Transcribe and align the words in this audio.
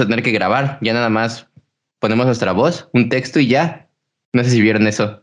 vamos 0.00 0.06
a 0.06 0.08
tener 0.08 0.24
que 0.24 0.32
grabar. 0.32 0.78
Ya 0.80 0.92
nada 0.94 1.10
más 1.10 1.46
ponemos 1.98 2.24
nuestra 2.26 2.52
voz, 2.52 2.88
un 2.94 3.08
texto 3.08 3.38
y 3.38 3.48
ya. 3.48 3.88
No 4.32 4.42
sé 4.44 4.50
si 4.50 4.62
vieron 4.62 4.86
eso. 4.86 5.22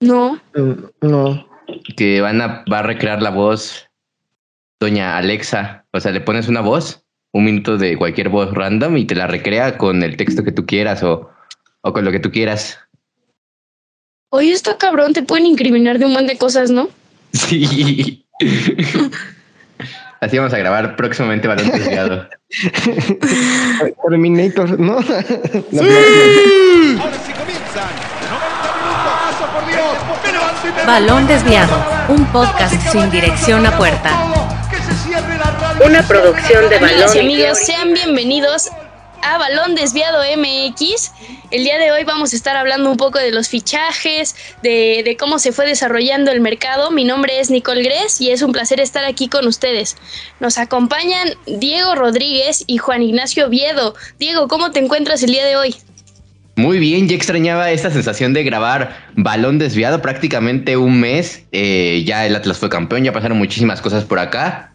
No. 0.00 0.40
Mm, 0.54 1.06
No. 1.06 1.48
Que 1.96 2.20
van 2.20 2.40
a, 2.42 2.64
va 2.70 2.80
a 2.80 2.82
recrear 2.82 3.22
la 3.22 3.30
voz 3.30 3.88
doña 4.80 5.16
Alexa. 5.16 5.86
O 5.92 6.00
sea, 6.00 6.10
le 6.10 6.20
pones 6.20 6.48
una 6.48 6.60
voz, 6.60 7.04
un 7.32 7.44
minuto 7.44 7.78
de 7.78 7.96
cualquier 7.96 8.28
voz 8.28 8.52
random 8.52 8.96
y 8.96 9.06
te 9.06 9.14
la 9.14 9.26
recrea 9.28 9.78
con 9.78 10.02
el 10.02 10.16
texto 10.16 10.42
que 10.42 10.52
tú 10.52 10.66
quieras 10.66 11.02
o, 11.02 11.30
o 11.82 11.92
con 11.92 12.04
lo 12.04 12.10
que 12.10 12.18
tú 12.18 12.30
quieras. 12.30 12.78
Oye, 14.30 14.52
está 14.52 14.76
cabrón, 14.76 15.12
te 15.12 15.22
pueden 15.22 15.46
incriminar 15.46 15.98
de 15.98 16.06
un 16.06 16.12
montón 16.12 16.26
de 16.28 16.38
cosas, 16.38 16.70
¿no? 16.70 16.88
Sí. 17.32 18.26
Así 20.22 20.38
vamos 20.38 20.54
a 20.54 20.58
grabar 20.58 20.94
próximamente 20.94 21.48
Balón 21.48 21.68
Desviado. 21.70 22.28
Terminator, 24.08 24.78
¿no? 24.78 25.00
La- 25.10 25.10
Ahora 25.10 25.24
sí 27.26 27.32
comienzan. 27.32 27.90
90 28.30 28.78
minutos. 28.78 29.04
Paso 29.04 29.44
por 29.52 29.66
Dios. 29.66 29.82
Balón 30.86 31.26
Desviado, 31.26 31.76
un 32.08 32.24
podcast 32.26 32.72
sin 32.92 33.10
dirección 33.10 33.66
a 33.66 33.76
puerta. 33.76 34.10
Una 35.84 36.02
producción 36.02 36.68
de 36.68 36.78
Balón. 36.78 37.18
amigos, 37.18 37.58
sean 37.58 37.92
bienvenidos 37.92 38.70
a 39.22 39.38
Balón 39.38 39.74
Desviado 39.74 40.18
MX. 40.36 41.12
El 41.50 41.64
día 41.64 41.78
de 41.78 41.92
hoy 41.92 42.04
vamos 42.04 42.32
a 42.32 42.36
estar 42.36 42.56
hablando 42.56 42.90
un 42.90 42.96
poco 42.96 43.18
de 43.18 43.30
los 43.30 43.48
fichajes, 43.48 44.34
de, 44.62 45.16
cómo 45.18 45.38
se 45.38 45.52
fue 45.52 45.66
desarrollando 45.66 46.30
el 46.30 46.40
mercado. 46.40 46.90
Mi 46.90 47.04
nombre 47.04 47.40
es 47.40 47.50
Nicole 47.50 47.82
Gres 47.82 48.20
y 48.20 48.30
es 48.30 48.42
un 48.42 48.52
placer 48.52 48.80
estar 48.80 49.04
aquí 49.04 49.28
con 49.28 49.46
ustedes. 49.46 49.96
Nos 50.40 50.58
acompañan 50.58 51.28
Diego 51.46 51.94
Rodríguez 51.94 52.64
y 52.66 52.78
Juan 52.78 53.02
Ignacio 53.02 53.48
Viedo. 53.48 53.94
Diego, 54.18 54.48
¿cómo 54.48 54.72
te 54.72 54.80
encuentras 54.80 55.22
el 55.22 55.30
día 55.30 55.46
de 55.46 55.56
hoy? 55.56 55.76
Muy 56.56 56.78
bien, 56.78 57.08
ya 57.08 57.16
extrañaba 57.16 57.70
esta 57.70 57.90
sensación 57.90 58.34
de 58.34 58.44
grabar 58.44 59.08
balón 59.14 59.58
desviado 59.58 60.02
prácticamente 60.02 60.76
un 60.76 61.00
mes. 61.00 61.44
Eh, 61.52 62.02
ya 62.04 62.26
el 62.26 62.36
Atlas 62.36 62.58
fue 62.58 62.68
campeón, 62.68 63.04
ya 63.04 63.12
pasaron 63.12 63.38
muchísimas 63.38 63.80
cosas 63.80 64.04
por 64.04 64.18
acá. 64.18 64.71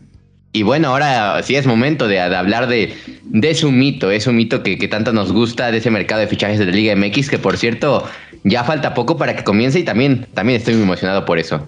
Y 0.54 0.64
bueno, 0.64 0.90
ahora 0.90 1.42
sí 1.44 1.56
es 1.56 1.68
momento 1.68 2.08
de, 2.08 2.20
hablar 2.20 2.68
de, 2.68 2.96
de 3.24 3.50
ese 3.50 3.68
mito, 3.68 4.10
ese 4.10 4.32
mito 4.32 4.64
que, 4.64 4.78
que 4.78 4.88
tanto 4.88 5.14
nos 5.14 5.32
gusta, 5.32 5.72
de 5.72 5.78
ese 5.78 5.92
mercado 5.92 6.22
de 6.22 6.28
fichajes 6.28 6.58
de 6.58 6.66
la 6.66 6.72
Liga 6.72 6.96
MX, 6.96 7.30
que 7.30 7.38
por 7.38 7.58
cierto 7.58 8.10
ya 8.44 8.64
falta 8.64 8.94
poco 8.94 9.18
para 9.18 9.36
que 9.36 9.44
comience 9.44 9.80
y 9.80 9.84
también, 9.84 10.26
también 10.34 10.58
estoy 10.58 10.76
muy 10.76 10.84
emocionado 10.84 11.26
por 11.26 11.38
eso. 11.38 11.68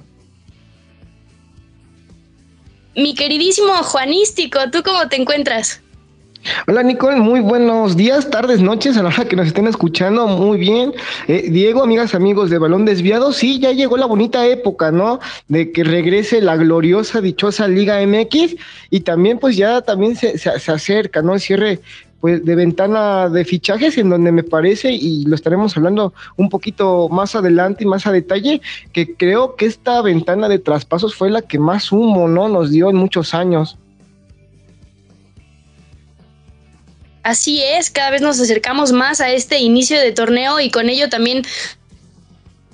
Mi 2.96 3.14
queridísimo 3.16 3.74
Juanístico, 3.84 4.72
¿tú 4.72 4.82
cómo 4.84 5.08
te 5.08 5.18
encuentras? 5.18 5.82
Hola 6.68 6.84
Nicole, 6.84 7.18
muy 7.18 7.42
buenos 7.42 7.98
días, 7.98 8.30
tardes, 8.30 8.62
noches, 8.62 8.96
a 8.98 9.04
la 9.04 9.10
hora 9.10 9.26
que 9.26 9.36
nos 9.36 9.48
estén 9.48 9.68
escuchando, 9.68 10.26
muy 10.28 10.58
bien. 10.58 10.94
Eh, 11.28 11.50
Diego, 11.52 11.84
amigas, 11.84 12.16
amigos 12.16 12.50
de 12.50 12.58
Balón 12.58 12.86
Desviado, 12.86 13.34
sí, 13.34 13.60
ya 13.60 13.72
llegó 13.74 13.98
la 13.98 14.06
bonita 14.06 14.48
época, 14.48 14.90
¿no? 14.92 15.20
De 15.50 15.72
que 15.72 15.84
regrese 15.84 16.42
la 16.42 16.56
gloriosa, 16.56 17.20
dichosa 17.22 17.68
Liga 17.68 18.02
MX 18.02 18.56
y 18.90 19.02
también 19.02 19.38
pues 19.38 19.58
ya 19.58 19.82
también 19.82 20.16
se, 20.16 20.38
se- 20.38 20.58
se 20.60 20.72
acerca, 20.72 21.22
¿no? 21.22 21.34
El 21.34 21.42
cierre 21.42 21.82
pues 22.22 22.44
de 22.44 22.56
ventana 22.56 23.30
de 23.30 23.46
fichajes 23.46 23.98
en 23.98 24.10
donde 24.10 24.32
me 24.32 24.44
parece, 24.44 24.92
y 24.92 25.26
lo 25.26 25.36
estaremos 25.36 25.76
hablando 25.78 26.14
un 26.38 26.50
poquito 26.50 27.08
más 27.10 27.36
adelante 27.36 27.84
y 27.84 27.88
más 27.88 28.08
a 28.08 28.12
detalle, 28.12 28.62
que 28.94 29.14
creo 29.16 29.56
que 29.56 29.66
esta 29.66 30.02
ventana 30.02 30.48
de 30.50 30.60
traspasos 30.60 31.16
fue 31.16 31.30
la 31.30 31.42
que 31.42 31.60
más 31.60 31.92
humo, 31.92 32.28
¿no? 32.28 32.48
Nos 32.50 32.72
dio 32.72 32.90
en 32.90 32.96
muchos 32.98 33.34
años. 33.34 33.78
Así 37.30 37.62
es, 37.62 37.92
cada 37.92 38.10
vez 38.10 38.24
nos 38.24 38.40
acercamos 38.40 38.92
más 38.92 39.22
a 39.22 39.30
este 39.30 39.60
inicio 39.60 40.00
de 40.00 40.12
torneo 40.12 40.60
y 40.60 40.72
con 40.72 40.90
ello 40.90 41.10
también 41.10 41.44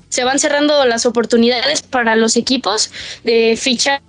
se 0.08 0.24
van 0.24 0.40
cerrando 0.40 0.86
las 0.86 1.06
oportunidades 1.06 1.82
para 1.82 2.16
los 2.16 2.38
equipos 2.38 2.90
de 3.26 3.58
fichar 3.58 4.02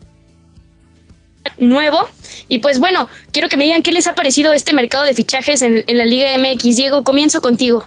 nuevo. 1.59 2.09
Y 2.47 2.61
pues 2.61 2.79
bueno, 2.79 3.09
quiero 3.33 3.49
que 3.49 3.57
me 3.57 3.65
digan 3.65 3.83
qué 3.83 3.91
les 3.91 4.07
ha 4.07 4.15
parecido 4.15 4.53
este 4.53 4.73
mercado 4.73 5.03
de 5.03 5.15
fichajes 5.15 5.63
en, 5.63 5.85
la 5.85 6.05
Liga 6.05 6.29
MX. 6.39 6.77
Diego, 6.77 7.03
comienzo 7.03 7.41
contigo. 7.41 7.85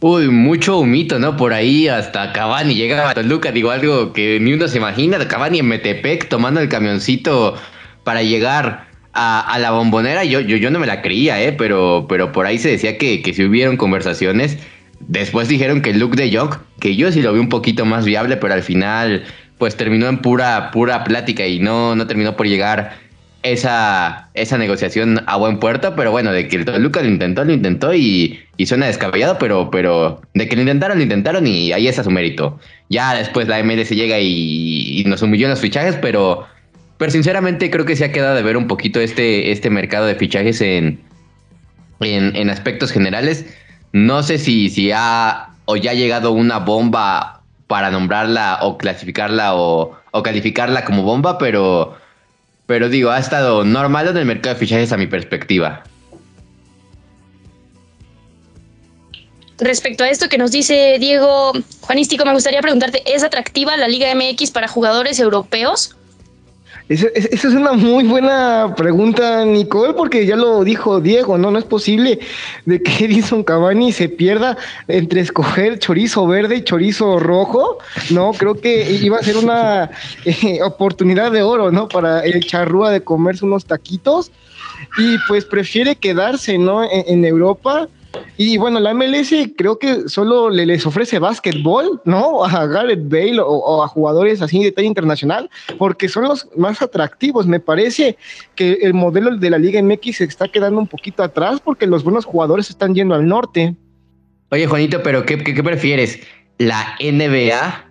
Uy, 0.00 0.26
mucho 0.30 0.80
humito, 0.80 1.20
¿no? 1.20 1.36
Por 1.36 1.52
ahí 1.52 1.86
hasta 1.86 2.32
Cavani 2.32 2.74
llega 2.74 3.08
a 3.08 3.14
Toluca, 3.14 3.52
digo 3.52 3.70
algo 3.70 4.12
que 4.12 4.40
ni 4.40 4.54
uno 4.54 4.66
se 4.66 4.78
imagina. 4.78 5.28
Cavani 5.28 5.60
en 5.60 5.68
Metepec 5.68 6.28
tomando 6.28 6.58
el 6.58 6.68
camioncito 6.68 7.54
para 8.02 8.24
llegar 8.24 8.87
a, 9.18 9.58
la 9.58 9.72
bombonera. 9.72 10.24
Yo, 10.24 10.40
yo, 10.40 10.56
yo 10.56 10.70
no 10.70 10.78
me 10.78 10.86
la 10.86 11.02
creía, 11.02 11.42
¿eh? 11.42 11.52
Pero, 11.52 12.06
pero 12.08 12.32
por 12.32 12.46
ahí 12.46 12.58
se 12.58 12.70
decía 12.70 12.98
que, 12.98 13.22
que 13.22 13.34
si 13.34 13.44
hubieron 13.44 13.76
conversaciones. 13.76 14.58
Después 15.00 15.48
dijeron 15.48 15.80
que 15.82 15.94
Luke 15.94 16.16
de 16.16 16.36
Jong, 16.36 16.56
que 16.80 16.96
yo 16.96 17.10
sí 17.12 17.22
lo 17.22 17.32
vi 17.32 17.40
un 17.40 17.48
poquito 17.48 17.84
más 17.84 18.04
viable, 18.04 18.36
pero 18.36 18.54
al 18.54 18.62
final, 18.62 19.24
pues 19.56 19.76
terminó 19.76 20.08
en 20.08 20.18
pura, 20.18 20.70
pura 20.70 21.04
plática 21.04 21.46
y 21.46 21.58
no, 21.60 21.94
no 21.94 22.06
terminó 22.06 22.36
por 22.36 22.46
llegar 22.46 22.96
esa, 23.42 24.28
esa 24.34 24.58
negociación 24.58 25.22
a 25.26 25.36
buen 25.36 25.58
puerto, 25.60 25.94
pero 25.94 26.10
bueno, 26.10 26.32
de 26.32 26.48
que 26.48 26.56
el 26.56 26.64
Toluca 26.64 27.00
lo 27.00 27.08
intentó, 27.08 27.44
lo 27.44 27.52
intentó 27.52 27.94
y, 27.94 28.40
y 28.56 28.66
suena 28.66 28.86
descabellado, 28.86 29.38
pero, 29.38 29.70
pero 29.70 30.20
de 30.34 30.48
que 30.48 30.56
lo 30.56 30.62
intentaron, 30.62 30.98
lo 30.98 31.04
intentaron 31.04 31.46
y 31.46 31.72
ahí 31.72 31.86
está 31.86 32.02
su 32.02 32.10
mérito. 32.10 32.58
Ya 32.88 33.14
después 33.14 33.46
la 33.46 33.62
MLS 33.62 33.90
llega 33.90 34.18
y, 34.18 35.00
y 35.00 35.04
nos 35.04 35.22
humilló 35.22 35.46
en 35.46 35.50
los 35.50 35.60
fichajes, 35.60 35.96
pero, 35.96 36.46
pero 36.98 37.12
sinceramente 37.12 37.70
creo 37.70 37.86
que 37.86 37.96
se 37.96 38.04
ha 38.04 38.12
quedado 38.12 38.34
de 38.34 38.42
ver 38.42 38.56
un 38.56 38.66
poquito 38.66 39.00
este, 39.00 39.52
este 39.52 39.70
mercado 39.70 40.06
de 40.06 40.16
fichajes 40.16 40.60
en, 40.60 41.00
en, 42.00 42.50
aspectos 42.50 42.90
generales. 42.90 43.46
No 43.92 44.22
sé 44.24 44.38
si, 44.38 44.68
si 44.68 44.90
ha 44.92 45.50
o 45.64 45.76
ya 45.76 45.92
ha 45.92 45.94
llegado 45.94 46.32
una 46.32 46.58
bomba 46.58 47.42
para 47.68 47.90
nombrarla 47.90 48.58
o 48.62 48.78
clasificarla 48.78 49.54
o, 49.54 49.96
o 50.10 50.22
calificarla 50.22 50.84
como 50.84 51.02
bomba, 51.02 51.38
pero... 51.38 51.96
Pero 52.66 52.90
digo, 52.90 53.08
ha 53.10 53.18
estado 53.18 53.64
normal 53.64 54.08
en 54.08 54.18
el 54.18 54.26
mercado 54.26 54.54
de 54.54 54.60
fichajes 54.60 54.92
a 54.92 54.98
mi 54.98 55.06
perspectiva. 55.06 55.84
Respecto 59.56 60.04
a 60.04 60.10
esto 60.10 60.28
que 60.28 60.36
nos 60.36 60.52
dice 60.52 60.98
Diego 61.00 61.52
Juanístico, 61.80 62.26
me 62.26 62.34
gustaría 62.34 62.60
preguntarte, 62.60 63.02
¿es 63.06 63.24
atractiva 63.24 63.74
la 63.78 63.88
Liga 63.88 64.14
MX 64.14 64.50
para 64.50 64.68
jugadores 64.68 65.18
europeos? 65.18 65.96
Esa, 66.88 67.08
es 67.14 67.44
una 67.44 67.72
muy 67.72 68.04
buena 68.04 68.72
pregunta, 68.74 69.44
Nicole, 69.44 69.92
porque 69.92 70.24
ya 70.24 70.36
lo 70.36 70.64
dijo 70.64 71.02
Diego, 71.02 71.36
¿no? 71.36 71.50
No 71.50 71.58
es 71.58 71.64
posible 71.64 72.18
de 72.64 72.82
que 72.82 73.04
Edison 73.04 73.44
Cavani 73.44 73.92
se 73.92 74.08
pierda 74.08 74.56
entre 74.86 75.20
escoger 75.20 75.78
chorizo 75.78 76.26
verde 76.26 76.56
y 76.56 76.62
chorizo 76.62 77.18
rojo, 77.18 77.78
¿no? 78.10 78.32
Creo 78.32 78.58
que 78.58 78.90
iba 78.90 79.18
a 79.18 79.22
ser 79.22 79.36
una 79.36 79.90
eh, 80.24 80.62
oportunidad 80.62 81.30
de 81.30 81.42
oro, 81.42 81.70
¿no? 81.70 81.88
Para 81.88 82.20
el 82.20 82.44
charrúa 82.46 82.90
de 82.90 83.02
comerse 83.02 83.44
unos 83.44 83.66
taquitos 83.66 84.32
y 84.96 85.18
pues 85.28 85.44
prefiere 85.44 85.96
quedarse, 85.96 86.56
¿no? 86.56 86.82
En 86.90 87.22
Europa. 87.24 87.88
Y 88.36 88.56
bueno, 88.56 88.78
la 88.78 88.94
MLS 88.94 89.32
creo 89.56 89.78
que 89.78 90.08
solo 90.08 90.48
le, 90.48 90.64
les 90.64 90.86
ofrece 90.86 91.18
básquetbol, 91.18 92.00
¿no? 92.04 92.44
A 92.44 92.66
Gareth 92.66 93.08
Bale 93.08 93.40
o, 93.40 93.82
a 93.82 93.88
jugadores 93.88 94.40
así 94.40 94.62
de 94.62 94.70
talla 94.70 94.86
internacional, 94.86 95.50
porque 95.76 96.08
son 96.08 96.24
los 96.24 96.48
más 96.56 96.80
atractivos. 96.80 97.46
Me 97.46 97.58
parece 97.58 98.16
que 98.54 98.74
el 98.82 98.94
modelo 98.94 99.36
de 99.36 99.50
la 99.50 99.58
Liga 99.58 99.82
MX 99.82 100.18
se 100.18 100.24
está 100.24 100.46
quedando 100.48 100.78
un 100.78 100.86
poquito 100.86 101.22
atrás 101.22 101.60
porque 101.62 101.86
los 101.86 102.04
buenos 102.04 102.24
jugadores 102.24 102.70
están 102.70 102.94
yendo 102.94 103.14
al 103.14 103.26
norte. 103.26 103.74
Oye, 104.50 104.66
Juanito, 104.66 105.02
pero 105.02 105.26
¿qué, 105.26 105.38
qué, 105.38 105.52
qué 105.52 105.62
prefieres? 105.62 106.20
¿La 106.58 106.96
NBA 107.00 107.90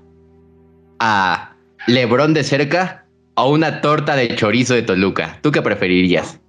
a 1.00 1.56
Lebron 1.88 2.34
de 2.34 2.44
cerca 2.44 3.06
o 3.36 3.52
una 3.52 3.82
torta 3.82 4.16
de 4.16 4.34
chorizo 4.36 4.74
de 4.74 4.82
Toluca? 4.82 5.40
¿Tú 5.42 5.52
qué 5.52 5.62
preferirías? 5.62 6.40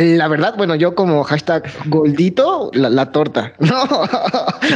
La 0.00 0.28
verdad, 0.28 0.54
bueno, 0.56 0.76
yo 0.76 0.94
como 0.94 1.24
hashtag 1.24 1.64
goldito, 1.86 2.70
la, 2.72 2.88
la 2.88 3.10
torta. 3.10 3.52
No, 3.60 3.74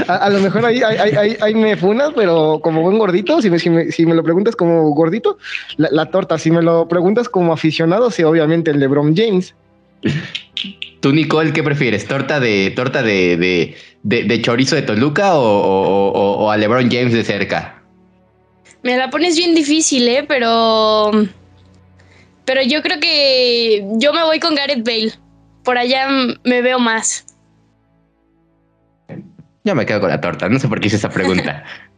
a, 0.08 0.16
a 0.16 0.30
lo 0.30 0.40
mejor 0.40 0.66
ahí, 0.66 0.82
ahí, 0.82 0.96
ahí- 0.98 1.14
ahí- 1.16 1.36
ahí 1.40 1.54
me 1.54 1.76
funas, 1.76 2.10
pero 2.16 2.58
como 2.60 2.82
buen 2.82 2.98
gordito, 2.98 3.40
si 3.40 3.48
me, 3.48 3.60
si 3.60 3.70
me, 3.70 3.92
si 3.92 4.04
me 4.04 4.14
lo 4.16 4.24
preguntas 4.24 4.56
como 4.56 4.90
gordito, 4.90 5.38
la, 5.76 5.88
la 5.92 6.06
torta. 6.06 6.38
Si 6.38 6.50
me 6.50 6.60
lo 6.60 6.88
preguntas 6.88 7.28
como 7.28 7.52
aficionado, 7.52 8.10
sí, 8.10 8.24
obviamente 8.24 8.72
el 8.72 8.80
LeBron 8.80 9.14
James. 9.16 9.54
¿Tú, 11.00 11.12
Nicole, 11.12 11.52
qué 11.52 11.62
prefieres? 11.62 12.06
¿Torta 12.08 12.40
de 12.40 12.72
torta 12.74 13.02
de, 13.04 13.36
de, 13.36 13.76
de- 14.02 14.24
de 14.24 14.42
chorizo 14.42 14.74
de 14.74 14.82
Toluca 14.82 15.36
o, 15.36 15.42
o- 15.44 16.10
o- 16.12 16.44
o 16.46 16.50
a 16.50 16.56
LeBron 16.56 16.90
James 16.90 17.12
de 17.12 17.22
cerca? 17.22 17.80
Me 18.82 18.96
la 18.96 19.08
pones 19.10 19.36
bien 19.36 19.54
difícil, 19.54 20.08
¿eh? 20.08 20.24
Pero. 20.26 21.12
Pero 22.44 22.62
yo 22.62 22.82
creo 22.82 22.98
que 23.00 23.86
yo 23.94 24.12
me 24.12 24.22
voy 24.22 24.40
con 24.40 24.54
Gareth 24.54 24.84
Bale. 24.84 25.12
Por 25.64 25.78
allá 25.78 26.08
me 26.42 26.62
veo 26.62 26.78
más. 26.78 27.24
Yo 29.64 29.74
me 29.74 29.86
quedo 29.86 30.00
con 30.00 30.10
la 30.10 30.20
torta, 30.20 30.48
no 30.48 30.58
sé 30.58 30.68
por 30.68 30.80
qué 30.80 30.88
hice 30.88 30.96
esa 30.96 31.08
pregunta. 31.08 31.64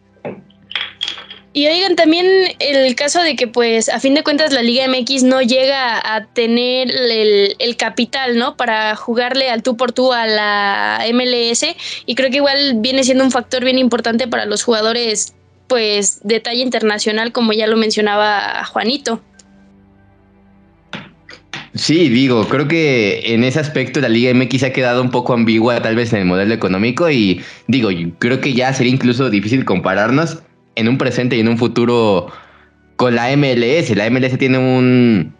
Y 1.56 1.68
oigan, 1.68 1.94
también 1.94 2.26
el 2.58 2.96
caso 2.96 3.22
de 3.22 3.36
que, 3.36 3.46
pues, 3.46 3.88
a 3.88 4.00
fin 4.00 4.14
de 4.14 4.24
cuentas, 4.24 4.52
la 4.52 4.60
Liga 4.60 4.88
MX 4.88 5.22
no 5.22 5.40
llega 5.40 6.00
a 6.04 6.26
tener 6.26 6.90
el, 6.90 7.54
el, 7.60 7.76
capital, 7.76 8.36
¿no? 8.36 8.56
Para 8.56 8.96
jugarle 8.96 9.48
al 9.50 9.62
tú 9.62 9.76
por 9.76 9.92
tú 9.92 10.12
a 10.12 10.26
la 10.26 11.04
MLS. 11.12 11.64
Y 12.06 12.16
creo 12.16 12.30
que 12.30 12.38
igual 12.38 12.74
viene 12.78 13.04
siendo 13.04 13.22
un 13.22 13.30
factor 13.30 13.62
bien 13.62 13.78
importante 13.78 14.26
para 14.26 14.46
los 14.46 14.64
jugadores, 14.64 15.32
pues, 15.68 16.18
de 16.24 16.40
talla 16.40 16.60
internacional, 16.60 17.30
como 17.30 17.52
ya 17.52 17.68
lo 17.68 17.76
mencionaba 17.76 18.64
Juanito. 18.64 19.22
Sí, 21.74 22.08
digo, 22.08 22.46
creo 22.48 22.68
que 22.68 23.34
en 23.34 23.42
ese 23.42 23.58
aspecto 23.58 24.00
la 24.00 24.08
Liga 24.08 24.32
MX 24.32 24.62
ha 24.62 24.72
quedado 24.72 25.02
un 25.02 25.10
poco 25.10 25.32
ambigua 25.32 25.82
tal 25.82 25.96
vez 25.96 26.12
en 26.12 26.20
el 26.20 26.24
modelo 26.24 26.54
económico 26.54 27.10
y 27.10 27.42
digo, 27.66 27.88
creo 28.20 28.40
que 28.40 28.52
ya 28.52 28.72
sería 28.72 28.92
incluso 28.92 29.28
difícil 29.28 29.64
compararnos 29.64 30.40
en 30.76 30.88
un 30.88 30.98
presente 30.98 31.36
y 31.36 31.40
en 31.40 31.48
un 31.48 31.58
futuro 31.58 32.28
con 32.94 33.16
la 33.16 33.36
MLS. 33.36 33.90
La 33.96 34.08
MLS 34.08 34.38
tiene 34.38 34.58
un, 34.58 35.34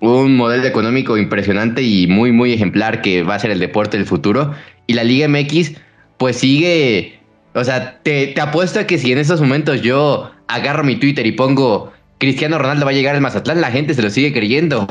un 0.00 0.36
modelo 0.36 0.66
económico 0.66 1.16
impresionante 1.16 1.82
y 1.82 2.06
muy, 2.06 2.32
muy 2.32 2.52
ejemplar 2.52 3.00
que 3.00 3.22
va 3.22 3.36
a 3.36 3.38
ser 3.38 3.50
el 3.50 3.58
deporte 3.58 3.96
del 3.96 4.06
futuro. 4.06 4.52
Y 4.86 4.92
la 4.92 5.04
Liga 5.04 5.26
MX, 5.26 5.72
pues 6.18 6.36
sigue. 6.36 7.18
O 7.54 7.64
sea, 7.64 7.98
te, 8.02 8.28
te 8.28 8.40
apuesto 8.42 8.80
a 8.80 8.86
que 8.86 8.98
si 8.98 9.10
en 9.12 9.18
estos 9.18 9.40
momentos 9.40 9.80
yo 9.80 10.30
agarro 10.48 10.84
mi 10.84 10.96
Twitter 10.96 11.26
y 11.26 11.32
pongo 11.32 11.92
Cristiano 12.18 12.58
Ronaldo 12.58 12.84
va 12.84 12.90
a 12.90 12.94
llegar 12.94 13.14
al 13.14 13.22
Mazatlán, 13.22 13.62
la 13.62 13.70
gente 13.70 13.94
se 13.94 14.02
lo 14.02 14.10
sigue 14.10 14.34
creyendo. 14.34 14.86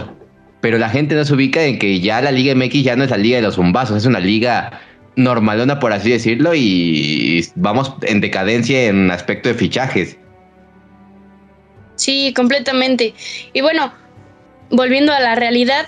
Pero 0.61 0.77
la 0.77 0.89
gente 0.89 1.15
no 1.15 1.23
se 1.23 1.33
ubica 1.33 1.63
en 1.63 1.77
que 1.77 1.99
ya 1.99 2.21
la 2.21 2.31
Liga 2.31 2.55
MX 2.55 2.83
ya 2.83 2.95
no 2.95 3.03
es 3.03 3.11
la 3.11 3.17
Liga 3.17 3.37
de 3.37 3.43
los 3.43 3.55
Zumbazos, 3.55 3.97
es 3.97 4.05
una 4.05 4.19
liga 4.19 4.81
normalona, 5.15 5.79
por 5.79 5.93
así 5.93 6.11
decirlo, 6.11 6.53
y 6.55 7.45
vamos 7.55 7.93
en 8.03 8.21
decadencia 8.21 8.85
en 8.85 9.11
aspecto 9.11 9.49
de 9.49 9.55
fichajes. 9.55 10.17
Sí, 11.95 12.33
completamente. 12.35 13.13
Y 13.53 13.61
bueno, 13.61 13.91
volviendo 14.69 15.11
a 15.11 15.19
la 15.19 15.35
realidad, 15.35 15.87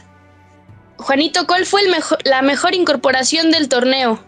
Juanito, 0.98 1.46
¿cuál 1.48 1.66
fue 1.66 1.82
el 1.84 1.92
mejor, 1.92 2.18
la 2.26 2.42
mejor 2.42 2.74
incorporación 2.74 3.52
del 3.52 3.70
torneo? 3.70 4.20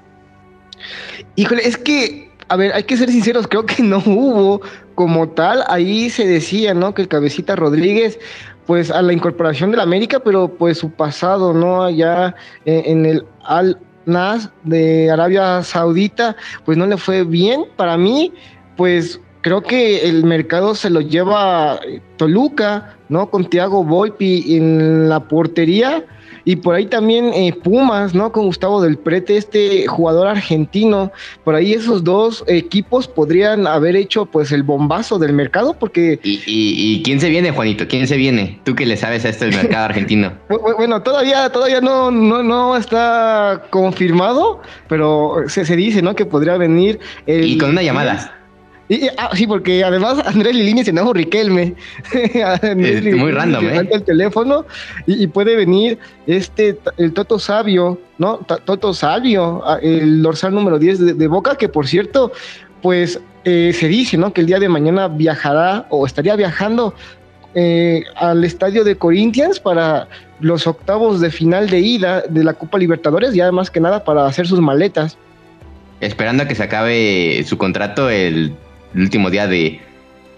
Híjole, 1.35 1.67
es 1.67 1.77
que, 1.77 2.29
a 2.47 2.55
ver, 2.55 2.73
hay 2.73 2.83
que 2.83 2.95
ser 2.95 3.09
sinceros, 3.09 3.47
creo 3.47 3.65
que 3.65 3.81
no 3.81 3.97
hubo 4.05 4.61
como 4.93 5.29
tal, 5.29 5.63
ahí 5.67 6.09
se 6.09 6.27
decía, 6.27 6.73
¿no? 6.73 6.93
Que 6.93 7.01
el 7.01 7.07
cabecita 7.07 7.55
Rodríguez, 7.55 8.19
pues 8.71 8.89
a 8.89 9.01
la 9.01 9.11
incorporación 9.11 9.71
de 9.71 9.75
la 9.75 9.83
América, 9.83 10.21
pero 10.23 10.47
pues 10.47 10.77
su 10.77 10.91
pasado, 10.91 11.53
¿no? 11.53 11.83
Allá 11.83 12.33
en, 12.63 12.99
en 12.99 13.05
el 13.05 13.25
Al 13.43 13.77
Nas 14.05 14.49
de 14.63 15.11
Arabia 15.11 15.61
Saudita, 15.61 16.37
pues 16.63 16.77
no 16.77 16.87
le 16.87 16.95
fue 16.95 17.25
bien. 17.25 17.65
Para 17.75 17.97
mí, 17.97 18.31
pues 18.77 19.19
creo 19.41 19.61
que 19.61 20.07
el 20.07 20.23
mercado 20.23 20.73
se 20.73 20.89
lo 20.89 21.01
lleva 21.01 21.81
Toluca, 22.15 22.95
¿no? 23.09 23.29
Con 23.29 23.49
Thiago 23.49 23.83
Volpi 23.83 24.55
en 24.55 25.09
la 25.09 25.19
portería. 25.19 26.05
Y 26.45 26.57
por 26.57 26.75
ahí 26.75 26.85
también 26.85 27.31
eh, 27.33 27.53
Pumas, 27.53 28.13
¿no? 28.13 28.31
Con 28.31 28.45
Gustavo 28.45 28.81
del 28.81 28.97
Prete, 28.97 29.37
este 29.37 29.87
jugador 29.87 30.27
argentino. 30.27 31.11
Por 31.43 31.55
ahí 31.55 31.73
esos 31.73 32.03
dos 32.03 32.43
equipos 32.47 33.07
podrían 33.07 33.67
haber 33.67 33.95
hecho 33.95 34.25
pues 34.25 34.51
el 34.51 34.63
bombazo 34.63 35.19
del 35.19 35.33
mercado 35.33 35.75
porque... 35.77 36.19
¿Y, 36.23 36.41
y, 36.45 36.95
y 36.95 37.03
quién 37.03 37.19
se 37.19 37.29
viene, 37.29 37.51
Juanito? 37.51 37.87
¿Quién 37.87 38.07
se 38.07 38.17
viene? 38.17 38.59
Tú 38.63 38.75
que 38.75 38.85
le 38.85 38.97
sabes 38.97 39.25
a 39.25 39.29
esto 39.29 39.45
del 39.45 39.55
mercado 39.55 39.85
argentino. 39.85 40.33
bueno, 40.77 41.01
todavía, 41.01 41.49
todavía 41.49 41.81
no, 41.81 42.11
no, 42.11 42.43
no 42.43 42.75
está 42.75 43.63
confirmado, 43.69 44.61
pero 44.87 45.43
se, 45.47 45.65
se 45.65 45.75
dice, 45.75 46.01
¿no? 46.01 46.15
Que 46.15 46.25
podría 46.25 46.57
venir... 46.57 46.99
El, 47.25 47.45
y 47.45 47.57
con 47.57 47.71
una 47.71 47.83
llamada. 47.83 48.40
Y, 48.91 49.07
ah, 49.17 49.29
sí, 49.33 49.47
porque 49.47 49.85
además 49.85 50.21
Andrés 50.25 50.53
Lilini 50.53 50.83
se 50.83 50.89
enojó 50.89 51.13
Riquelme. 51.13 51.75
es 52.13 53.15
muy 53.15 53.31
random, 53.31 53.65
¿eh? 53.69 53.87
el 53.89 54.03
teléfono 54.03 54.65
y, 55.07 55.23
y, 55.23 55.27
puede 55.27 55.55
venir 55.55 55.97
este, 56.27 56.77
el 56.97 57.13
Toto 57.13 57.39
Sabio, 57.39 57.97
¿no? 58.17 58.39
Toto 58.65 58.93
Sabio, 58.93 59.63
el 59.81 60.21
dorsal 60.21 60.53
número 60.53 60.77
10 60.77 60.99
de, 60.99 61.13
de 61.13 61.27
Boca, 61.27 61.55
que 61.55 61.69
por 61.69 61.87
cierto, 61.87 62.33
pues 62.81 63.21
eh, 63.45 63.71
se 63.73 63.87
dice, 63.87 64.17
¿no? 64.17 64.33
Que 64.33 64.41
el 64.41 64.47
día 64.47 64.59
de 64.59 64.67
mañana 64.67 65.07
viajará 65.07 65.85
o 65.89 66.05
estaría 66.05 66.35
viajando 66.35 66.93
eh, 67.55 68.03
al 68.17 68.43
estadio 68.43 68.83
de 68.83 68.97
Corinthians 68.97 69.57
para 69.57 70.09
los 70.41 70.67
octavos 70.67 71.21
de 71.21 71.31
final 71.31 71.69
de 71.69 71.79
ida 71.79 72.23
de 72.27 72.43
la 72.43 72.55
Copa 72.55 72.77
Libertadores 72.77 73.33
y 73.33 73.39
además 73.39 73.71
que 73.71 73.79
nada 73.79 74.03
para 74.03 74.25
hacer 74.25 74.47
sus 74.47 74.59
maletas. 74.59 75.17
Esperando 76.01 76.43
a 76.43 76.47
que 76.49 76.55
se 76.55 76.63
acabe 76.63 77.41
su 77.47 77.57
contrato 77.57 78.09
el 78.09 78.53
el 78.93 79.01
último 79.01 79.29
día 79.29 79.47
de, 79.47 79.79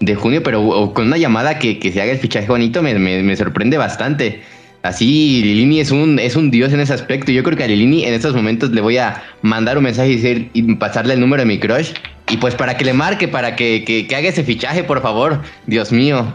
de 0.00 0.14
junio, 0.14 0.42
pero 0.42 0.92
con 0.94 1.06
una 1.06 1.16
llamada 1.16 1.58
que, 1.58 1.78
que, 1.78 1.92
se 1.92 2.02
haga 2.02 2.12
el 2.12 2.18
fichaje 2.18 2.46
bonito 2.46 2.82
me, 2.82 2.94
me, 2.94 3.22
me, 3.22 3.36
sorprende 3.36 3.76
bastante. 3.78 4.42
Así, 4.82 5.40
Lilini 5.42 5.80
es 5.80 5.90
un, 5.90 6.18
es 6.18 6.36
un 6.36 6.50
dios 6.50 6.72
en 6.72 6.80
ese 6.80 6.92
aspecto. 6.92 7.32
Yo 7.32 7.42
creo 7.42 7.56
que 7.56 7.64
a 7.64 7.66
Lilini 7.66 8.04
en 8.04 8.12
estos 8.12 8.34
momentos 8.34 8.70
le 8.70 8.82
voy 8.82 8.98
a 8.98 9.22
mandar 9.40 9.78
un 9.78 9.84
mensaje 9.84 10.10
y, 10.10 10.16
decir, 10.16 10.50
y 10.52 10.74
pasarle 10.74 11.14
el 11.14 11.20
número 11.20 11.42
de 11.42 11.46
mi 11.46 11.58
crush. 11.58 11.92
Y 12.28 12.36
pues 12.36 12.54
para 12.54 12.76
que 12.76 12.84
le 12.84 12.92
marque, 12.92 13.26
para 13.26 13.56
que, 13.56 13.82
que, 13.84 14.06
que 14.06 14.16
haga 14.16 14.28
ese 14.28 14.44
fichaje, 14.44 14.84
por 14.84 15.00
favor. 15.00 15.40
Dios 15.66 15.90
mío. 15.90 16.34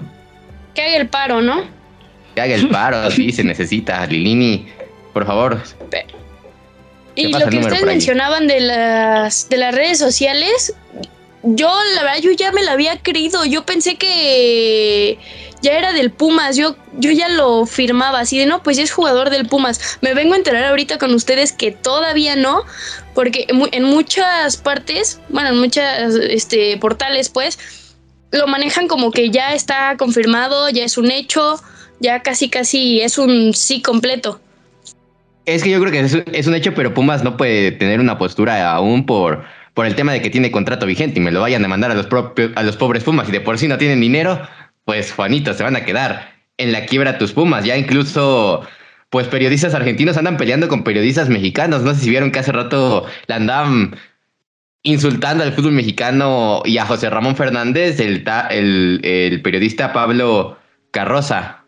Que 0.73 0.81
haga 0.81 0.97
el 0.97 1.07
paro, 1.09 1.41
¿no? 1.41 1.63
Que 2.33 2.41
haga 2.41 2.55
el 2.55 2.69
paro, 2.69 3.11
sí, 3.11 3.31
se 3.31 3.43
necesita. 3.43 4.05
Lilini, 4.07 4.65
por 5.13 5.27
favor. 5.27 5.61
Y 7.13 7.27
lo 7.27 7.49
que 7.49 7.57
ustedes 7.59 7.85
mencionaban 7.85 8.47
de 8.47 8.61
las, 8.61 9.49
de 9.49 9.57
las 9.57 9.75
redes 9.75 9.99
sociales, 9.99 10.73
yo, 11.43 11.71
la 11.95 12.03
verdad, 12.03 12.19
yo 12.21 12.31
ya 12.31 12.51
me 12.51 12.63
la 12.63 12.73
había 12.73 12.99
creído. 12.99 13.45
Yo 13.45 13.65
pensé 13.65 13.95
que 13.95 15.17
ya 15.61 15.77
era 15.77 15.93
del 15.93 16.11
Pumas. 16.11 16.57
Yo, 16.57 16.75
yo 16.97 17.11
ya 17.11 17.29
lo 17.29 17.65
firmaba 17.65 18.19
así 18.19 18.37
de 18.37 18.45
no, 18.45 18.61
pues 18.63 18.77
es 18.77 18.91
jugador 18.91 19.29
del 19.29 19.47
Pumas. 19.47 19.99
Me 20.01 20.13
vengo 20.13 20.33
a 20.33 20.37
enterar 20.37 20.65
ahorita 20.65 20.97
con 20.97 21.13
ustedes 21.13 21.53
que 21.53 21.71
todavía 21.71 22.35
no, 22.35 22.63
porque 23.13 23.47
en 23.49 23.83
muchas 23.83 24.57
partes, 24.57 25.19
bueno, 25.29 25.49
en 25.49 25.59
muchas 25.59 26.15
este, 26.15 26.77
portales, 26.77 27.29
pues, 27.29 27.57
lo 28.31 28.47
manejan 28.47 28.87
como 28.87 29.11
que 29.11 29.29
ya 29.29 29.53
está 29.53 29.95
confirmado, 29.97 30.69
ya 30.69 30.83
es 30.83 30.97
un 30.97 31.09
hecho, 31.09 31.59
ya 31.99 32.21
casi, 32.21 32.49
casi 32.49 33.01
es 33.01 33.17
un 33.17 33.53
sí 33.53 33.81
completo. 33.81 34.39
Es 35.45 35.63
que 35.63 35.71
yo 35.71 35.79
creo 35.79 35.91
que 35.91 36.01
es, 36.01 36.17
es 36.31 36.47
un 36.47 36.53
hecho, 36.53 36.75
pero 36.75 36.93
Pumas 36.93 37.23
no 37.23 37.37
puede 37.37 37.71
tener 37.71 37.99
una 37.99 38.19
postura 38.19 38.71
aún 38.71 39.05
por 39.05 39.45
por 39.79 39.85
el 39.85 39.95
tema 39.95 40.11
de 40.11 40.21
que 40.21 40.29
tiene 40.29 40.51
contrato 40.51 40.85
vigente 40.85 41.21
y 41.21 41.23
me 41.23 41.31
lo 41.31 41.39
vayan 41.39 41.63
a 41.63 41.69
mandar 41.69 41.89
a 41.89 41.93
los, 41.93 42.05
propios, 42.05 42.51
a 42.55 42.63
los 42.63 42.75
pobres 42.75 43.05
Pumas 43.05 43.29
y 43.29 43.31
de 43.31 43.39
por 43.39 43.57
sí 43.57 43.69
no 43.69 43.77
tienen 43.77 44.01
dinero, 44.01 44.45
pues 44.83 45.13
Juanito, 45.13 45.53
se 45.53 45.63
van 45.63 45.77
a 45.77 45.85
quedar 45.85 46.33
en 46.57 46.73
la 46.73 46.85
quiebra 46.85 47.17
tus 47.17 47.31
Pumas. 47.31 47.63
Ya 47.63 47.77
incluso, 47.77 48.67
pues 49.09 49.27
periodistas 49.27 49.73
argentinos 49.73 50.17
andan 50.17 50.35
peleando 50.35 50.67
con 50.67 50.83
periodistas 50.83 51.29
mexicanos. 51.29 51.81
No 51.83 51.93
sé 51.93 52.01
si 52.01 52.09
vieron 52.09 52.29
que 52.31 52.39
hace 52.39 52.51
rato 52.51 53.05
la 53.27 53.37
andaban 53.37 53.95
insultando 54.83 55.45
al 55.45 55.53
fútbol 55.53 55.71
mexicano 55.71 56.61
y 56.65 56.77
a 56.77 56.85
José 56.85 57.09
Ramón 57.09 57.37
Fernández, 57.37 58.01
el, 58.01 58.25
el, 58.49 58.99
el 59.01 59.41
periodista 59.41 59.93
Pablo 59.93 60.57
Carroza. 60.91 61.63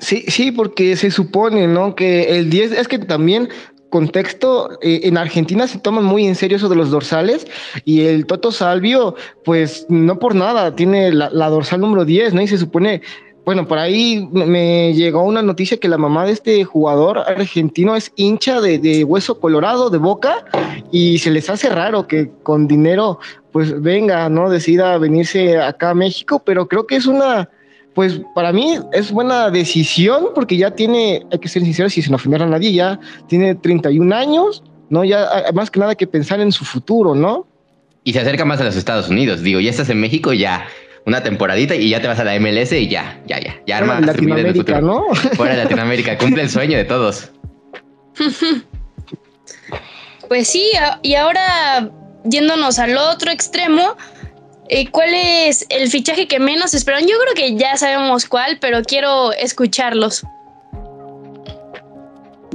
Sí, 0.00 0.24
sí, 0.26 0.50
porque 0.50 0.96
se 0.96 1.12
supone, 1.12 1.68
¿no? 1.68 1.94
Que 1.94 2.36
el 2.36 2.50
10 2.50 2.72
es 2.72 2.88
que 2.88 2.98
también 2.98 3.48
contexto, 3.90 4.78
eh, 4.82 5.00
en 5.04 5.16
Argentina 5.16 5.66
se 5.66 5.78
toman 5.78 6.04
muy 6.04 6.26
en 6.26 6.34
serio 6.34 6.56
eso 6.56 6.68
de 6.68 6.76
los 6.76 6.90
dorsales 6.90 7.46
y 7.84 8.02
el 8.02 8.26
Toto 8.26 8.52
Salvio, 8.52 9.14
pues 9.44 9.86
no 9.88 10.18
por 10.18 10.34
nada, 10.34 10.74
tiene 10.74 11.12
la, 11.12 11.48
dorsal 11.48 11.80
número 11.80 12.04
10, 12.04 12.34
¿no? 12.34 12.42
Y 12.42 12.48
se 12.48 12.58
supone, 12.58 13.02
bueno, 13.44 13.66
por 13.66 13.78
ahí 13.78 14.28
me 14.32 14.92
llegó 14.94 15.22
una 15.22 15.42
noticia 15.42 15.78
que 15.78 15.88
la 15.88 15.98
mamá 15.98 16.26
de 16.26 16.32
este 16.32 16.64
jugador 16.64 17.18
argentino 17.18 17.94
es 17.96 18.12
hincha 18.16 18.60
de, 18.60 18.78
de 18.78 19.04
hueso 19.04 19.38
colorado, 19.40 19.90
de 19.90 19.98
boca, 19.98 20.44
y 20.90 21.18
se 21.18 21.30
les 21.30 21.48
hace 21.48 21.68
raro 21.68 22.06
que 22.06 22.30
con 22.42 22.66
dinero, 22.66 23.20
pues 23.52 23.80
venga, 23.80 24.28
¿no? 24.28 24.50
Decida 24.50 24.98
venirse 24.98 25.58
acá 25.58 25.90
a 25.90 25.94
México, 25.94 26.42
pero 26.44 26.68
creo 26.68 26.86
que 26.86 26.96
es 26.96 27.06
una 27.06 27.48
pues 27.96 28.20
para 28.34 28.52
mí 28.52 28.78
es 28.92 29.10
buena 29.10 29.50
decisión 29.50 30.26
porque 30.34 30.58
ya 30.58 30.70
tiene, 30.70 31.26
hay 31.32 31.38
que 31.38 31.48
ser 31.48 31.62
sinceros 31.62 31.96
y 31.96 32.02
sin 32.02 32.12
ofender 32.12 32.42
a 32.42 32.46
nadie, 32.46 32.70
ya 32.70 33.00
tiene 33.26 33.54
31 33.54 34.14
años, 34.14 34.62
¿no? 34.90 35.02
Ya 35.02 35.26
más 35.54 35.70
que 35.70 35.80
nada 35.80 35.94
que 35.94 36.06
pensar 36.06 36.38
en 36.40 36.52
su 36.52 36.66
futuro, 36.66 37.14
¿no? 37.14 37.46
Y 38.04 38.12
se 38.12 38.20
acerca 38.20 38.44
más 38.44 38.60
a 38.60 38.64
los 38.64 38.76
Estados 38.76 39.08
Unidos, 39.08 39.40
digo, 39.40 39.60
ya 39.60 39.70
estás 39.70 39.88
en 39.88 39.98
México, 39.98 40.34
ya 40.34 40.66
una 41.06 41.22
temporadita 41.22 41.74
y 41.74 41.88
ya 41.88 42.02
te 42.02 42.06
vas 42.06 42.18
a 42.18 42.24
la 42.24 42.38
MLS 42.38 42.72
y 42.72 42.86
ya, 42.86 43.18
ya, 43.26 43.40
ya, 43.40 43.56
ya 43.66 43.78
arma 43.78 43.98
Latinoamérica, 43.98 44.82
¿no? 44.82 45.06
Fuera 45.32 45.56
de 45.56 45.64
Latinoamérica, 45.64 46.18
cumple 46.18 46.42
el 46.42 46.50
sueño 46.50 46.76
de 46.76 46.84
todos. 46.84 47.32
Pues 50.28 50.48
sí, 50.48 50.72
y 51.02 51.14
ahora 51.14 51.88
yéndonos 52.24 52.80
al 52.80 52.96
otro 52.96 53.30
extremo, 53.30 53.96
eh, 54.68 54.88
¿Cuál 54.90 55.10
es 55.14 55.66
el 55.68 55.88
fichaje 55.88 56.26
que 56.26 56.38
menos 56.38 56.74
esperan? 56.74 57.02
Yo 57.02 57.16
creo 57.22 57.34
que 57.34 57.56
ya 57.56 57.76
sabemos 57.76 58.26
cuál, 58.26 58.58
pero 58.60 58.82
quiero 58.82 59.32
escucharlos. 59.32 60.24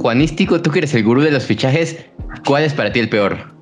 Juanístico, 0.00 0.60
tú 0.60 0.70
que 0.70 0.80
eres 0.80 0.94
el 0.94 1.04
gurú 1.04 1.22
de 1.22 1.30
los 1.30 1.44
fichajes, 1.44 1.96
¿cuál 2.46 2.64
es 2.64 2.74
para 2.74 2.92
ti 2.92 3.00
el 3.00 3.08
peor? 3.08 3.52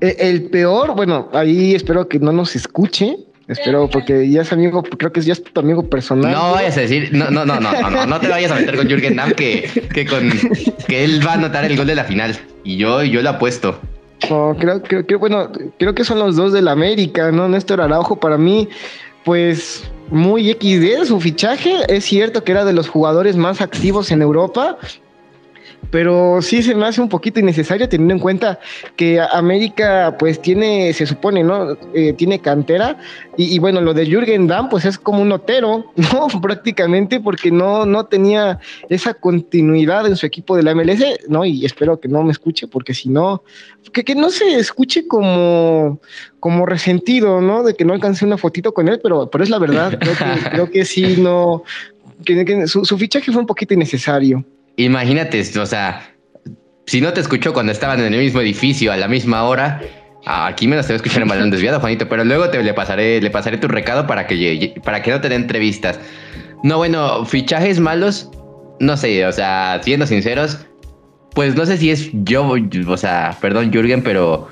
Eh, 0.00 0.16
el 0.20 0.44
peor, 0.50 0.94
bueno, 0.94 1.28
ahí 1.32 1.74
espero 1.74 2.08
que 2.08 2.18
no 2.18 2.32
nos 2.32 2.54
escuche, 2.54 3.16
Espero, 3.48 3.88
porque 3.88 4.28
ya 4.28 4.42
es 4.42 4.52
amigo, 4.52 4.82
creo 4.82 5.12
que 5.12 5.20
ya 5.20 5.32
es 5.32 5.42
tu 5.42 5.60
amigo 5.60 5.88
personal. 5.88 6.32
No 6.32 6.52
vayas 6.52 6.76
a 6.78 6.80
decir, 6.80 7.10
no, 7.12 7.30
no, 7.30 7.44
no, 7.44 7.60
no, 7.60 7.72
no, 7.80 7.90
no, 7.90 8.06
no 8.06 8.20
te 8.20 8.26
vayas 8.26 8.50
a 8.50 8.56
meter 8.56 8.76
con 8.76 8.88
Jürgen 8.88 9.14
Damm 9.14 9.32
que, 9.32 9.70
que, 9.94 10.04
con, 10.04 10.32
que 10.88 11.04
él 11.04 11.24
va 11.24 11.32
a 11.32 11.34
anotar 11.34 11.64
el 11.64 11.76
gol 11.76 11.86
de 11.86 11.94
la 11.94 12.02
final. 12.04 12.36
Y 12.64 12.76
yo, 12.76 13.04
yo 13.04 13.22
lo 13.22 13.30
apuesto. 13.30 13.80
No, 14.30 14.56
creo, 14.58 14.82
creo, 14.82 15.06
creo, 15.06 15.18
bueno, 15.18 15.50
creo 15.78 15.94
que 15.94 16.04
son 16.04 16.18
los 16.18 16.36
dos 16.36 16.52
del 16.52 16.68
América, 16.68 17.30
¿no? 17.30 17.48
Néstor 17.48 17.80
Araujo 17.80 18.16
para 18.16 18.38
mí, 18.38 18.68
pues 19.24 19.84
muy 20.10 20.52
XD 20.52 21.04
su 21.06 21.20
fichaje. 21.20 21.76
Es 21.88 22.04
cierto 22.04 22.42
que 22.42 22.52
era 22.52 22.64
de 22.64 22.72
los 22.72 22.88
jugadores 22.88 23.36
más 23.36 23.60
activos 23.60 24.10
en 24.10 24.22
Europa, 24.22 24.78
pero 25.90 26.42
sí 26.42 26.62
se 26.62 26.74
me 26.74 26.86
hace 26.86 27.00
un 27.00 27.08
poquito 27.08 27.40
innecesario 27.40 27.88
teniendo 27.88 28.14
en 28.14 28.20
cuenta 28.20 28.58
que 28.96 29.20
América 29.20 30.16
pues 30.18 30.40
tiene, 30.40 30.92
se 30.92 31.06
supone, 31.06 31.44
¿no? 31.44 31.76
Eh, 31.94 32.12
tiene 32.12 32.40
cantera 32.40 32.98
y, 33.36 33.58
bueno, 33.58 33.80
lo 33.80 33.94
de 33.94 34.06
Jürgen 34.06 34.46
Damm 34.46 34.68
pues 34.68 34.84
es 34.84 34.98
como 34.98 35.22
un 35.22 35.28
notero, 35.28 35.86
¿no? 35.96 36.26
Prácticamente 36.40 37.20
porque 37.20 37.50
no, 37.50 37.86
no 37.86 38.06
tenía 38.06 38.58
esa 38.88 39.14
continuidad 39.14 40.06
en 40.06 40.16
su 40.16 40.26
equipo 40.26 40.56
de 40.56 40.62
la 40.62 40.74
MLS, 40.74 41.02
¿no? 41.28 41.44
Y 41.44 41.64
espero 41.64 42.00
que 42.00 42.08
no 42.08 42.22
me 42.22 42.32
escuche 42.32 42.66
porque 42.66 42.94
si 42.94 43.08
no, 43.08 43.42
que, 43.92 44.04
que 44.04 44.14
no 44.14 44.30
se 44.30 44.56
escuche 44.56 45.06
como, 45.06 46.00
como 46.40 46.66
resentido, 46.66 47.40
¿no? 47.40 47.62
De 47.62 47.74
que 47.74 47.84
no 47.84 47.92
alcancé 47.92 48.24
una 48.24 48.38
fotito 48.38 48.74
con 48.74 48.88
él, 48.88 49.00
pero, 49.02 49.30
pero 49.30 49.44
es 49.44 49.50
la 49.50 49.58
verdad, 49.58 49.98
creo 49.98 50.14
que, 50.14 50.50
creo 50.50 50.70
que 50.70 50.84
sí, 50.84 51.16
no, 51.18 51.62
que, 52.24 52.66
su, 52.66 52.84
su 52.84 52.98
fichaje 52.98 53.30
fue 53.30 53.40
un 53.40 53.46
poquito 53.46 53.74
innecesario. 53.74 54.44
Imagínate, 54.76 55.42
o 55.58 55.66
sea, 55.66 56.12
si 56.86 57.00
no 57.00 57.12
te 57.12 57.20
escuchó 57.20 57.52
cuando 57.52 57.72
estaban 57.72 58.00
en 58.00 58.14
el 58.14 58.20
mismo 58.20 58.40
edificio 58.40 58.92
a 58.92 58.96
la 58.96 59.08
misma 59.08 59.44
hora, 59.44 59.80
aquí 60.26 60.68
menos 60.68 60.86
te 60.86 60.92
voy 60.92 60.94
a 60.94 61.04
escuchar 61.04 61.22
en 61.22 61.50
desviado, 61.50 61.80
Juanito, 61.80 62.08
pero 62.08 62.24
luego 62.24 62.50
te 62.50 62.62
le 62.62 62.74
pasaré, 62.74 63.20
le 63.20 63.30
pasaré 63.30 63.58
tu 63.58 63.68
recado 63.68 64.06
para 64.06 64.26
que, 64.26 64.74
para 64.84 65.02
que 65.02 65.10
no 65.10 65.20
te 65.20 65.28
dé 65.28 65.36
entrevistas. 65.36 65.98
No, 66.62 66.78
bueno, 66.78 67.24
fichajes 67.24 67.80
malos, 67.80 68.30
no 68.80 68.96
sé, 68.96 69.26
o 69.26 69.32
sea, 69.32 69.80
siendo 69.82 70.06
sinceros, 70.06 70.66
pues 71.34 71.54
no 71.54 71.66
sé 71.66 71.76
si 71.76 71.90
es 71.90 72.10
yo, 72.12 72.54
o 72.86 72.96
sea, 72.96 73.36
perdón, 73.40 73.72
Jürgen, 73.72 74.02
pero, 74.02 74.48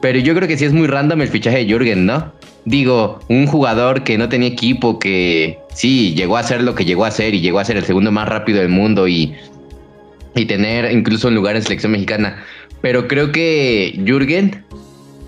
pero 0.00 0.18
yo 0.18 0.34
creo 0.34 0.48
que 0.48 0.56
sí 0.56 0.64
es 0.64 0.72
muy 0.72 0.86
random 0.86 1.22
el 1.22 1.28
fichaje 1.28 1.58
de 1.58 1.66
Jürgen, 1.66 2.06
¿no? 2.06 2.32
Digo, 2.64 3.20
un 3.28 3.46
jugador 3.46 4.04
que 4.04 4.16
no 4.16 4.28
tenía 4.28 4.48
equipo, 4.48 4.98
que 4.98 5.58
sí, 5.74 6.14
llegó 6.14 6.38
a 6.38 6.42
ser 6.42 6.62
lo 6.62 6.74
que 6.74 6.86
llegó 6.86 7.04
a 7.04 7.10
ser 7.10 7.34
y 7.34 7.40
llegó 7.40 7.58
a 7.58 7.64
ser 7.64 7.76
el 7.76 7.84
segundo 7.84 8.10
más 8.10 8.26
rápido 8.26 8.60
del 8.60 8.70
mundo 8.70 9.06
y 9.06 9.34
y 10.34 10.46
tener 10.46 10.90
incluso 10.92 11.28
un 11.28 11.34
lugar 11.34 11.56
en 11.56 11.62
selección 11.62 11.92
mexicana. 11.92 12.44
Pero 12.80 13.08
creo 13.08 13.32
que 13.32 13.98
Jürgen, 14.04 14.64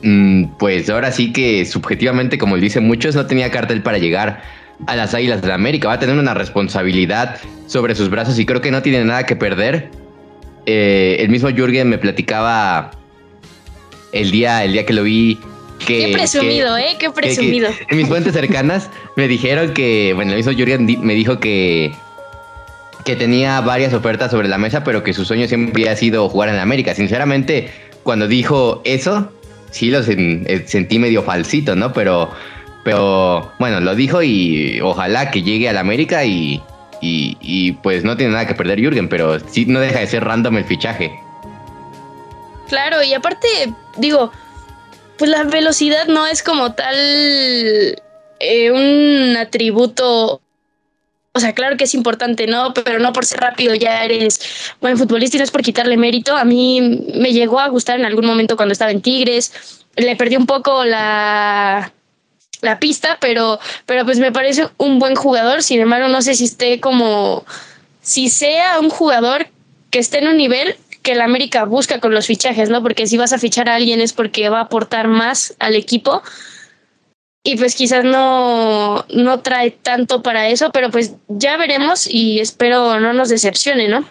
mm, 0.02 0.56
pues 0.58 0.90
ahora 0.90 1.12
sí 1.12 1.32
que 1.32 1.64
subjetivamente, 1.64 2.38
como 2.38 2.56
dicen 2.56 2.86
muchos, 2.86 3.14
no 3.14 3.26
tenía 3.26 3.50
cartel 3.50 3.82
para 3.82 3.98
llegar 3.98 4.42
a 4.86 4.96
las 4.96 5.14
Águilas 5.14 5.42
de 5.42 5.48
la 5.48 5.54
América. 5.54 5.88
Va 5.88 5.94
a 5.94 5.98
tener 5.98 6.18
una 6.18 6.34
responsabilidad 6.34 7.38
sobre 7.66 7.94
sus 7.94 8.10
brazos 8.10 8.38
y 8.38 8.44
creo 8.44 8.60
que 8.60 8.70
no 8.70 8.82
tiene 8.82 9.04
nada 9.04 9.24
que 9.24 9.36
perder. 9.36 9.90
Eh, 10.66 11.16
el 11.20 11.28
mismo 11.28 11.48
Jürgen 11.48 11.88
me 11.88 11.98
platicaba 11.98 12.90
el 14.12 14.30
día, 14.30 14.64
el 14.64 14.72
día 14.72 14.84
que 14.84 14.92
lo 14.92 15.04
vi. 15.04 15.38
Que, 15.78 16.06
Qué 16.06 16.12
presumido, 16.12 16.76
¿eh? 16.76 16.96
Qué 16.98 17.10
presumido. 17.10 17.68
en 17.88 17.96
mis 17.96 18.08
fuentes 18.08 18.32
cercanas 18.32 18.90
me 19.14 19.28
dijeron 19.28 19.72
que, 19.74 20.12
bueno, 20.14 20.32
el 20.32 20.38
mismo 20.38 20.52
Jürgen 20.52 20.86
me 21.02 21.14
dijo 21.14 21.38
que 21.38 21.92
que 23.06 23.16
tenía 23.16 23.60
varias 23.60 23.94
ofertas 23.94 24.32
sobre 24.32 24.48
la 24.48 24.58
mesa, 24.58 24.82
pero 24.82 25.04
que 25.04 25.14
su 25.14 25.24
sueño 25.24 25.46
siempre 25.46 25.84
había 25.84 25.96
sido 25.96 26.28
jugar 26.28 26.48
en 26.48 26.58
América. 26.58 26.92
Sinceramente, 26.92 27.70
cuando 28.02 28.26
dijo 28.26 28.82
eso, 28.84 29.30
sí 29.70 29.90
lo 29.90 30.00
eh, 30.00 30.64
sentí 30.66 30.98
medio 30.98 31.22
falsito, 31.22 31.76
¿no? 31.76 31.92
Pero, 31.92 32.30
pero 32.84 33.52
bueno, 33.60 33.80
lo 33.80 33.94
dijo 33.94 34.24
y 34.24 34.80
ojalá 34.82 35.30
que 35.30 35.42
llegue 35.42 35.68
a 35.68 35.72
la 35.72 35.80
América 35.80 36.24
y, 36.24 36.60
y, 37.00 37.72
pues 37.82 38.02
no 38.02 38.16
tiene 38.16 38.32
nada 38.32 38.48
que 38.48 38.54
perder 38.54 38.80
Jürgen, 38.80 39.08
pero 39.08 39.38
sí 39.38 39.66
no 39.66 39.78
deja 39.78 40.00
de 40.00 40.08
ser 40.08 40.24
random 40.24 40.56
el 40.58 40.64
fichaje. 40.64 41.12
Claro, 42.68 43.04
y 43.04 43.14
aparte, 43.14 43.46
digo, 43.98 44.32
pues 45.16 45.30
la 45.30 45.44
velocidad 45.44 46.08
no 46.08 46.26
es 46.26 46.42
como 46.42 46.72
tal 46.72 46.96
eh, 48.40 48.70
un 48.72 49.36
atributo 49.36 50.40
o 51.36 51.40
sea, 51.40 51.52
claro 51.52 51.76
que 51.76 51.84
es 51.84 51.94
importante, 51.94 52.46
¿no? 52.46 52.72
Pero 52.72 52.98
no 52.98 53.12
por 53.12 53.26
ser 53.26 53.40
rápido 53.40 53.74
ya 53.74 54.02
eres 54.04 54.40
buen 54.80 54.96
futbolista 54.96 55.36
y 55.36 55.38
no 55.38 55.44
es 55.44 55.50
por 55.50 55.60
quitarle 55.60 55.98
mérito. 55.98 56.34
A 56.34 56.44
mí 56.44 57.02
me 57.14 57.34
llegó 57.34 57.60
a 57.60 57.68
gustar 57.68 58.00
en 58.00 58.06
algún 58.06 58.24
momento 58.24 58.56
cuando 58.56 58.72
estaba 58.72 58.90
en 58.90 59.02
Tigres. 59.02 59.52
Le 59.96 60.16
perdí 60.16 60.36
un 60.36 60.46
poco 60.46 60.84
la, 60.86 61.92
la 62.62 62.78
pista, 62.78 63.18
pero, 63.20 63.60
pero 63.84 64.06
pues 64.06 64.18
me 64.18 64.32
parece 64.32 64.68
un 64.78 64.98
buen 64.98 65.14
jugador. 65.14 65.62
Sin 65.62 65.78
embargo, 65.78 66.08
no 66.08 66.22
sé 66.22 66.34
si 66.34 66.46
esté 66.46 66.80
como, 66.80 67.44
si 68.00 68.30
sea 68.30 68.80
un 68.80 68.88
jugador 68.88 69.48
que 69.90 69.98
esté 69.98 70.20
en 70.20 70.28
un 70.28 70.38
nivel 70.38 70.74
que 71.02 71.12
el 71.12 71.20
América 71.20 71.64
busca 71.66 72.00
con 72.00 72.14
los 72.14 72.26
fichajes, 72.26 72.70
¿no? 72.70 72.82
Porque 72.82 73.06
si 73.06 73.18
vas 73.18 73.34
a 73.34 73.38
fichar 73.38 73.68
a 73.68 73.74
alguien 73.74 74.00
es 74.00 74.14
porque 74.14 74.48
va 74.48 74.60
a 74.60 74.62
aportar 74.62 75.06
más 75.06 75.54
al 75.58 75.76
equipo 75.76 76.22
y 77.46 77.56
pues 77.56 77.76
quizás 77.76 78.04
no, 78.04 79.06
no 79.08 79.40
trae 79.40 79.70
tanto 79.70 80.20
para 80.20 80.48
eso, 80.48 80.70
pero 80.72 80.90
pues 80.90 81.14
ya 81.28 81.56
veremos 81.56 82.08
y 82.10 82.40
espero 82.40 82.98
no 82.98 83.12
nos 83.12 83.28
decepcione, 83.28 83.86
¿no? 83.86 84.04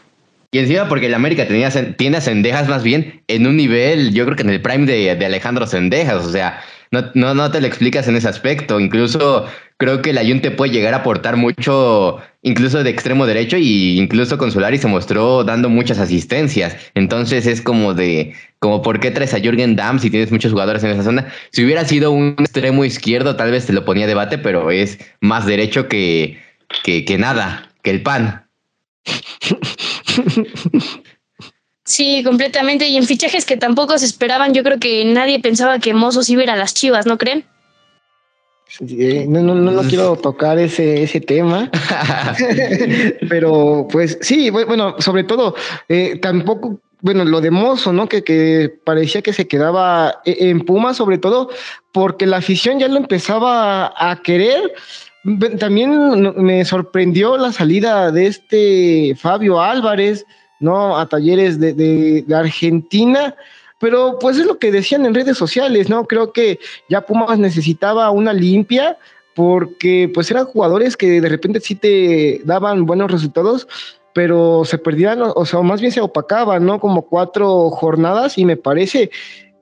Y 0.51 0.59
encima 0.59 0.87
porque 0.87 1.07
el 1.07 1.13
América 1.13 1.45
tenía, 1.45 1.69
tiene 1.97 2.15
a 2.15 2.21
Cendejas 2.21 2.69
más 2.69 2.81
bien 2.81 3.21
en 3.27 3.45
un 3.45 3.57
nivel, 3.57 4.13
yo 4.13 4.23
creo 4.23 4.37
que 4.37 4.43
en 4.43 4.51
el 4.51 4.61
prime 4.61 4.85
de, 4.85 5.15
de 5.15 5.25
Alejandro 5.25 5.67
Cendejas, 5.67 6.25
o 6.25 6.31
sea, 6.31 6.61
no, 6.91 7.11
no, 7.13 7.33
no 7.33 7.51
te 7.51 7.59
lo 7.59 7.67
explicas 7.67 8.07
en 8.07 8.15
ese 8.15 8.29
aspecto. 8.29 8.79
Incluso 8.79 9.47
creo 9.77 10.01
que 10.01 10.11
el 10.11 10.17
Ayun 10.17 10.41
puede 10.55 10.71
llegar 10.71 10.93
a 10.93 10.97
aportar 10.97 11.35
mucho, 11.35 12.19
incluso 12.41 12.83
de 12.83 12.89
extremo 12.89 13.25
derecho, 13.25 13.57
y 13.57 13.99
incluso 13.99 14.37
con 14.37 14.51
Solari 14.51 14.77
se 14.77 14.87
mostró 14.87 15.43
dando 15.43 15.69
muchas 15.69 15.99
asistencias. 15.99 16.77
Entonces 16.93 17.45
es 17.45 17.61
como 17.61 17.93
de, 17.93 18.33
como 18.59 18.81
por 18.81 18.99
qué 18.99 19.11
traes 19.11 19.33
a 19.33 19.39
Jürgen 19.39 19.75
Damm 19.75 19.99
si 19.99 20.09
tienes 20.09 20.31
muchos 20.31 20.51
jugadores 20.51 20.83
en 20.83 20.91
esa 20.91 21.03
zona. 21.03 21.27
Si 21.51 21.63
hubiera 21.63 21.85
sido 21.85 22.11
un 22.11 22.35
extremo 22.39 22.85
izquierdo, 22.85 23.35
tal 23.35 23.51
vez 23.51 23.65
te 23.65 23.73
lo 23.73 23.85
ponía 23.85 24.07
debate, 24.07 24.37
pero 24.37 24.71
es 24.71 24.99
más 25.19 25.45
derecho 25.45 25.87
que, 25.87 26.39
que, 26.83 27.17
nada, 27.17 27.69
que 27.81 27.91
el 27.91 28.01
pan. 28.01 28.47
Sí, 31.87 32.23
completamente. 32.23 32.87
Y 32.87 32.97
en 32.97 33.05
fichajes 33.05 33.45
que 33.45 33.57
tampoco 33.57 33.99
se 33.99 34.07
esperaban, 34.07 34.55
yo 34.55 34.63
creo 34.63 34.79
que 34.79 35.05
nadie 35.05 35.39
pensaba 35.39 35.77
que 35.77 35.93
Mozos 35.93 36.29
iba 36.31 36.41
a 36.41 36.43
ir 36.45 36.49
a 36.49 36.55
las 36.55 36.73
Chivas, 36.73 37.05
¿no 37.05 37.19
creen? 37.19 37.45
No, 39.27 39.41
no, 39.41 39.55
no, 39.55 39.81
quiero 39.83 40.15
tocar 40.15 40.59
ese, 40.59 41.03
ese 41.03 41.21
tema, 41.21 41.69
pero 43.29 43.87
pues 43.91 44.17
sí, 44.21 44.49
bueno, 44.49 44.95
sobre 44.99 45.23
todo, 45.23 45.55
eh, 45.87 46.17
tampoco, 46.21 46.79
bueno, 47.01 47.23
lo 47.23 47.39
de 47.39 47.51
Mozo, 47.51 47.93
¿no? 47.93 48.09
Que, 48.09 48.23
que 48.23 48.73
parecía 48.83 49.21
que 49.21 49.33
se 49.33 49.47
quedaba 49.47 50.21
e, 50.25 50.49
en 50.49 50.61
Puma, 50.61 50.93
sobre 50.93 51.17
todo 51.19 51.49
porque 51.91 52.25
la 52.25 52.37
afición 52.37 52.79
ya 52.79 52.87
lo 52.87 52.97
empezaba 52.97 53.93
a 53.95 54.21
querer. 54.21 54.73
También 55.59 56.33
me 56.35 56.65
sorprendió 56.65 57.37
la 57.37 57.51
salida 57.51 58.11
de 58.11 58.27
este 58.27 59.15
Fabio 59.15 59.61
Álvarez, 59.61 60.25
¿no? 60.59 60.97
A 60.97 61.07
talleres 61.07 61.59
de, 61.59 62.25
Argentina, 62.35 63.35
pero 63.85 64.17
pues 64.17 64.39
es 64.39 64.47
lo 64.47 64.57
que 64.57 64.71
decían 64.71 65.05
en 65.05 65.13
redes 65.13 65.37
sociales, 65.37 65.89
¿no? 65.89 66.07
Creo 66.07 66.33
que 66.33 66.57
ya 66.89 67.05
Pumas 67.05 67.37
necesitaba 67.37 68.09
una 68.09 68.33
limpia 68.33 68.97
porque 69.35 70.09
pues 70.11 70.31
eran 70.31 70.45
jugadores 70.45 70.97
que 70.97 71.21
de 71.21 71.29
repente 71.29 71.59
sí 71.59 71.75
te 71.75 72.41
daban 72.45 72.87
buenos 72.87 73.11
resultados, 73.11 73.67
pero 74.11 74.65
se 74.65 74.79
perdían, 74.79 75.19
o 75.21 75.45
sea, 75.45 75.61
más 75.61 75.81
bien 75.81 75.91
se 75.91 76.01
opacaban, 76.01 76.65
¿no? 76.65 76.79
Como 76.79 77.03
cuatro 77.03 77.69
jornadas 77.69 78.39
y 78.39 78.45
me 78.45 78.57
parece 78.57 79.11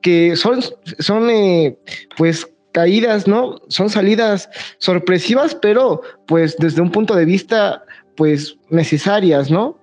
que 0.01 0.37
son, 0.37 0.61
son 0.99 1.29
eh, 1.29 1.77
pues 2.15 2.47
caídas, 2.71 3.27
¿no? 3.27 3.57
Son 3.67 3.89
salidas 3.89 4.49
sorpresivas, 4.77 5.53
pero 5.53 6.01
pues 6.27 6.55
desde 6.59 6.81
un 6.81 6.93
punto 6.93 7.13
de 7.13 7.25
vista 7.25 7.83
pues 8.15 8.55
necesarias, 8.69 9.51
¿no? 9.51 9.82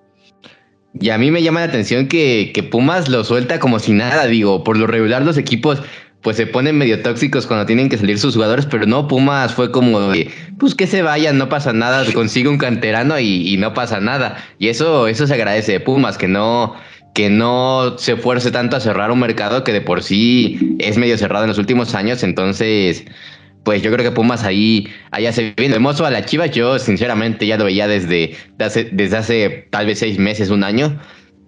Y 0.99 1.09
a 1.09 1.17
mí 1.17 1.31
me 1.31 1.41
llama 1.41 1.61
la 1.61 1.67
atención 1.67 2.07
que, 2.07 2.51
que, 2.53 2.63
Pumas 2.63 3.07
lo 3.07 3.23
suelta 3.23 3.59
como 3.59 3.79
si 3.79 3.93
nada, 3.93 4.27
digo, 4.27 4.63
por 4.63 4.77
lo 4.77 4.87
regular 4.87 5.23
los 5.23 5.37
equipos 5.37 5.81
pues 6.21 6.37
se 6.37 6.45
ponen 6.45 6.77
medio 6.77 7.01
tóxicos 7.01 7.47
cuando 7.47 7.65
tienen 7.65 7.89
que 7.89 7.97
salir 7.97 8.19
sus 8.19 8.35
jugadores, 8.35 8.67
pero 8.67 8.85
no, 8.85 9.07
Pumas 9.07 9.53
fue 9.53 9.71
como 9.71 10.11
pues 10.59 10.75
que 10.75 10.85
se 10.85 11.01
vayan, 11.01 11.37
no 11.37 11.49
pasa 11.49 11.73
nada, 11.73 12.05
consigue 12.13 12.47
un 12.47 12.59
canterano 12.59 13.19
y, 13.19 13.51
y, 13.51 13.57
no 13.57 13.73
pasa 13.73 13.99
nada. 13.99 14.37
Y 14.59 14.67
eso, 14.67 15.07
eso 15.07 15.25
se 15.25 15.33
agradece 15.33 15.71
de 15.71 15.79
Pumas, 15.79 16.19
que 16.19 16.27
no, 16.27 16.75
que 17.13 17.29
no 17.29 17.97
se 17.97 18.15
fuerce 18.17 18.51
tanto 18.51 18.77
a 18.77 18.79
cerrar 18.79 19.11
un 19.11 19.19
mercado 19.19 19.63
que 19.63 19.73
de 19.73 19.81
por 19.81 20.03
sí 20.03 20.75
es 20.79 20.97
medio 20.97 21.17
cerrado 21.17 21.45
en 21.45 21.49
los 21.49 21.57
últimos 21.57 21.95
años, 21.95 22.23
entonces 22.23 23.05
pues 23.63 23.81
yo 23.81 23.91
creo 23.91 24.03
que 24.03 24.11
Pumas 24.11 24.43
ahí, 24.43 24.87
ahí 25.11 25.25
hace 25.25 25.53
bien. 25.55 25.73
Hermoso 25.73 26.05
a 26.05 26.11
la 26.11 26.25
Chivas, 26.25 26.51
yo 26.51 26.79
sinceramente 26.79 27.45
ya 27.45 27.57
lo 27.57 27.65
veía 27.65 27.87
desde, 27.87 28.35
desde 28.57 29.17
hace 29.17 29.67
tal 29.69 29.85
vez 29.85 29.99
seis 29.99 30.17
meses, 30.17 30.49
un 30.49 30.63
año. 30.63 30.99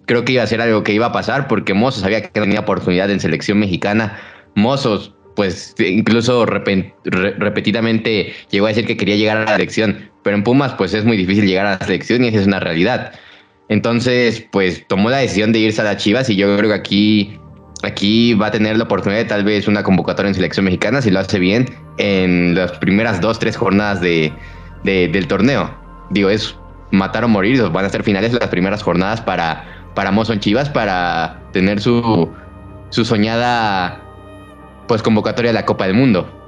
Creo 0.06 0.24
que 0.24 0.32
iba 0.32 0.42
a 0.42 0.46
ser 0.46 0.60
algo 0.60 0.82
que 0.82 0.92
iba 0.92 1.06
a 1.06 1.12
pasar 1.12 1.48
porque 1.48 1.74
Mozos 1.74 2.02
sabía 2.02 2.22
que 2.22 2.28
tenía 2.28 2.60
oportunidad 2.60 3.10
en 3.10 3.20
selección 3.20 3.58
mexicana. 3.58 4.18
Mozos 4.54 5.14
pues 5.34 5.74
incluso 5.78 6.46
repetidamente 6.46 8.32
llegó 8.50 8.66
a 8.66 8.68
decir 8.68 8.86
que 8.86 8.96
quería 8.96 9.16
llegar 9.16 9.38
a 9.38 9.44
la 9.44 9.52
selección, 9.52 10.10
pero 10.22 10.36
en 10.36 10.44
Pumas 10.44 10.74
pues 10.74 10.94
es 10.94 11.04
muy 11.04 11.16
difícil 11.16 11.46
llegar 11.46 11.66
a 11.66 11.78
la 11.78 11.84
selección 11.84 12.24
y 12.24 12.28
esa 12.28 12.40
es 12.40 12.46
una 12.46 12.60
realidad. 12.60 13.12
Entonces, 13.68 14.46
pues 14.52 14.86
tomó 14.86 15.10
la 15.10 15.18
decisión 15.18 15.52
de 15.52 15.60
irse 15.60 15.80
a 15.80 15.84
las 15.84 15.96
Chivas 15.96 16.28
y 16.28 16.36
yo 16.36 16.56
creo 16.56 16.70
que 16.70 16.76
aquí, 16.76 17.38
aquí 17.86 18.34
va 18.34 18.46
a 18.46 18.50
tener 18.50 18.76
la 18.76 18.84
oportunidad 18.84 19.20
de 19.20 19.28
tal 19.28 19.44
vez 19.44 19.68
una 19.68 19.82
convocatoria 19.82 20.28
en 20.28 20.34
selección 20.34 20.64
mexicana 20.64 21.02
si 21.02 21.10
lo 21.10 21.20
hace 21.20 21.38
bien 21.38 21.74
en 21.98 22.54
las 22.54 22.72
primeras 22.72 23.20
dos, 23.20 23.38
tres 23.38 23.56
jornadas 23.56 24.00
de, 24.00 24.32
del 24.84 25.26
torneo. 25.26 25.70
Digo, 26.10 26.30
es 26.30 26.56
matar 26.90 27.24
o 27.24 27.28
morir, 27.28 27.62
van 27.70 27.84
a 27.84 27.88
ser 27.88 28.02
finales 28.02 28.32
las 28.32 28.48
primeras 28.48 28.82
jornadas 28.82 29.20
para, 29.20 29.64
para 29.94 30.12
Chivas 30.38 30.68
para 30.68 31.42
tener 31.52 31.80
su, 31.80 32.30
su 32.90 33.04
soñada 33.04 34.00
pues 34.86 35.02
convocatoria 35.02 35.50
de 35.50 35.54
la 35.54 35.64
Copa 35.64 35.86
del 35.86 35.94
Mundo. 35.94 36.43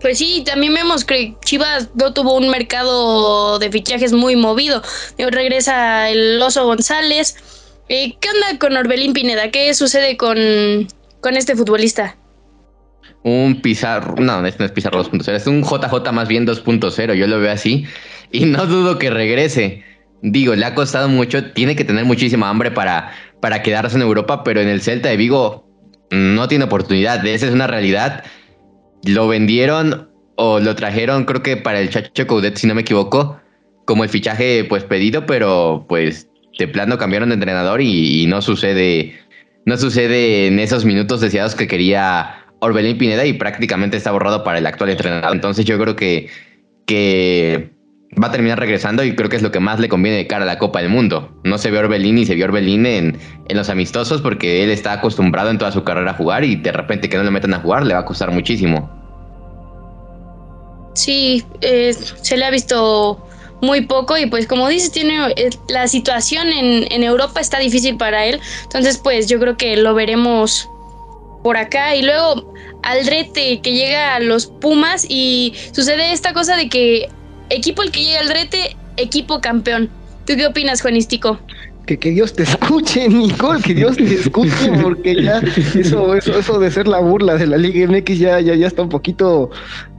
Pues 0.00 0.18
sí, 0.18 0.42
también 0.46 0.74
vemos 0.74 1.04
que 1.04 1.34
Chivas 1.44 1.90
no 1.94 2.12
tuvo 2.14 2.36
un 2.36 2.48
mercado 2.48 3.58
de 3.58 3.70
fichajes 3.70 4.12
muy 4.12 4.34
movido. 4.34 4.82
Regresa 5.18 6.08
el 6.08 6.40
Oso 6.40 6.64
González. 6.64 7.36
Eh, 7.88 8.16
¿Qué 8.20 8.28
onda 8.30 8.58
con 8.58 8.76
Orbelín 8.76 9.12
Pineda? 9.12 9.50
¿Qué 9.50 9.74
sucede 9.74 10.16
con, 10.16 10.38
con 11.20 11.36
este 11.36 11.54
futbolista? 11.54 12.16
Un 13.22 13.60
Pizarro, 13.60 14.14
no, 14.16 14.46
este 14.46 14.60
no 14.60 14.66
es 14.66 14.72
Pizarro 14.72 15.04
2.0, 15.04 15.34
es 15.34 15.46
un 15.46 15.62
JJ 15.62 16.10
más 16.12 16.26
bien 16.26 16.46
2.0, 16.46 17.14
yo 17.14 17.26
lo 17.26 17.38
veo 17.38 17.52
así. 17.52 17.84
Y 18.32 18.46
no 18.46 18.66
dudo 18.66 18.98
que 18.98 19.10
regrese. 19.10 19.84
Digo, 20.22 20.54
le 20.54 20.64
ha 20.64 20.74
costado 20.74 21.08
mucho, 21.08 21.52
tiene 21.52 21.76
que 21.76 21.84
tener 21.84 22.04
muchísima 22.06 22.48
hambre 22.48 22.70
para, 22.70 23.12
para 23.40 23.62
quedarse 23.62 23.96
en 23.96 24.02
Europa, 24.02 24.44
pero 24.44 24.60
en 24.60 24.68
el 24.68 24.80
Celta 24.80 25.10
de 25.10 25.16
Vigo 25.16 25.66
no 26.10 26.48
tiene 26.48 26.64
oportunidad. 26.64 27.26
Esa 27.26 27.46
es 27.46 27.52
una 27.52 27.66
realidad. 27.66 28.24
Lo 29.04 29.28
vendieron 29.28 30.08
o 30.36 30.60
lo 30.60 30.74
trajeron, 30.74 31.24
creo 31.24 31.42
que 31.42 31.56
para 31.56 31.80
el 31.80 31.90
Chacho 31.90 32.26
Coudet, 32.26 32.56
si 32.56 32.66
no 32.66 32.74
me 32.74 32.82
equivoco, 32.82 33.40
como 33.84 34.04
el 34.04 34.10
fichaje 34.10 34.64
pues 34.64 34.84
pedido, 34.84 35.26
pero 35.26 35.84
pues 35.88 36.28
de 36.58 36.68
plano 36.68 36.98
cambiaron 36.98 37.30
de 37.30 37.34
entrenador 37.34 37.80
y, 37.80 38.26
no 38.26 38.42
sucede, 38.42 39.18
no 39.64 39.76
sucede 39.76 40.46
en 40.46 40.58
esos 40.58 40.84
minutos 40.84 41.20
deseados 41.20 41.54
que 41.54 41.66
quería 41.66 42.44
Orbelín 42.60 42.98
Pineda 42.98 43.24
y 43.24 43.32
prácticamente 43.32 43.96
está 43.96 44.12
borrado 44.12 44.44
para 44.44 44.58
el 44.58 44.66
actual 44.66 44.90
entrenador. 44.90 45.34
Entonces 45.34 45.64
yo 45.64 45.78
creo 45.78 45.96
que, 45.96 46.28
que 46.86 47.70
va 48.22 48.28
a 48.28 48.32
terminar 48.32 48.58
regresando 48.58 49.04
y 49.04 49.14
creo 49.14 49.28
que 49.28 49.36
es 49.36 49.42
lo 49.42 49.52
que 49.52 49.60
más 49.60 49.78
le 49.78 49.88
conviene 49.88 50.18
de 50.18 50.26
cara 50.26 50.42
a 50.42 50.46
la 50.46 50.58
Copa 50.58 50.80
del 50.80 50.88
Mundo. 50.88 51.30
No 51.44 51.58
se 51.58 51.70
ve 51.70 51.78
Orbelín 51.78 52.18
y 52.18 52.26
se 52.26 52.34
vio 52.34 52.46
Orbelín 52.46 52.86
en, 52.86 53.18
en 53.48 53.56
los 53.56 53.68
amistosos 53.68 54.20
porque 54.20 54.64
él 54.64 54.70
está 54.70 54.92
acostumbrado 54.92 55.50
en 55.50 55.58
toda 55.58 55.70
su 55.70 55.84
carrera 55.84 56.10
a 56.12 56.14
jugar 56.14 56.44
y 56.44 56.56
de 56.56 56.72
repente 56.72 57.08
que 57.08 57.16
no 57.16 57.22
le 57.22 57.30
metan 57.30 57.54
a 57.54 57.60
jugar 57.60 57.86
le 57.86 57.94
va 57.94 58.00
a 58.00 58.04
costar 58.04 58.30
muchísimo. 58.32 58.90
Sí, 60.94 61.44
eh, 61.60 61.94
se 61.94 62.36
le 62.36 62.44
ha 62.44 62.50
visto 62.50 63.24
muy 63.62 63.82
poco 63.82 64.16
y 64.16 64.26
pues 64.26 64.46
como 64.46 64.68
dices, 64.68 64.90
tiene 64.90 65.32
eh, 65.36 65.50
la 65.68 65.86
situación 65.86 66.48
en, 66.48 66.90
en 66.90 67.04
Europa 67.04 67.40
está 67.40 67.58
difícil 67.58 67.96
para 67.96 68.24
él, 68.24 68.40
entonces 68.64 68.98
pues 68.98 69.28
yo 69.28 69.38
creo 69.38 69.56
que 69.56 69.76
lo 69.76 69.94
veremos 69.94 70.68
por 71.42 71.56
acá 71.56 71.94
y 71.94 72.02
luego 72.02 72.52
Aldrete 72.82 73.60
que 73.60 73.72
llega 73.72 74.16
a 74.16 74.20
los 74.20 74.46
Pumas 74.46 75.06
y 75.08 75.54
sucede 75.72 76.12
esta 76.12 76.32
cosa 76.32 76.56
de 76.56 76.68
que 76.68 77.08
equipo 77.50 77.82
el 77.82 77.90
que 77.90 78.04
llega 78.04 78.20
al 78.20 78.28
rete, 78.28 78.76
equipo 78.96 79.40
campeón. 79.40 79.90
¿Tú 80.26 80.34
qué 80.36 80.46
opinas, 80.46 80.80
Juanístico? 80.82 81.38
Que, 81.86 81.98
que 81.98 82.10
Dios 82.10 82.32
te 82.32 82.42
escuche, 82.44 83.08
Nicole, 83.08 83.62
que 83.62 83.74
Dios 83.74 83.96
te 83.96 84.14
escuche, 84.14 84.70
porque 84.82 85.22
ya 85.22 85.40
eso, 85.74 86.14
eso, 86.14 86.38
eso 86.38 86.58
de 86.58 86.70
ser 86.70 86.86
la 86.86 87.00
burla 87.00 87.36
de 87.36 87.46
la 87.46 87.56
Liga 87.56 87.86
MX 87.86 88.18
ya, 88.18 88.40
ya, 88.40 88.54
ya 88.54 88.66
está 88.66 88.82
un 88.82 88.88
poquito 88.88 89.50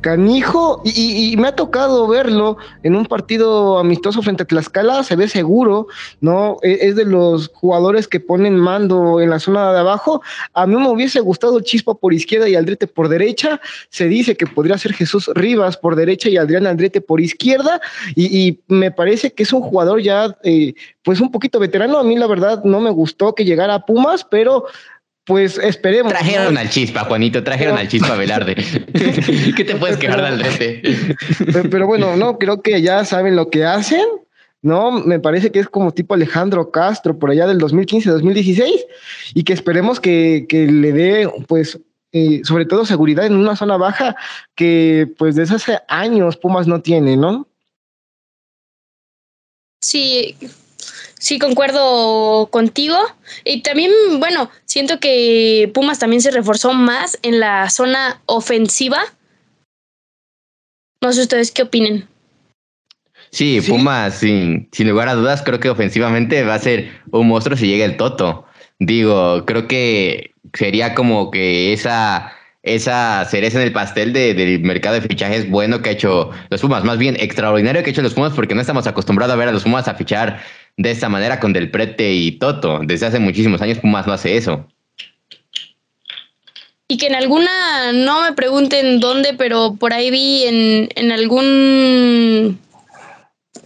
canijo 0.02 0.82
y, 0.84 1.36
me 1.38 1.48
ha 1.48 1.56
tocado 1.56 2.08
verlo 2.08 2.58
en 2.84 2.96
un 2.96 3.06
partido 3.06 3.80
amistoso 3.80 4.22
frente 4.22 4.44
a 4.44 4.46
Tlaxcala, 4.46 5.04
se 5.04 5.16
ve 5.16 5.28
seguro, 5.28 5.88
¿no? 6.20 6.58
E, 6.62 6.80
es 6.82 6.96
de 6.96 7.06
los 7.06 7.50
jugadores 7.54 8.08
que 8.08 8.20
ponen 8.20 8.58
mando 8.58 9.22
en 9.22 9.30
la 9.30 9.40
zona 9.40 9.72
de 9.72 9.80
abajo. 9.80 10.22
A 10.54 10.68
mí 10.68 10.76
me 10.76 10.90
hubiese 10.90 11.20
gustado 11.20 11.60
Chispa 11.62 11.94
por 11.94 12.14
izquierda 12.14 12.50
y 12.50 12.56
Aldrete 12.56 12.88
por 12.88 13.08
derecha. 13.08 13.62
Se 13.90 14.08
dice 14.08 14.36
que 14.36 14.48
podría 14.48 14.78
ser 14.78 14.94
Jesús 14.94 15.30
Rivas 15.34 15.78
por 15.78 15.96
derecha 15.96 16.30
y 16.30 16.38
Adrián 16.38 16.68
Aldrete 16.68 17.02
por 17.02 17.22
izquierda 17.22 17.80
y, 18.16 18.60
me 18.68 18.92
parece 18.92 19.34
que 19.34 19.44
es 19.44 19.54
un 19.54 19.62
jugador 19.62 20.02
ya, 20.02 20.36
eh, 20.44 20.74
pues 21.04 21.22
un 21.22 21.32
poquito 21.32 21.60
veterano. 21.60 21.98
A 21.98 22.04
mí 22.04 22.18
la 22.18 22.28
verdad 22.28 22.64
no 22.64 22.80
me 22.80 22.90
gustó 22.90 23.36
que 23.36 23.46
llegara 23.46 23.76
a 23.76 23.86
Pumas, 23.86 24.26
pero 24.30 24.66
pues 25.26 25.58
esperemos. 25.58 26.12
Trajeron 26.12 26.58
al 26.58 26.70
chispa, 26.70 27.02
Juanito, 27.06 27.44
trajeron 27.44 27.78
al 27.78 27.88
chispa 27.88 28.16
Velarde. 28.16 28.56
¿Qué 29.56 29.64
te 29.64 29.76
puedes 29.76 29.98
quejar 29.98 30.22
del 30.24 30.40
rete? 30.40 30.82
Pero, 31.70 31.88
bueno, 31.88 32.16
no, 32.16 32.38
creo 32.38 32.62
que 32.62 32.82
ya 32.82 33.06
saben 33.06 33.36
lo 33.36 33.50
que 33.50 33.66
hacen. 33.66 34.04
No, 34.64 34.92
me 34.92 35.20
parece 35.20 35.52
que 35.52 35.60
es 35.60 35.68
como 35.68 35.92
tipo 35.92 36.14
Alejandro 36.14 36.70
Castro 36.70 37.18
por 37.18 37.32
allá 37.32 37.48
del 37.48 37.60
2015-2016 37.60 38.86
y 39.34 39.44
que 39.44 39.54
esperemos 39.54 40.00
que, 40.00 40.46
le 40.52 40.92
dé, 40.92 41.30
pues, 41.48 41.80
eh, 42.12 42.42
sobre 42.44 42.66
todo 42.66 42.86
seguridad 42.86 43.26
en 43.26 43.36
una 43.36 43.56
zona 43.56 43.78
baja 43.78 44.16
que, 44.56 45.08
pues, 45.18 45.36
desde 45.36 45.56
hace 45.56 45.80
años 45.88 46.38
Pumas 46.38 46.68
no 46.68 46.82
tiene, 46.82 47.18
¿no? 47.18 47.48
Sí, 49.84 50.36
Sí, 51.22 51.38
concuerdo 51.38 52.48
contigo. 52.48 52.98
Y 53.46 53.62
también, 53.62 53.92
bueno, 54.18 54.50
siento 54.66 55.00
que 55.00 55.70
Pumas 55.72 56.00
también 56.00 56.20
se 56.20 56.32
reforzó 56.32 56.74
más 56.74 57.20
en 57.22 57.40
la 57.40 57.70
zona 57.70 58.24
ofensiva. 58.26 59.04
No 61.00 61.14
sé 61.14 61.22
ustedes 61.22 61.52
qué 61.52 61.62
opinen. 61.62 62.08
Sí, 63.30 63.62
Pumas, 63.62 64.18
sin, 64.18 64.68
sin 64.72 64.90
lugar 64.90 65.10
a 65.10 65.14
dudas, 65.14 65.44
creo 65.44 65.60
que 65.60 65.70
ofensivamente 65.70 66.44
va 66.44 66.56
a 66.56 66.60
ser 66.60 66.90
un 67.12 67.28
monstruo 67.28 67.56
si 67.56 67.68
llega 67.68 67.86
el 67.86 67.98
Toto. 67.98 68.48
Digo, 68.80 69.46
creo 69.46 69.68
que 69.68 70.32
sería 70.56 70.96
como 70.96 71.30
que 71.30 71.72
esa, 71.72 72.34
esa 72.64 73.26
cereza 73.26 73.60
en 73.60 73.68
el 73.68 73.74
pastel 73.74 74.12
del 74.12 74.62
mercado 74.62 74.96
de 74.96 75.08
fichajes 75.08 75.48
bueno 75.52 75.84
que 75.84 75.90
ha 75.90 75.94
hecho 75.94 76.32
los 76.50 76.62
Pumas, 76.62 76.84
más 76.84 76.98
bien 76.98 77.16
extraordinario 77.20 77.84
que 77.84 77.92
ha 77.92 77.94
hecho 77.94 78.02
los 78.02 78.16
Pumas 78.16 78.34
porque 78.34 78.56
no 78.56 78.62
estamos 78.62 78.88
acostumbrados 78.88 79.34
a 79.34 79.38
ver 79.38 79.50
a 79.50 79.52
los 79.52 79.64
Pumas 79.64 79.88
a 79.88 79.94
fichar 79.94 80.42
de 80.82 80.92
esta 80.92 81.10
manera 81.10 81.40
con 81.40 81.54
Del 81.54 81.72
Prete 81.72 82.12
y 82.12 82.34
Toto. 82.34 82.80
Desde 82.84 83.06
hace 83.06 83.20
muchísimos 83.20 83.62
años 83.62 83.80
Pumas 83.80 84.08
no 84.08 84.14
hace 84.14 84.38
eso. 84.38 84.68
Y 86.88 86.98
que 86.98 87.08
en 87.08 87.16
alguna, 87.16 87.94
no 87.94 88.22
me 88.22 88.34
pregunten 88.34 89.00
dónde, 89.00 89.34
pero 89.34 89.76
por 89.80 89.94
ahí 89.94 90.12
vi 90.12 90.44
en, 90.44 90.90
en 90.96 91.12
algún, 91.14 92.60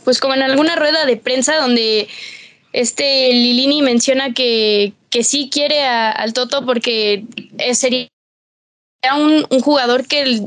pues 0.03 0.19
como 0.19 0.35
en 0.35 0.43
alguna 0.43 0.75
rueda 0.75 1.07
de 1.07 1.17
prensa 1.17 1.55
donde 1.55 2.07
este 2.71 3.33
Lilini 3.33 3.81
menciona 3.81 4.31
que, 4.33 4.93
que 5.09 5.23
sí 5.23 5.49
quiere 5.51 5.83
al 5.85 6.33
Toto 6.33 6.65
porque 6.67 7.23
sería 7.73 8.09
un, 9.17 9.47
un 9.49 9.59
jugador 9.59 10.05
que, 10.05 10.41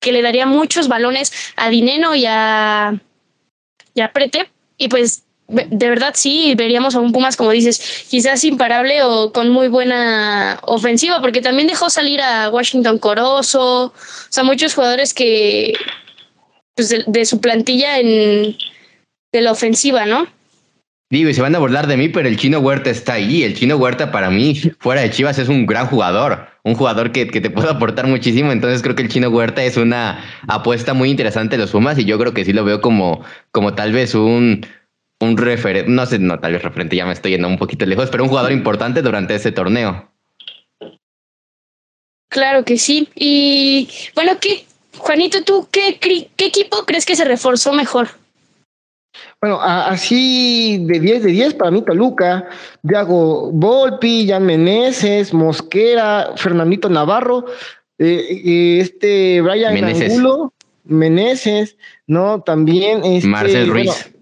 que 0.00 0.12
le 0.12 0.22
daría 0.22 0.46
muchos 0.46 0.86
balones 0.86 1.32
a 1.56 1.70
Dineno 1.70 2.14
y 2.14 2.26
a, 2.28 3.00
y 3.94 4.00
a 4.00 4.12
Prete. 4.12 4.48
Y 4.76 4.88
pues 4.88 5.23
de 5.48 5.88
verdad 5.88 6.12
sí, 6.14 6.54
veríamos 6.56 6.94
a 6.94 7.00
un 7.00 7.12
Pumas, 7.12 7.36
como 7.36 7.50
dices, 7.50 8.06
quizás 8.08 8.44
imparable 8.44 9.02
o 9.02 9.32
con 9.32 9.50
muy 9.50 9.68
buena 9.68 10.58
ofensiva, 10.62 11.20
porque 11.20 11.42
también 11.42 11.68
dejó 11.68 11.90
salir 11.90 12.20
a 12.20 12.48
Washington 12.48 12.98
Corozo, 12.98 13.86
o 13.86 13.92
sea, 14.30 14.42
muchos 14.42 14.74
jugadores 14.74 15.12
que, 15.12 15.74
pues 16.74 16.94
de, 17.06 17.24
su 17.26 17.40
plantilla 17.40 17.98
en, 17.98 18.56
de 19.32 19.40
la 19.42 19.52
ofensiva, 19.52 20.06
¿no? 20.06 20.26
Digo, 21.10 21.28
y 21.28 21.34
se 21.34 21.42
van 21.42 21.54
a 21.54 21.58
burlar 21.58 21.86
de 21.86 21.98
mí, 21.98 22.08
pero 22.08 22.28
el 22.28 22.38
Chino 22.38 22.58
Huerta 22.58 22.90
está 22.90 23.12
ahí. 23.12 23.44
El 23.44 23.54
Chino 23.54 23.76
Huerta 23.76 24.10
para 24.10 24.30
mí, 24.30 24.54
fuera 24.80 25.02
de 25.02 25.10
Chivas, 25.10 25.38
es 25.38 25.48
un 25.48 25.66
gran 25.66 25.86
jugador. 25.86 26.48
Un 26.64 26.74
jugador 26.74 27.12
que, 27.12 27.28
que 27.28 27.40
te 27.40 27.50
puede 27.50 27.70
aportar 27.70 28.08
muchísimo. 28.08 28.50
Entonces 28.50 28.82
creo 28.82 28.96
que 28.96 29.02
el 29.02 29.10
Chino 29.10 29.28
Huerta 29.28 29.62
es 29.62 29.76
una 29.76 30.24
apuesta 30.48 30.94
muy 30.94 31.10
interesante 31.10 31.56
de 31.56 31.62
los 31.62 31.70
Pumas 31.70 31.98
y 31.98 32.04
yo 32.04 32.18
creo 32.18 32.32
que 32.32 32.44
sí 32.44 32.52
lo 32.52 32.64
veo 32.64 32.80
como, 32.80 33.22
como 33.52 33.74
tal 33.74 33.92
vez 33.92 34.14
un, 34.16 34.66
un 35.24 35.36
referente, 35.36 35.90
no 35.90 36.06
sé, 36.06 36.18
no, 36.18 36.38
tal 36.38 36.52
vez 36.52 36.62
referente, 36.62 36.96
ya 36.96 37.06
me 37.06 37.12
estoy 37.12 37.32
yendo 37.32 37.48
un 37.48 37.58
poquito 37.58 37.86
lejos, 37.86 38.10
pero 38.10 38.24
un 38.24 38.28
jugador 38.28 38.52
importante 38.52 39.02
durante 39.02 39.34
ese 39.34 39.52
torneo. 39.52 40.10
Claro 42.28 42.64
que 42.64 42.78
sí. 42.78 43.08
Y 43.14 43.88
bueno, 44.14 44.32
¿qué? 44.40 44.64
Juanito, 44.96 45.42
¿tú 45.44 45.68
qué, 45.70 45.98
qué 45.98 46.46
equipo 46.46 46.84
crees 46.84 47.06
que 47.06 47.16
se 47.16 47.24
reforzó 47.24 47.72
mejor? 47.72 48.08
Bueno, 49.40 49.60
así 49.60 50.78
de 50.86 51.00
10 51.00 51.24
de 51.24 51.30
10 51.32 51.54
para 51.54 51.70
mí 51.70 51.82
Toluca, 51.82 52.48
Diago 52.82 53.50
Volpi, 53.52 54.26
Jan 54.26 54.46
Meneses, 54.46 55.34
Mosquera, 55.34 56.32
Fernandito 56.36 56.88
Navarro, 56.88 57.44
eh, 57.98 58.26
eh, 58.30 58.78
este 58.80 59.40
Brian 59.42 59.74
Meneses. 59.74 60.12
Angulo, 60.12 60.52
Meneses, 60.84 61.76
¿no? 62.06 62.40
También 62.40 63.04
este, 63.04 63.28
Marcel 63.28 63.68
Ruiz. 63.68 64.13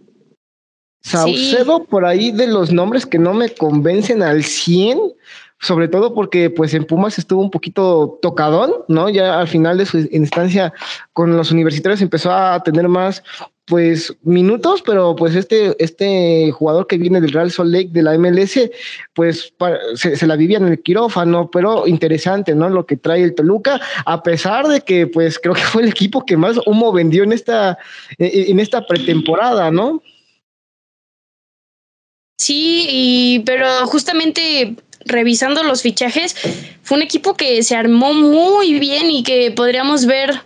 Saucedo, 1.03 1.85
por 1.85 2.05
ahí 2.05 2.31
de 2.31 2.47
los 2.47 2.73
nombres 2.73 3.07
que 3.07 3.19
no 3.19 3.35
me 3.35 3.51
convencen 3.51 4.23
al 4.23 4.45
100, 4.45 5.01
sobre 5.61 5.89
todo 5.89 6.15
porque 6.15 6.51
pues 6.51 6.75
en 6.75 6.85
Pumas 6.85 7.19
estuvo 7.19 7.41
un 7.41 7.51
poquito 7.51 8.19
tocadón, 8.23 8.73
¿no? 8.89 9.09
Ya 9.09 9.39
al 9.39 9.49
final 9.49 9.79
de 9.79 9.87
su 9.87 9.99
instancia 10.11 10.73
con 11.13 11.37
los 11.37 11.51
universitarios 11.51 12.03
empezó 12.03 12.33
a 12.33 12.63
tener 12.63 12.89
más 12.89 13.23
pues 13.67 14.15
minutos, 14.23 14.83
pero 14.85 15.15
pues 15.15 15.37
este, 15.37 15.77
este 15.83 16.51
jugador 16.51 16.87
que 16.87 16.99
viene 16.99 17.21
del 17.21 17.33
Real 17.33 17.51
Salt 17.51 17.71
Lake 17.71 17.91
de 17.93 18.03
la 18.03 18.19
MLS, 18.19 18.59
pues 19.15 19.55
se, 19.95 20.27
la 20.27 20.37
vivía 20.37 20.59
en 20.59 20.67
el 20.67 20.83
quirófano, 20.83 21.49
pero 21.51 21.87
interesante, 21.87 22.55
¿no? 22.55 22.69
Lo 22.69 22.87
que 22.87 22.97
trae 22.97 23.23
el 23.23 23.35
Toluca, 23.35 23.81
a 24.05 24.23
pesar 24.23 24.67
de 24.67 24.81
que 24.81 25.07
pues 25.07 25.39
creo 25.39 25.55
que 25.55 25.63
fue 25.63 25.83
el 25.83 25.89
equipo 25.89 26.25
que 26.25 26.37
más 26.37 26.59
humo 26.67 26.93
vendió 26.93 27.23
en 27.23 27.33
esta, 27.33 27.79
en 28.19 28.59
esta 28.59 28.85
pretemporada, 28.85 29.71
¿no? 29.71 30.03
Sí, 32.43 32.87
y, 32.91 33.39
pero 33.47 33.69
justamente 33.87 34.75
revisando 35.05 35.63
los 35.63 35.83
fichajes, 35.83 36.35
fue 36.83 36.97
un 36.97 37.05
equipo 37.05 37.35
que 37.35 37.63
se 37.63 37.77
armó 37.77 38.15
muy 38.15 38.81
bien 38.81 39.13
y 39.13 39.23
que 39.23 39.53
podríamos 39.53 40.07
ver, 40.07 40.43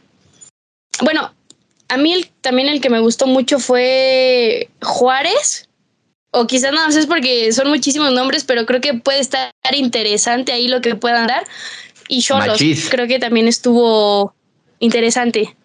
bueno, 1.00 1.32
a 1.88 1.96
mí 1.96 2.22
también 2.42 2.68
el 2.68 2.82
que 2.82 2.90
me 2.90 3.00
gustó 3.00 3.26
mucho 3.26 3.58
fue 3.58 4.68
Juárez, 4.82 5.70
o 6.32 6.46
quizás 6.46 6.70
no 6.70 6.92
sé 6.92 7.00
es 7.00 7.06
porque 7.06 7.50
son 7.54 7.68
muchísimos 7.70 8.12
nombres, 8.12 8.44
pero 8.44 8.66
creo 8.66 8.82
que 8.82 8.92
puede 8.92 9.20
estar 9.20 9.50
interesante 9.72 10.52
ahí 10.52 10.68
lo 10.68 10.82
que 10.82 10.96
puedan 10.96 11.26
dar. 11.26 11.44
Y 12.08 12.20
Cholos, 12.20 12.60
creo 12.90 13.06
que 13.06 13.18
también 13.18 13.48
estuvo 13.48 14.34
interesante. 14.80 15.56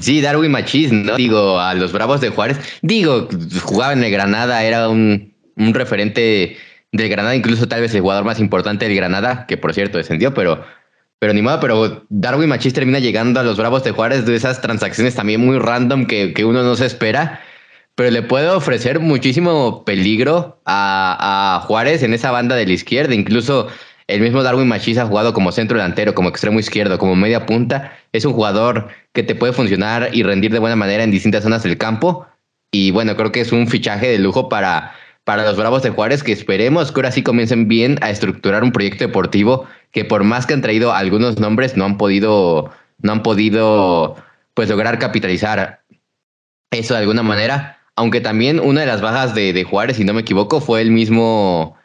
Sí, 0.00 0.20
Darwin 0.20 0.50
Machis, 0.50 0.90
¿no? 0.90 1.14
Digo, 1.14 1.60
a 1.60 1.74
los 1.74 1.92
Bravos 1.92 2.20
de 2.20 2.30
Juárez. 2.30 2.58
Digo, 2.82 3.28
jugaba 3.62 3.92
en 3.92 4.02
el 4.02 4.10
Granada, 4.10 4.64
era 4.64 4.88
un, 4.88 5.29
un 5.60 5.74
referente 5.74 6.56
del 6.92 7.08
Granada, 7.08 7.36
incluso 7.36 7.68
tal 7.68 7.82
vez 7.82 7.94
el 7.94 8.00
jugador 8.00 8.24
más 8.24 8.40
importante 8.40 8.86
del 8.86 8.96
Granada, 8.96 9.46
que 9.46 9.56
por 9.56 9.74
cierto 9.74 9.98
descendió, 9.98 10.34
pero, 10.34 10.64
pero 11.18 11.32
ni 11.32 11.42
modo, 11.42 11.60
pero 11.60 12.04
Darwin 12.08 12.48
Machis 12.48 12.72
termina 12.72 12.98
llegando 12.98 13.38
a 13.38 13.42
los 13.44 13.56
Bravos 13.56 13.84
de 13.84 13.92
Juárez 13.92 14.26
de 14.26 14.34
esas 14.34 14.60
transacciones 14.60 15.14
también 15.14 15.40
muy 15.40 15.58
random 15.58 16.06
que, 16.06 16.32
que 16.32 16.44
uno 16.44 16.62
no 16.62 16.74
se 16.74 16.86
espera, 16.86 17.40
pero 17.94 18.10
le 18.10 18.22
puede 18.22 18.48
ofrecer 18.48 18.98
muchísimo 18.98 19.84
peligro 19.84 20.60
a, 20.64 21.56
a, 21.56 21.60
Juárez 21.60 22.02
en 22.02 22.14
esa 22.14 22.30
banda 22.30 22.56
de 22.56 22.66
la 22.66 22.72
izquierda, 22.72 23.14
incluso 23.14 23.68
el 24.08 24.20
mismo 24.20 24.42
Darwin 24.42 24.66
Machis 24.66 24.98
ha 24.98 25.06
jugado 25.06 25.32
como 25.32 25.52
centro 25.52 25.76
delantero, 25.76 26.14
como 26.14 26.30
extremo 26.30 26.58
izquierdo, 26.58 26.98
como 26.98 27.14
media 27.14 27.46
punta, 27.46 27.92
es 28.12 28.24
un 28.24 28.32
jugador 28.32 28.88
que 29.12 29.22
te 29.22 29.36
puede 29.36 29.52
funcionar 29.52 30.10
y 30.12 30.24
rendir 30.24 30.50
de 30.50 30.58
buena 30.58 30.74
manera 30.74 31.04
en 31.04 31.12
distintas 31.12 31.44
zonas 31.44 31.62
del 31.62 31.78
campo, 31.78 32.26
y 32.72 32.90
bueno, 32.90 33.16
creo 33.16 33.30
que 33.30 33.40
es 33.40 33.52
un 33.52 33.68
fichaje 33.68 34.08
de 34.08 34.18
lujo 34.18 34.48
para 34.48 34.92
para 35.30 35.44
los 35.44 35.56
Bravos 35.56 35.84
de 35.84 35.90
Juárez, 35.90 36.24
que 36.24 36.32
esperemos 36.32 36.90
que 36.90 36.98
ahora 36.98 37.12
sí 37.12 37.22
comiencen 37.22 37.68
bien 37.68 37.98
a 38.00 38.10
estructurar 38.10 38.64
un 38.64 38.72
proyecto 38.72 39.06
deportivo 39.06 39.64
que 39.92 40.04
por 40.04 40.24
más 40.24 40.44
que 40.44 40.54
han 40.54 40.60
traído 40.60 40.92
algunos 40.92 41.38
nombres, 41.38 41.76
no 41.76 41.84
han 41.84 41.98
podido, 41.98 42.72
no 42.98 43.12
han 43.12 43.22
podido 43.22 44.16
pues 44.54 44.68
lograr 44.68 44.98
capitalizar 44.98 45.82
eso 46.72 46.94
de 46.94 47.00
alguna 47.00 47.22
manera. 47.22 47.78
Aunque 47.94 48.20
también 48.20 48.58
una 48.58 48.80
de 48.80 48.88
las 48.88 49.02
bajas 49.02 49.32
de, 49.32 49.62
Juárez, 49.62 49.98
si 49.98 50.04
no 50.04 50.14
me 50.14 50.22
equivoco, 50.22 50.60
fue 50.60 50.80
el 50.80 50.90
mismo, 50.90 51.76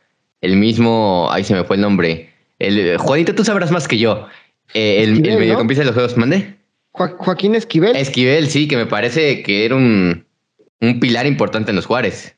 el 0.42 0.56
mismo, 0.56 1.28
ahí 1.30 1.44
se 1.44 1.54
me 1.54 1.66
fue 1.66 1.76
el 1.76 1.84
nombre. 1.84 2.32
El, 2.58 2.98
Juanito, 2.98 3.36
tú 3.36 3.46
sabrás 3.46 3.70
más 3.70 3.88
que 3.88 4.00
yo. 4.00 4.26
Eh, 4.74 5.04
el, 5.04 5.24
el 5.24 5.38
mediocampista 5.38 5.82
de 5.82 5.86
los 5.86 5.94
Juegos, 5.94 6.18
¿mande? 6.18 6.56
Joaquín 6.94 7.54
Esquivel. 7.54 7.96
Esquivel, 7.96 8.50
sí, 8.50 8.68
que 8.68 8.76
me 8.76 8.88
parece 8.88 9.44
que 9.44 9.66
era 9.66 9.76
un, 9.76 10.26
un 10.82 11.00
pilar 11.00 11.28
importante 11.28 11.70
en 11.70 11.76
los 11.76 11.86
Juárez. 11.86 12.35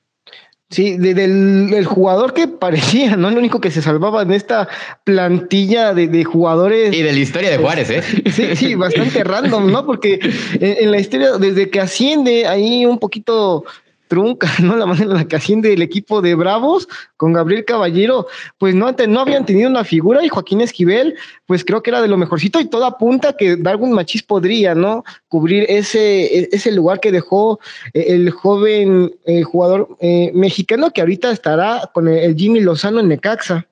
Sí, 0.70 0.98
del, 0.98 1.86
jugador 1.86 2.34
que 2.34 2.50
parecía, 2.50 3.16
¿no? 3.16 3.30
El 3.30 3.38
único 3.38 3.62
que 3.62 3.72
se 3.72 3.82
salvaba 3.82 4.24
en 4.24 4.34
esta 4.34 4.68
plantilla 5.06 5.94
de, 5.94 6.24
jugadores. 6.26 6.94
Y 6.94 7.04
de 7.04 7.14
la 7.14 7.20
historia 7.20 7.50
de 7.50 7.58
Juárez, 7.58 7.90
¿eh? 7.90 8.04
Sí, 8.32 8.56
sí, 8.58 8.76
bastante 8.76 9.24
random, 9.24 9.72
¿no? 9.72 9.86
Porque 9.86 10.20
en, 10.60 10.92
la 10.92 11.00
historia, 11.00 11.38
desde 11.38 11.70
que 11.70 11.80
asciende 11.80 12.48
ahí 12.48 12.86
un 12.86 13.00
poquito 13.00 13.64
trunca, 14.08 14.50
¿no? 14.62 14.76
La 14.76 14.86
manera 14.86 15.12
en 15.12 15.18
la 15.18 15.28
que 15.28 15.36
asciende 15.36 15.74
el 15.74 15.82
equipo 15.82 16.22
de 16.22 16.36
Bravos 16.36 16.88
con 17.18 17.34
Gabriel 17.34 17.66
Caballero, 17.66 18.28
pues 18.58 18.76
no, 18.76 18.92
no 18.92 19.20
habían 19.20 19.46
tenido 19.46 19.70
una 19.70 19.84
figura 19.84 20.24
y 20.24 20.30
Joaquín 20.30 20.62
Esquivel, 20.62 21.16
pues 21.46 21.64
creo 21.64 21.82
que 21.84 21.90
era 21.90 22.02
de 22.02 22.08
lo 22.08 22.18
mejorcito 22.18 22.60
y 22.60 22.66
todo 22.66 22.86
apunta 22.86 23.34
que 23.34 23.56
Darwin 23.56 23.92
Machis 23.92 24.24
podría, 24.24 24.76
¿no? 24.76 25.04
Cubrir 25.28 25.66
ese, 25.70 26.26
e, 26.26 26.50
ese 26.52 26.72
lugar 26.72 27.00
que 27.00 27.12
dejó 27.12 27.60
eh, 27.94 28.06
el 28.10 28.32
joven 28.32 29.14
eh, 29.26 29.44
jugador 29.44 29.98
eh, 30.00 30.32
mexicano 30.34 30.92
que 30.92 31.02
ahorita 31.02 31.32
estará 31.32 31.90
con 31.94 32.08
el, 32.08 32.36
Jimmy 32.36 32.60
Lozano 32.60 33.00
en 33.00 33.10
Necaxa. 33.10 33.68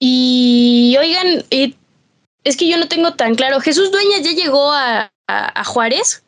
Y 0.00 0.96
oigan, 1.00 1.44
es 2.44 2.56
que 2.56 2.68
yo 2.68 2.78
no 2.78 2.88
tengo 2.88 3.14
tan 3.14 3.34
claro. 3.34 3.60
Jesús 3.60 3.90
Dueña 3.90 4.18
ya 4.20 4.32
llegó 4.32 4.72
a, 4.72 5.10
a, 5.28 5.64
Juárez. 5.64 6.24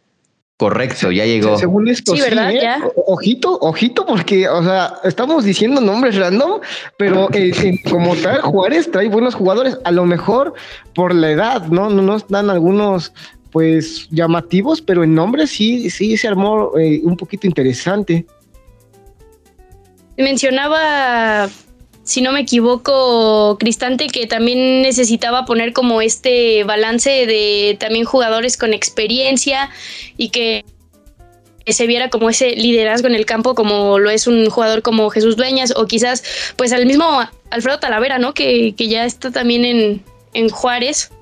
Correcto, 0.59 1.11
ya 1.11 1.25
llegó. 1.25 1.57
Según 1.57 1.89
esto, 1.89 2.15
sí, 2.15 2.21
¿verdad? 2.21 2.51
¿eh? 2.53 2.69
Ojito, 3.07 3.59
ojito, 3.61 4.05
porque, 4.05 4.47
o 4.47 4.63
sea, 4.63 4.95
estamos 5.05 5.43
diciendo 5.43 5.81
nombres 5.81 6.17
random, 6.17 6.61
pero 6.99 7.29
eh, 7.33 7.81
como 7.91 8.15
tal, 8.17 8.43
Juárez 8.43 8.91
trae 8.91 9.09
buenos 9.09 9.35
jugadores, 9.35 9.79
a 9.85 9.91
lo 9.91 10.05
mejor 10.05 10.53
por 10.95 11.15
la 11.15 11.31
edad, 11.31 11.67
¿no? 11.69 11.89
No 11.89 12.03
nos 12.03 12.29
dan 12.29 12.51
algunos, 12.51 13.15
pues, 13.51 14.07
llamativos, 14.11 14.83
pero 14.83 15.03
en 15.03 15.15
nombre 15.15 15.47
sí, 15.47 15.89
sí 15.89 16.19
se 16.19 16.29
armó 16.29 16.77
eh, 16.79 17.01
un 17.05 17.17
poquito 17.17 17.47
interesante. 17.47 18.27
Mencionaba 20.19 21.49
si 22.11 22.23
no 22.23 22.33
me 22.33 22.41
equivoco, 22.41 23.57
Cristante, 23.61 24.09
que 24.09 24.27
también 24.27 24.83
necesitaba 24.83 25.45
poner 25.45 25.73
como 25.73 26.03
este 26.03 26.65
balance 26.65 27.09
de 27.09 27.77
también 27.79 28.05
jugadores 28.05 28.57
con 28.57 28.75
experiencia 28.75 29.71
y 30.17 30.31
que 30.31 30.65
se 31.69 31.87
viera 31.87 32.11
como 32.11 32.29
ese 32.29 32.57
liderazgo 32.57 33.07
en 33.07 33.15
el 33.15 33.27
campo 33.27 33.55
como 33.55 34.01
lo 34.01 34.11
es 34.11 34.27
un 34.27 34.51
jugador 34.51 34.83
como 34.83 35.09
Jesús 35.11 35.37
Dueñas 35.37 35.73
o 35.77 35.87
quizás 35.87 36.25
pues 36.57 36.73
al 36.73 36.85
mismo 36.85 37.05
Alfredo 37.51 37.79
Talavera, 37.79 38.19
¿no? 38.19 38.35
Que, 38.35 38.75
ya 38.77 39.05
está 39.05 39.31
también 39.31 39.65
en, 39.65 40.03
en 40.35 40.49
Juárez. 40.49 41.13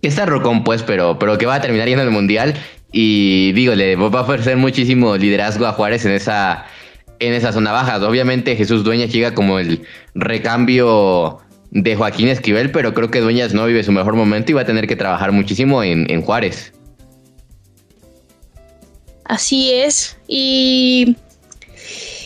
Está 0.00 0.24
Rocón 0.24 0.64
pues, 0.64 0.82
pero, 0.82 1.18
pero 1.18 1.36
que 1.36 1.44
va 1.44 1.56
a 1.56 1.60
terminar 1.60 1.88
yendo 1.88 2.04
al 2.04 2.10
Mundial 2.10 2.54
y 2.90 3.52
digo, 3.52 3.74
le 3.74 3.96
va 3.96 4.20
a 4.20 4.22
ofrecer 4.22 4.56
muchísimo 4.56 5.14
liderazgo 5.18 5.66
a 5.66 5.72
Juárez 5.72 6.06
en 6.06 6.12
esa 6.12 6.64
en 7.20 7.34
esa 7.34 7.52
zona 7.52 7.70
baja. 7.70 8.04
Obviamente 8.06 8.56
Jesús 8.56 8.82
Dueñas 8.82 9.12
llega 9.12 9.34
como 9.34 9.58
el 9.58 9.82
recambio 10.14 11.38
de 11.70 11.94
Joaquín 11.94 12.28
Esquivel, 12.28 12.72
pero 12.72 12.94
creo 12.94 13.10
que 13.10 13.20
Dueñas 13.20 13.54
no 13.54 13.66
vive 13.66 13.84
su 13.84 13.92
mejor 13.92 14.16
momento 14.16 14.50
y 14.50 14.54
va 14.54 14.62
a 14.62 14.66
tener 14.66 14.88
que 14.88 14.96
trabajar 14.96 15.30
muchísimo 15.30 15.84
en, 15.84 16.22
Juárez. 16.22 16.72
Así 19.24 19.72
es. 19.72 20.16
Y, 20.26 21.16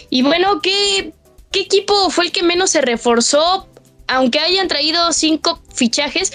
y 0.08 0.22
bueno, 0.22 0.60
¿qué, 0.62 1.12
¿qué 1.50 1.60
equipo 1.60 2.08
fue 2.08 2.26
el 2.26 2.32
que 2.32 2.42
menos 2.42 2.70
se 2.70 2.80
reforzó? 2.80 3.68
Aunque 4.06 4.38
hayan 4.38 4.68
traído 4.68 5.12
cinco 5.12 5.60
fichajes, 5.74 6.32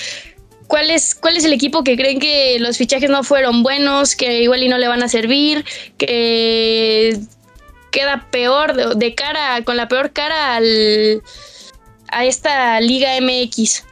¿Cuál 0.68 0.92
es, 0.92 1.16
¿cuál 1.16 1.36
es, 1.36 1.46
el 1.46 1.54
equipo 1.54 1.84
que 1.84 1.98
creen 1.98 2.20
que 2.20 2.60
los 2.60 2.78
fichajes 2.78 3.10
no 3.10 3.24
fueron 3.24 3.64
buenos, 3.64 4.16
que 4.16 4.44
igual 4.44 4.62
y 4.62 4.68
no 4.68 4.78
le 4.78 4.88
van 4.88 5.02
a 5.02 5.10
servir, 5.10 5.66
que 5.98 7.18
queda 7.92 8.28
peor 8.32 8.96
de, 8.96 9.16
cara, 9.16 9.64
con 9.64 9.78
la 9.78 9.88
peor 9.88 10.12
cara 10.12 10.56
al, 10.56 11.24
a 12.12 12.26
esta 12.26 12.80
Liga 12.82 13.12
MX? 13.22 13.86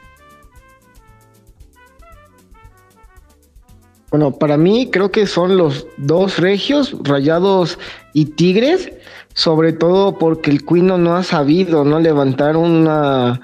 Bueno, 4.10 4.32
para 4.32 4.56
mí 4.56 4.88
creo 4.90 5.10
que 5.10 5.26
son 5.26 5.58
los 5.58 5.86
dos 5.98 6.38
regios, 6.38 6.96
Rayados 7.02 7.78
y 8.14 8.24
Tigres, 8.24 8.90
sobre 9.34 9.72
todo 9.72 10.16
porque 10.16 10.50
el 10.50 10.64
Cuino 10.64 10.96
no 10.96 11.14
ha 11.14 11.22
sabido 11.22 11.84
no 11.84 12.00
levantar 12.00 12.56
una 12.56 13.40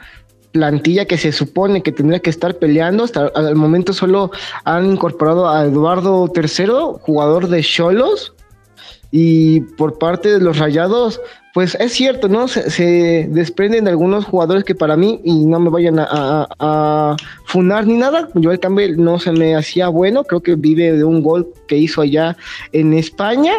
plantilla 0.52 1.04
que 1.04 1.18
se 1.18 1.32
supone 1.32 1.82
que 1.82 1.92
tendría 1.92 2.20
que 2.20 2.30
estar 2.30 2.56
peleando. 2.56 3.04
Hasta 3.04 3.26
al 3.34 3.56
momento 3.56 3.92
solo 3.92 4.30
han 4.64 4.92
incorporado 4.92 5.48
a 5.48 5.64
Eduardo 5.64 6.32
III, 6.34 7.00
jugador 7.00 7.48
de 7.48 7.62
Cholos, 7.62 8.33
y 9.16 9.60
por 9.60 9.96
parte 9.96 10.28
de 10.28 10.40
los 10.40 10.58
rayados, 10.58 11.20
pues 11.52 11.76
es 11.76 11.92
cierto, 11.92 12.28
¿no? 12.28 12.48
Se, 12.48 13.28
desprenden 13.30 13.84
de 13.84 13.92
algunos 13.92 14.24
jugadores 14.24 14.64
que 14.64 14.74
para 14.74 14.96
mí, 14.96 15.20
y 15.22 15.46
no 15.46 15.60
me 15.60 15.70
vayan 15.70 16.00
a, 16.00 17.14
funar 17.44 17.86
ni 17.86 17.96
nada, 17.96 18.28
Joel 18.34 18.58
Campbell 18.58 18.96
no 18.96 19.20
se 19.20 19.30
me 19.30 19.54
hacía 19.54 19.86
bueno, 19.86 20.24
creo 20.24 20.40
que 20.40 20.56
vive 20.56 20.90
de 20.90 21.04
un 21.04 21.22
gol 21.22 21.46
que 21.68 21.76
hizo 21.76 22.00
allá 22.00 22.36
en 22.72 22.92
España. 22.92 23.52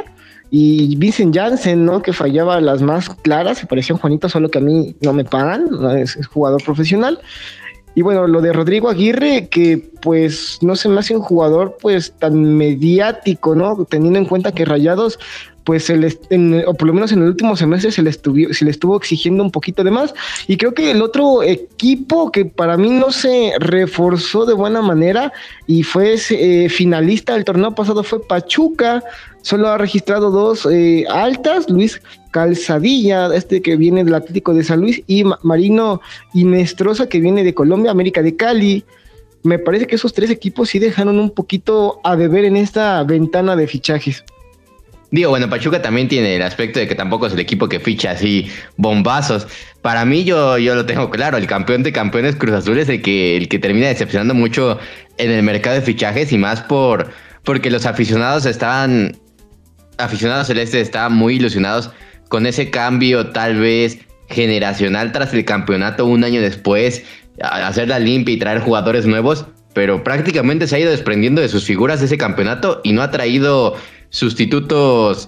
Y 0.52 0.98
Vincent 0.98 1.34
Janssen, 1.34 1.86
¿no? 1.86 2.02
Que 2.02 2.12
fallaba 2.12 2.60
las 2.60 2.82
más 2.82 3.10
claras, 3.10 3.58
se 3.58 3.65
parecía 3.65 3.96
un 3.96 4.02
Juanito, 4.02 4.28
solo 4.28 4.50
que 4.50 4.58
a 4.58 4.62
mí 4.62 4.94
no 5.02 5.13
me 5.13 5.24
pagan, 5.24 5.70
es 5.98 6.18
jugador 6.28 6.62
profesional. 6.65 7.22
Y 7.95 8.01
bueno, 8.01 8.27
lo 8.27 8.41
de 8.41 8.51
Rodrigo 8.51 8.89
Aguirre, 8.89 9.47
que 9.47 9.89
pues 10.01 10.60
no 10.62 10.75
se 10.75 10.89
me 10.89 10.99
hace 10.99 11.15
un 11.15 11.21
jugador 11.21 11.77
pues 11.81 12.12
tan 12.19 12.58
mediático, 12.58 13.55
¿no? 13.55 13.86
Teniendo 13.86 14.19
en 14.19 14.25
cuenta 14.25 14.51
que 14.51 14.65
Rayados 14.65 15.17
pues 15.65 15.86
se 15.86 15.97
les, 15.97 16.19
o 16.67 16.73
por 16.75 16.88
lo 16.88 16.93
menos 16.93 17.12
en 17.12 17.23
el 17.23 17.30
último 17.30 17.58
semestre 17.58 17.91
se 17.91 18.04
le, 18.04 18.12
estuvo, 18.12 18.54
se 18.54 18.63
le 18.63 18.71
estuvo 18.71 18.95
exigiendo 18.95 19.43
un 19.43 19.51
poquito 19.51 19.84
de 19.84 19.91
más. 19.91 20.13
Y 20.47 20.58
creo 20.58 20.73
que 20.73 20.91
el 20.91 21.01
otro 21.01 21.41
equipo 21.43 22.32
que 22.32 22.45
para 22.45 22.78
mí 22.78 22.89
no 22.91 23.12
se 23.12 23.54
reforzó 23.60 24.45
de 24.45 24.54
buena 24.54 24.82
manera 24.82 25.34
y 25.65 25.82
fue 25.82 26.15
eh, 26.30 26.69
finalista 26.69 27.34
del 27.34 27.45
torneo 27.45 27.73
pasado 27.73 28.04
fue 28.04 28.25
Pachuca. 28.25 29.04
Solo 29.41 29.67
ha 29.67 29.78
registrado 29.78 30.30
dos 30.30 30.67
eh, 30.71 31.06
altas, 31.10 31.69
Luis 31.69 31.99
Calzadilla, 32.32 33.34
este 33.36 33.62
que 33.62 33.75
viene 33.75 34.04
del 34.04 34.13
Atlético 34.13 34.54
de 34.54 34.63
San 34.63 34.82
Luis, 34.82 35.01
y 35.08 35.23
Marino 35.41 36.01
Inestrosa, 36.34 37.10
que 37.10 37.19
viene 37.19 37.43
de 37.43 37.54
Colombia, 37.54 37.91
América 37.91 38.21
de 38.21 38.36
Cali. 38.36 38.86
Me 39.41 39.60
parece 39.60 39.88
que 39.88 39.95
esos 39.95 40.13
tres 40.13 40.30
equipos 40.30 40.69
sí 40.69 40.80
dejaron 40.80 41.19
un 41.19 41.30
poquito 41.32 41.99
a 42.04 42.15
beber 42.15 42.45
en 42.45 42.58
esta 42.58 43.04
ventana 43.04 43.56
de 43.56 43.67
fichajes. 43.67 44.23
Digo, 45.15 45.30
bueno, 45.30 45.49
Pachuca 45.49 45.82
también 45.82 46.10
tiene 46.10 46.36
el 46.36 46.41
aspecto 46.41 46.78
de 46.78 46.89
que 46.89 46.93
tampoco 46.93 47.28
es 47.28 47.32
el 47.32 47.39
equipo 47.39 47.69
que 47.69 47.80
ficha 47.80 48.12
así 48.12 48.51
bombazos. 48.75 49.47
Para 49.82 50.04
mí, 50.04 50.25
yo, 50.25 50.58
yo 50.58 50.75
lo 50.75 50.86
tengo 50.86 51.10
claro, 51.10 51.38
el 51.38 51.47
campeón 51.47 51.84
de 51.84 51.93
campeones 51.93 52.36
Cruz 52.36 52.54
Azul 52.54 52.78
es 52.80 52.89
el 52.89 53.01
que, 53.01 53.38
el 53.38 53.47
que 53.47 53.58
termina 53.58 53.88
decepcionando 53.88 54.34
mucho 54.34 54.78
en 55.17 55.32
el 55.32 55.41
mercado 55.41 55.78
de 55.78 55.82
fichajes 55.84 56.34
y 56.34 56.38
más 56.38 56.60
por 56.60 57.12
porque 57.45 57.71
los 57.71 57.86
aficionados 57.86 58.45
estaban, 58.45 59.17
aficionados 59.97 60.47
celestes 60.47 60.82
estaban 60.82 61.13
muy 61.13 61.36
ilusionados 61.36 61.91
con 62.28 62.45
ese 62.45 62.69
cambio 62.69 63.28
tal 63.28 63.58
vez 63.58 63.99
generacional 64.28 65.13
tras 65.13 65.34
el 65.34 65.45
campeonato 65.45 66.06
un 66.06 66.25
año 66.25 66.41
después, 66.41 67.04
hacer 67.39 67.88
la 67.88 67.99
limpia 67.99 68.36
y 68.36 68.39
traer 68.39 68.60
jugadores 68.60 69.06
nuevos, 69.06 69.45
pero 69.73 70.04
prácticamente 70.04 70.67
se 70.67 70.75
ha 70.75 70.80
ido 70.80 70.91
desprendiendo 70.91 71.41
de 71.41 71.47
sus 71.47 71.63
figuras 71.63 72.01
de 72.01 72.08
ese 72.08 72.17
campeonato 72.17 72.82
y 72.84 72.91
no 72.91 73.01
ha 73.01 73.12
traído 73.12 73.78
sustitutos 74.15 75.28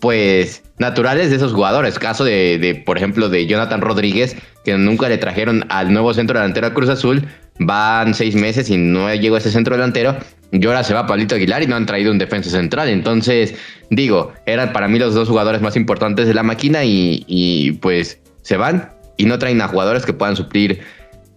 pues 0.00 0.62
naturales 0.78 1.30
de 1.30 1.36
esos 1.36 1.52
jugadores. 1.52 1.98
Caso 1.98 2.24
de, 2.24 2.82
por 2.84 2.96
ejemplo, 2.96 3.28
de 3.28 3.46
Jonathan 3.46 3.80
Rodríguez, 3.80 4.36
que 4.64 4.76
nunca 4.76 5.08
le 5.08 5.18
trajeron 5.18 5.64
al 5.68 5.92
nuevo 5.92 6.12
centro 6.14 6.38
delantero 6.38 6.66
a 6.66 6.74
Cruz 6.74 6.88
Azul. 6.88 7.26
Van 7.60 8.14
seis 8.14 8.34
meses 8.34 8.70
y 8.70 8.76
no 8.76 9.12
llegó 9.14 9.36
a 9.36 9.38
ese 9.38 9.50
centro 9.50 9.76
delantero. 9.76 10.16
Y 10.50 10.64
ahora 10.66 10.82
se 10.82 10.94
va 10.94 11.06
Pablito 11.06 11.34
Aguilar 11.34 11.62
y 11.62 11.66
no 11.66 11.76
han 11.76 11.86
traído 11.86 12.10
un 12.10 12.18
defensa 12.18 12.50
central. 12.50 12.88
Entonces, 12.88 13.54
digo, 13.90 14.32
eran 14.46 14.72
para 14.72 14.88
mí 14.88 14.98
los 14.98 15.14
dos 15.14 15.28
jugadores 15.28 15.60
más 15.60 15.76
importantes 15.76 16.26
de 16.26 16.34
la 16.34 16.42
máquina 16.42 16.84
y, 16.84 17.78
pues 17.80 18.20
se 18.42 18.56
van 18.56 18.92
y 19.16 19.26
no 19.26 19.38
traen 19.38 19.60
a 19.60 19.68
jugadores 19.68 20.06
que 20.06 20.12
puedan 20.12 20.36
suplir 20.36 20.80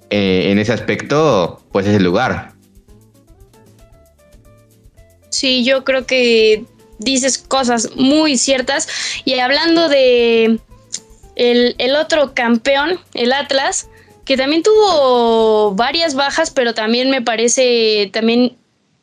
eh, 0.10 0.52
en 0.52 0.60
ese 0.60 0.72
aspecto, 0.72 1.62
pues 1.72 1.88
ese 1.88 2.00
lugar. 2.00 2.54
Sí, 5.32 5.64
yo 5.64 5.84
creo 5.86 6.06
que 6.06 6.66
dices 7.02 7.38
cosas 7.38 7.90
muy 7.96 8.38
ciertas. 8.38 8.88
Y 9.26 9.40
hablando 9.40 9.90
de 9.90 10.60
el, 11.36 11.76
el 11.78 11.96
otro 11.96 12.34
campeón, 12.34 13.00
el 13.14 13.34
Atlas, 13.34 13.90
que 14.26 14.38
también 14.38 14.64
tuvo 14.64 15.74
varias 15.74 16.16
bajas, 16.16 16.52
pero 16.52 16.74
también 16.74 17.10
me 17.10 17.22
parece 17.22 18.10
también 18.14 18.56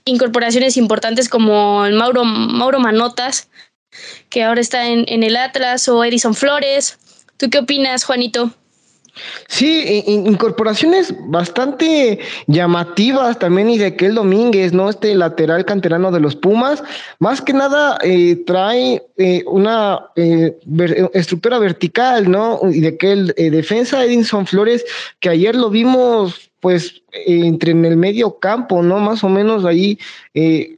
incorporaciones 0.05 0.77
importantes 0.77 1.29
como 1.29 1.85
el 1.85 1.93
Mauro, 1.95 2.25
Mauro 2.25 2.79
Manotas, 2.79 3.49
que 4.31 4.45
ahora 4.45 4.61
está 4.61 4.87
en, 4.87 5.05
en 5.09 5.23
el 5.23 5.37
Atlas, 5.37 5.89
o 5.89 6.05
Edison 6.05 6.35
Flores. 6.35 6.99
¿Tú 7.37 7.51
qué 7.51 7.59
opinas, 7.59 8.05
Juanito? 8.05 8.53
Sí, 9.47 10.05
incorporaciones 10.07 11.15
bastante 11.27 12.19
llamativas 12.47 13.39
también 13.39 13.71
y 13.71 13.79
de 13.79 13.87
aquel 13.87 14.15
Domínguez, 14.15 14.73
¿no? 14.73 14.91
Este 14.91 15.15
lateral 15.15 15.65
canterano 15.65 16.11
de 16.11 16.21
los 16.21 16.37
Pumas, 16.37 16.83
más 17.19 17.41
que 17.41 17.53
nada 17.53 17.99
eh, 18.03 18.37
trae 18.47 19.03
eh, 19.17 19.43
una 19.47 20.11
eh, 20.17 20.59
estructura 21.15 21.59
vertical, 21.59 22.31
¿no? 22.31 22.61
Y 22.71 22.81
de 22.81 22.89
aquel 22.89 23.35
defensa 23.37 24.05
Edison 24.05 24.47
Flores, 24.47 24.85
que 25.21 25.31
ayer 25.31 25.55
lo 25.55 25.71
vimos 25.71 26.51
pues 26.61 27.03
entre 27.27 27.71
en 27.71 27.85
el 27.85 27.97
medio 27.97 28.39
campo, 28.39 28.83
¿no? 28.83 28.99
Más 28.99 29.23
o 29.25 29.29
menos 29.29 29.65
ahí 29.65 29.99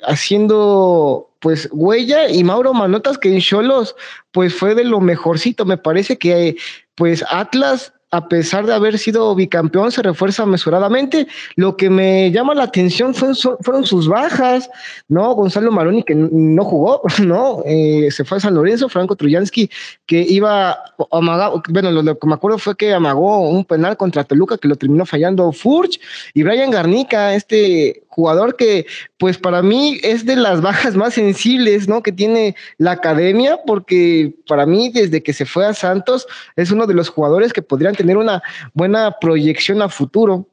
haciendo 0.02 1.30
pues 1.40 1.68
huella 1.72 2.28
y 2.28 2.44
Mauro 2.44 2.74
Manotas 2.74 3.18
que 3.18 3.32
en 3.32 3.40
Cholos 3.40 3.96
pues 4.30 4.54
fue 4.54 4.74
de 4.74 4.84
lo 4.84 5.00
mejorcito, 5.00 5.64
me 5.64 5.78
parece 5.78 6.18
que 6.18 6.56
pues 6.94 7.24
Atlas 7.30 7.94
a 8.12 8.28
pesar 8.28 8.66
de 8.66 8.74
haber 8.74 8.98
sido 8.98 9.34
bicampeón, 9.34 9.92
se 9.92 10.02
refuerza 10.02 10.44
mesuradamente. 10.44 11.28
Lo 11.54 11.76
que 11.76 11.90
me 11.90 12.30
llama 12.32 12.54
la 12.54 12.64
atención 12.64 13.14
fueron 13.14 13.86
sus 13.86 14.08
bajas, 14.08 14.68
¿no? 15.08 15.32
Gonzalo 15.34 15.70
Maroni, 15.70 16.02
que 16.02 16.14
no 16.16 16.64
jugó, 16.64 17.02
¿no? 17.24 17.62
Eh, 17.64 18.08
se 18.10 18.24
fue 18.24 18.38
a 18.38 18.40
San 18.40 18.54
Lorenzo, 18.54 18.88
Franco 18.88 19.14
Trujansky, 19.14 19.70
que 20.06 20.20
iba 20.22 20.70
a 20.70 20.78
amagar, 21.12 21.52
bueno, 21.68 21.90
lo, 21.92 22.18
que 22.18 22.26
me 22.26 22.34
acuerdo 22.34 22.58
fue 22.58 22.76
que 22.76 22.92
amagó 22.92 23.48
un 23.48 23.64
penal 23.64 23.96
contra 23.96 24.24
Toluca 24.24 24.58
que 24.58 24.68
lo 24.68 24.76
terminó 24.76 25.06
fallando 25.06 25.52
Furch, 25.52 26.00
y 26.34 26.42
Brian 26.42 26.70
Garnica, 26.70 27.34
este 27.34 28.02
jugador 28.10 28.56
que 28.56 28.86
pues 29.18 29.38
para 29.38 29.62
mí 29.62 29.98
es 30.02 30.26
de 30.26 30.36
las 30.36 30.60
bajas 30.60 30.96
más 30.96 31.14
sensibles, 31.14 31.88
¿no? 31.88 32.02
Que 32.02 32.12
tiene 32.12 32.54
la 32.76 32.92
academia, 32.92 33.58
porque 33.66 34.34
para 34.46 34.66
mí 34.66 34.90
desde 34.92 35.22
que 35.22 35.32
se 35.32 35.46
fue 35.46 35.64
a 35.64 35.72
Santos 35.72 36.26
es 36.56 36.70
uno 36.70 36.86
de 36.86 36.94
los 36.94 37.08
jugadores 37.08 37.52
que 37.52 37.62
podrían 37.62 37.94
tener 37.94 38.16
una 38.16 38.42
buena 38.74 39.16
proyección 39.20 39.80
a 39.80 39.88
futuro. 39.88 40.46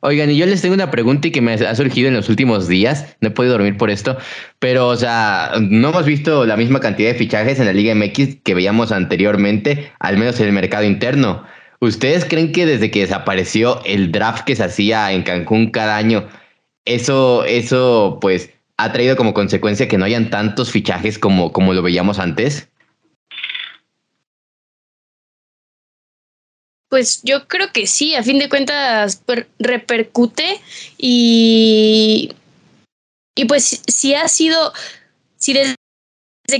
Oigan, 0.00 0.30
y 0.30 0.36
yo 0.36 0.44
les 0.44 0.60
tengo 0.60 0.74
una 0.74 0.90
pregunta 0.90 1.28
y 1.28 1.30
que 1.30 1.40
me 1.40 1.54
ha 1.54 1.74
surgido 1.74 2.08
en 2.08 2.14
los 2.14 2.28
últimos 2.28 2.68
días. 2.68 3.16
No 3.20 3.28
he 3.28 3.30
podido 3.30 3.54
dormir 3.54 3.78
por 3.78 3.88
esto, 3.88 4.18
pero, 4.58 4.88
o 4.88 4.96
sea, 4.96 5.52
no 5.60 5.88
hemos 5.90 6.04
visto 6.04 6.44
la 6.44 6.58
misma 6.58 6.80
cantidad 6.80 7.10
de 7.10 7.18
fichajes 7.18 7.58
en 7.58 7.66
la 7.66 7.72
Liga 7.72 7.94
MX 7.94 8.36
que 8.44 8.54
veíamos 8.54 8.92
anteriormente, 8.92 9.92
al 10.00 10.18
menos 10.18 10.38
en 10.40 10.48
el 10.48 10.52
mercado 10.52 10.84
interno. 10.84 11.46
¿Ustedes 11.80 12.26
creen 12.26 12.52
que 12.52 12.66
desde 12.66 12.90
que 12.90 13.00
desapareció 13.00 13.82
el 13.84 14.12
draft 14.12 14.44
que 14.44 14.56
se 14.56 14.64
hacía 14.64 15.10
en 15.12 15.22
Cancún 15.22 15.70
cada 15.70 15.96
año, 15.96 16.28
eso, 16.84 17.44
eso 17.44 18.18
pues 18.20 18.50
ha 18.76 18.92
traído 18.92 19.16
como 19.16 19.34
consecuencia 19.34 19.88
que 19.88 19.98
no 19.98 20.04
hayan 20.04 20.30
tantos 20.30 20.70
fichajes 20.70 21.18
como, 21.18 21.52
como 21.52 21.72
lo 21.72 21.82
veíamos 21.82 22.18
antes. 22.18 22.68
Pues 26.88 27.22
yo 27.22 27.48
creo 27.48 27.72
que 27.72 27.86
sí, 27.86 28.14
a 28.14 28.22
fin 28.22 28.38
de 28.38 28.48
cuentas 28.48 29.22
repercute 29.58 30.60
y, 30.96 32.32
y 33.34 33.44
pues 33.46 33.82
si 33.86 34.14
ha 34.14 34.28
sido, 34.28 34.72
si 35.36 35.54
desde, 35.54 35.74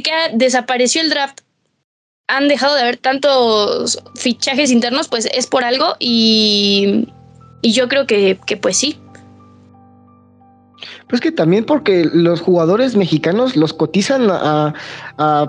que 0.03 0.11
desapareció 0.33 1.03
el 1.03 1.11
draft 1.11 1.41
han 2.27 2.49
dejado 2.49 2.75
de 2.75 2.81
haber 2.81 2.97
tantos 2.97 4.03
fichajes 4.17 4.71
internos, 4.73 5.09
pues 5.09 5.27
es 5.27 5.47
por 5.47 5.63
algo 5.63 5.95
y, 6.01 7.07
y 7.63 7.73
yo 7.73 7.89
creo 7.89 8.07
que, 8.07 8.39
que 8.47 8.57
pues 8.57 8.77
sí. 8.77 8.99
Pues 11.15 11.21
que 11.21 11.31
también 11.31 11.65
porque 11.65 12.11
los 12.13 12.41
jugadores 12.41 12.97
mexicanos 12.97 13.55
los 13.55 13.73
cotizan 13.73 14.27
a, 14.33 14.75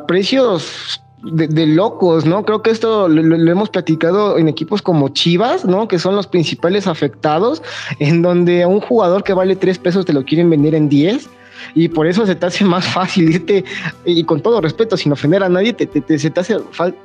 precios 0.08 1.02
de, 1.24 1.66
locos, 1.66 2.24
¿no? 2.28 2.46
Creo 2.46 2.62
que 2.62 2.70
esto 2.70 3.08
lo, 3.08 3.52
hemos 3.52 3.72
platicado 3.72 4.38
en 4.38 4.48
equipos 4.48 4.84
como 4.84 5.10
Chivas, 5.10 5.66
¿no? 5.66 5.88
Que 5.88 5.98
son 5.98 6.16
los 6.16 6.28
principales 6.28 6.86
afectados, 6.86 7.64
en 7.98 8.22
donde 8.22 8.62
a 8.62 8.68
un 8.68 8.80
jugador 8.80 9.24
que 9.24 9.34
vale 9.34 9.56
tres 9.56 9.80
pesos 9.80 10.06
te 10.06 10.14
lo 10.14 10.24
quieren 10.24 10.52
vender 10.52 10.76
en 10.76 10.88
10 10.88 11.30
y 11.74 11.88
por 11.88 12.08
eso 12.08 12.26
se 12.26 12.36
te 12.36 12.46
hace 12.46 12.66
más 12.66 12.86
fácil 12.86 13.30
irte, 13.30 13.64
y 14.06 14.24
con 14.24 14.42
todo 14.42 14.62
respeto, 14.62 14.98
sin 14.98 15.12
ofender 15.12 15.44
a 15.44 15.50
nadie, 15.50 15.74
te, 15.74 16.20
se, 16.20 16.30
te 16.30 16.40
hace 16.40 16.58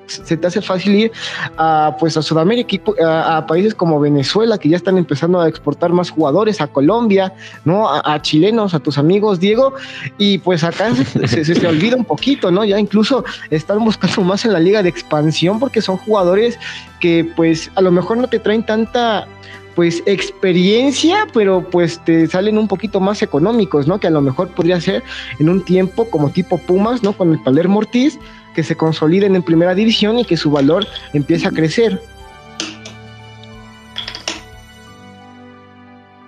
se 0.07 0.37
te 0.37 0.47
hace 0.47 0.61
fácil 0.61 0.95
ir 0.95 1.13
a, 1.57 1.97
pues 1.99 2.17
a 2.17 2.23
Sudamérica, 2.23 2.77
a, 3.05 3.47
países 3.47 3.75
como 3.75 4.01
Venezuela, 4.01 4.59
que 4.59 4.69
ya 4.69 4.77
están 4.77 4.99
empezando 4.99 5.41
a 5.41 5.49
exportar 5.49 5.93
más 5.93 6.11
jugadores, 6.11 6.61
a 6.61 6.67
Colombia, 6.67 7.33
¿no? 7.65 7.89
A, 7.89 8.21
chilenos, 8.23 8.75
a 8.75 8.81
tus 8.81 8.99
amigos, 8.99 9.41
Diego, 9.41 9.75
y 10.19 10.39
pues 10.39 10.65
acá 10.65 10.95
se, 11.27 11.45
se, 11.45 11.67
olvida 11.67 11.97
un 11.97 12.05
poquito, 12.05 12.51
¿no? 12.51 12.65
Ya 12.65 12.79
incluso 12.79 13.25
están 13.51 13.85
buscando 13.85 14.23
más 14.23 14.45
en 14.45 14.53
la 14.53 14.61
liga 14.61 14.83
de 14.83 14.89
expansión 14.89 15.59
porque 15.59 15.81
son 15.81 15.97
jugadores 15.97 16.59
que 17.01 17.31
pues 17.37 17.71
a 17.75 17.81
lo 17.81 17.91
mejor 17.91 18.19
no 18.19 18.29
te 18.29 18.39
traen 18.39 18.65
tanta 18.65 19.27
pues 19.75 20.03
experiencia, 20.07 21.27
pero 21.33 21.63
pues 21.63 22.03
te 22.05 22.27
salen 22.27 22.59
un 22.59 22.69
poquito 22.69 23.01
más 23.01 23.23
económicos, 23.23 23.87
¿no? 23.87 24.01
Que 24.01 24.09
a 24.09 24.11
lo 24.11 24.21
mejor 24.21 24.49
podría 24.49 24.81
ser 24.81 25.03
en 25.39 25.49
un 25.49 25.65
tiempo 25.65 26.09
como 26.11 26.31
tipo 26.31 26.59
Pumas, 26.59 27.03
¿no? 27.03 27.13
Con 27.13 27.33
el 27.33 27.41
Palermo 27.41 27.79
Ortiz, 27.79 28.19
que 28.55 28.63
se 28.63 28.77
consoliden 28.77 29.37
en 29.37 29.43
primera 29.43 29.75
división 29.75 30.19
y 30.19 30.25
que 30.25 30.37
su 30.37 30.51
valor 30.51 30.87
empiece 31.13 31.47
a 31.47 31.51
crecer. 31.51 32.01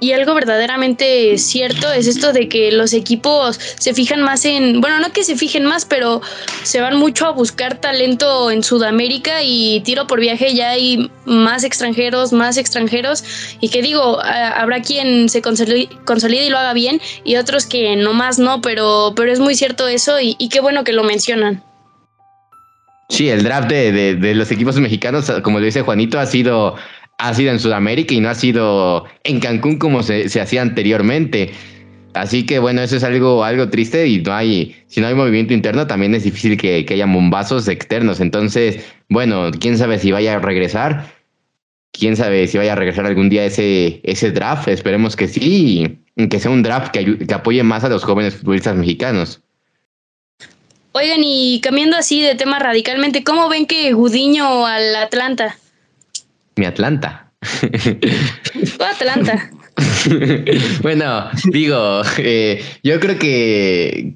Y 0.02 0.12
algo 0.12 0.34
verdaderamente 0.34 1.38
cierto 1.38 1.92
es 1.92 2.08
esto 2.08 2.32
de 2.32 2.48
que 2.48 2.72
los 2.72 2.92
equipos 2.92 3.60
se 3.78 3.94
fijan 3.94 4.20
más 4.20 4.44
en, 4.44 4.80
bueno, 4.80 4.98
no 4.98 5.12
que 5.12 5.22
se 5.22 5.36
fijen 5.36 5.64
más, 5.64 5.84
pero 5.84 6.20
se 6.64 6.80
van 6.80 6.96
mucho 6.96 7.24
a 7.24 7.30
buscar 7.30 7.80
talento 7.80 8.50
en 8.50 8.64
Sudamérica 8.64 9.44
y 9.44 9.80
tiro 9.82 10.08
por 10.08 10.18
viaje 10.18 10.54
ya 10.54 10.70
hay 10.70 11.08
más 11.24 11.62
extranjeros, 11.62 12.32
más 12.32 12.56
extranjeros 12.56 13.22
y 13.60 13.68
que 13.68 13.80
digo, 13.80 14.20
habrá 14.20 14.82
quien 14.82 15.28
se 15.28 15.40
consolide, 15.40 16.46
y 16.46 16.50
lo 16.50 16.58
haga 16.58 16.72
bien 16.72 17.00
y 17.22 17.36
otros 17.36 17.66
que 17.66 17.94
no 17.94 18.12
más 18.12 18.40
no, 18.40 18.60
pero, 18.60 19.12
pero 19.14 19.30
es 19.30 19.38
muy 19.38 19.54
cierto 19.54 19.86
eso 19.86 20.20
y, 20.20 20.34
y 20.36 20.48
qué 20.48 20.60
bueno 20.60 20.82
que 20.82 20.92
lo 20.92 21.04
mencionan. 21.04 21.62
Sí, 23.08 23.28
el 23.28 23.44
draft 23.44 23.68
de, 23.68 24.16
de, 24.16 24.34
los 24.34 24.50
equipos 24.50 24.74
mexicanos, 24.78 25.30
como 25.42 25.60
lo 25.60 25.66
dice 25.66 25.82
Juanito, 25.82 26.18
ha 26.18 26.26
sido, 26.26 26.76
ha 27.22 27.32
sido 27.34 27.52
en 27.52 27.60
Sudamérica 27.60 28.14
y 28.14 28.20
no 28.20 28.28
ha 28.28 28.34
sido 28.34 29.04
en 29.22 29.38
Cancún 29.38 29.78
como 29.78 30.02
se, 30.02 30.28
se 30.28 30.40
hacía 30.40 30.60
anteriormente. 30.60 31.52
Así 32.14 32.44
que 32.44 32.58
bueno, 32.58 32.82
eso 32.82 32.96
es 32.96 33.04
algo, 33.04 33.44
algo 33.44 33.70
triste 33.70 34.08
y 34.08 34.20
no 34.20 34.34
hay, 34.34 34.76
si 34.88 35.00
no 35.00 35.06
hay 35.06 35.14
movimiento 35.14 35.54
interno, 35.54 35.86
también 35.86 36.14
es 36.16 36.24
difícil 36.24 36.56
que, 36.56 36.84
que 36.84 36.94
haya 36.94 37.06
bombazos 37.06 37.68
externos. 37.68 38.20
Entonces, 38.20 38.84
bueno, 39.08 39.50
quién 39.60 39.78
sabe 39.78 39.98
si 39.98 40.10
vaya 40.10 40.34
a 40.34 40.38
regresar. 40.40 41.06
Quién 41.92 42.16
sabe 42.16 42.48
si 42.48 42.58
vaya 42.58 42.72
a 42.72 42.76
regresar 42.76 43.06
algún 43.06 43.28
día 43.28 43.44
ese, 43.44 44.00
ese 44.02 44.32
draft. 44.32 44.66
Esperemos 44.66 45.14
que 45.14 45.28
sí, 45.28 45.98
que 46.28 46.40
sea 46.40 46.50
un 46.50 46.64
draft 46.64 46.90
que, 46.90 47.18
que 47.18 47.34
apoye 47.34 47.62
más 47.62 47.84
a 47.84 47.88
los 47.88 48.02
jóvenes 48.02 48.34
futbolistas 48.34 48.76
mexicanos. 48.76 49.40
Oigan, 50.90 51.20
y 51.22 51.60
cambiando 51.60 51.96
así 51.96 52.20
de 52.20 52.34
tema 52.34 52.58
radicalmente, 52.58 53.22
¿cómo 53.22 53.48
ven 53.48 53.66
que 53.66 53.92
Gudiño 53.92 54.66
al 54.66 54.96
Atlanta? 54.96 55.56
Mi 56.56 56.66
Atlanta. 56.66 57.32
Atlanta. 58.80 59.50
bueno, 60.82 61.28
digo, 61.44 62.02
eh, 62.18 62.64
yo 62.82 63.00
creo 63.00 63.18
que, 63.18 64.14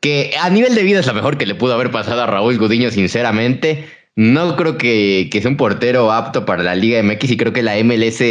que 0.00 0.32
a 0.40 0.50
nivel 0.50 0.74
de 0.74 0.82
vida 0.82 1.00
es 1.00 1.06
lo 1.06 1.14
mejor 1.14 1.38
que 1.38 1.46
le 1.46 1.54
pudo 1.54 1.74
haber 1.74 1.90
pasado 1.90 2.22
a 2.22 2.26
Raúl 2.26 2.58
Gudiño, 2.58 2.90
sinceramente. 2.90 3.86
No 4.14 4.56
creo 4.56 4.78
que, 4.78 5.28
que, 5.30 5.42
sea 5.42 5.50
un 5.50 5.58
portero 5.58 6.10
apto 6.10 6.46
para 6.46 6.62
la 6.62 6.74
Liga 6.74 7.02
MX 7.02 7.30
y 7.32 7.36
creo 7.36 7.52
que 7.52 7.62
la 7.62 7.76
MLS 7.84 8.22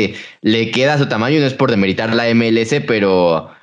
le 0.41 0.71
queda 0.71 0.95
a 0.95 0.97
su 0.97 1.07
tamaño. 1.07 1.39
No 1.39 1.45
es 1.45 1.53
por 1.53 1.69
demeritar 1.69 2.13
la 2.13 2.33
MLS, 2.33 2.81
pero 2.87 3.54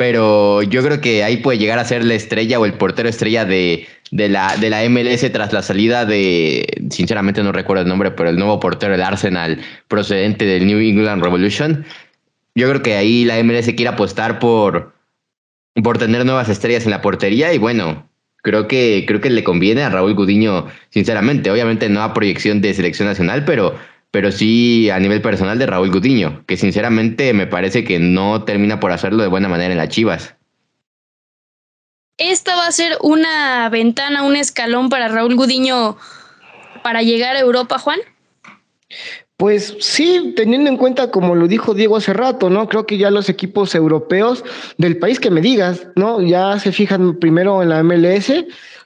pero 0.00 0.62
yo 0.62 0.82
creo 0.82 1.02
que 1.02 1.24
ahí 1.24 1.36
puede 1.36 1.58
llegar 1.58 1.78
a 1.78 1.84
ser 1.84 2.06
la 2.06 2.14
estrella 2.14 2.58
o 2.58 2.64
el 2.64 2.72
portero 2.72 3.06
estrella 3.06 3.44
de, 3.44 3.86
de, 4.10 4.30
la, 4.30 4.56
de 4.56 4.70
la 4.70 4.82
MLS 4.88 5.30
tras 5.30 5.52
la 5.52 5.60
salida 5.60 6.06
de, 6.06 6.66
sinceramente 6.88 7.42
no 7.42 7.52
recuerdo 7.52 7.82
el 7.82 7.88
nombre, 7.90 8.10
pero 8.10 8.30
el 8.30 8.36
nuevo 8.36 8.58
portero 8.60 8.92
del 8.92 9.02
Arsenal 9.02 9.60
procedente 9.88 10.46
del 10.46 10.66
New 10.66 10.78
England 10.78 11.22
Revolution. 11.22 11.84
Yo 12.54 12.70
creo 12.70 12.80
que 12.82 12.94
ahí 12.94 13.26
la 13.26 13.44
MLS 13.44 13.66
quiere 13.66 13.88
apostar 13.88 14.38
por, 14.38 14.94
por 15.84 15.98
tener 15.98 16.24
nuevas 16.24 16.48
estrellas 16.48 16.86
en 16.86 16.92
la 16.92 17.02
portería 17.02 17.52
y 17.52 17.58
bueno, 17.58 18.08
creo 18.40 18.68
que, 18.68 19.04
creo 19.06 19.20
que 19.20 19.28
le 19.28 19.44
conviene 19.44 19.82
a 19.82 19.90
Raúl 19.90 20.14
Gudiño, 20.14 20.68
sinceramente. 20.88 21.50
Obviamente 21.50 21.90
no 21.90 22.02
a 22.02 22.14
proyección 22.14 22.62
de 22.62 22.72
selección 22.72 23.06
nacional, 23.06 23.44
pero 23.44 23.74
pero 24.10 24.32
sí 24.32 24.90
a 24.90 24.98
nivel 24.98 25.22
personal 25.22 25.58
de 25.58 25.66
Raúl 25.66 25.90
Gutiño, 25.90 26.44
que 26.46 26.56
sinceramente 26.56 27.32
me 27.32 27.46
parece 27.46 27.84
que 27.84 27.98
no 27.98 28.44
termina 28.44 28.80
por 28.80 28.92
hacerlo 28.92 29.22
de 29.22 29.28
buena 29.28 29.48
manera 29.48 29.72
en 29.72 29.78
las 29.78 29.88
Chivas. 29.88 30.34
Esta 32.18 32.54
va 32.56 32.66
a 32.66 32.72
ser 32.72 32.98
una 33.02 33.68
ventana, 33.70 34.24
un 34.24 34.36
escalón 34.36 34.90
para 34.90 35.08
Raúl 35.08 35.36
Gudiño 35.36 35.96
para 36.82 37.02
llegar 37.02 37.36
a 37.36 37.40
Europa, 37.40 37.78
Juan. 37.78 38.00
Pues 39.36 39.74
sí, 39.80 40.34
teniendo 40.36 40.68
en 40.68 40.76
cuenta, 40.76 41.10
como 41.10 41.34
lo 41.34 41.48
dijo 41.48 41.72
Diego 41.72 41.96
hace 41.96 42.12
rato, 42.12 42.50
¿no? 42.50 42.68
Creo 42.68 42.84
que 42.84 42.98
ya 42.98 43.10
los 43.10 43.30
equipos 43.30 43.74
europeos 43.74 44.44
del 44.76 44.98
país 44.98 45.18
que 45.18 45.30
me 45.30 45.40
digas, 45.40 45.86
¿no? 45.96 46.20
Ya 46.20 46.58
se 46.58 46.72
fijan 46.72 47.18
primero 47.18 47.62
en 47.62 47.70
la 47.70 47.82
MLS 47.82 48.30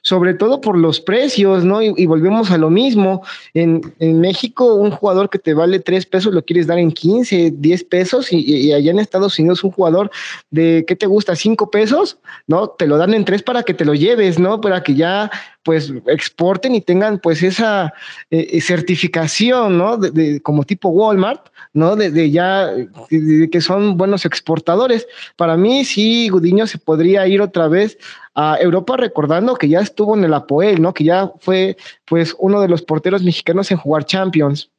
sobre 0.05 0.35
todo 0.35 0.61
por 0.61 0.77
los 0.77 1.01
precios, 1.01 1.65
¿no? 1.65 1.81
Y, 1.81 2.05
volvemos 2.05 2.51
a 2.51 2.59
lo 2.59 2.69
mismo. 2.69 3.23
En, 3.55 3.81
México, 3.99 4.75
un 4.75 4.91
jugador 4.91 5.31
que 5.31 5.39
te 5.39 5.55
vale 5.55 5.79
tres 5.79 6.05
pesos 6.05 6.31
lo 6.31 6.45
quieres 6.45 6.67
dar 6.67 6.77
en 6.77 6.91
15, 6.91 7.53
10 7.57 7.83
pesos, 7.85 8.31
y, 8.31 8.71
allá 8.71 8.91
en 8.91 8.99
Estados 8.99 9.39
Unidos 9.39 9.63
un 9.63 9.71
jugador 9.71 10.11
de, 10.51 10.85
¿qué 10.87 10.95
te 10.95 11.07
gusta? 11.07 11.35
cinco 11.35 11.71
pesos, 11.71 12.19
¿no? 12.45 12.67
Te 12.69 12.85
lo 12.85 12.97
dan 12.97 13.15
en 13.15 13.25
tres 13.25 13.41
para 13.41 13.63
que 13.63 13.73
te 13.73 13.83
lo 13.83 13.95
lleves, 13.95 14.37
¿no? 14.37 14.61
Para 14.61 14.83
que 14.83 14.93
ya 14.93 15.31
pues 15.63 15.91
exporten 16.05 16.75
y 16.75 16.81
tengan 16.81 17.17
pues 17.17 17.41
esa 17.41 17.91
eh, 18.29 18.61
certificación, 18.61 19.79
¿no? 19.79 19.97
De, 19.97 20.39
como 20.41 20.63
tipo 20.63 20.89
Walmart, 20.89 21.47
¿no? 21.73 21.95
De, 21.95 22.29
ya, 22.29 22.67
de, 22.67 23.49
que 23.51 23.61
son 23.61 23.97
buenos 23.97 24.25
exportadores. 24.25 25.07
Para 25.35 25.57
mí 25.57 25.83
sí, 25.83 26.29
Gudiño 26.29 26.67
se 26.67 26.77
podría 26.77 27.25
ir 27.25 27.41
otra 27.41 27.67
vez 27.67 27.97
a 28.35 28.57
Europa 28.59 28.97
recordando 28.97 29.55
que 29.55 29.69
ya 29.69 29.79
estuvo 29.79 30.15
en 30.15 30.25
el 30.25 30.33
Apoel, 30.33 30.81
¿no? 30.81 30.93
Que 30.93 31.05
ya 31.05 31.31
fue 31.39 31.77
pues 32.05 32.35
uno 32.37 32.61
de 32.61 32.67
los 32.67 32.81
porteros 32.81 33.23
mexicanos 33.23 33.71
en 33.71 33.77
jugar 33.77 34.05
Champions. 34.05 34.69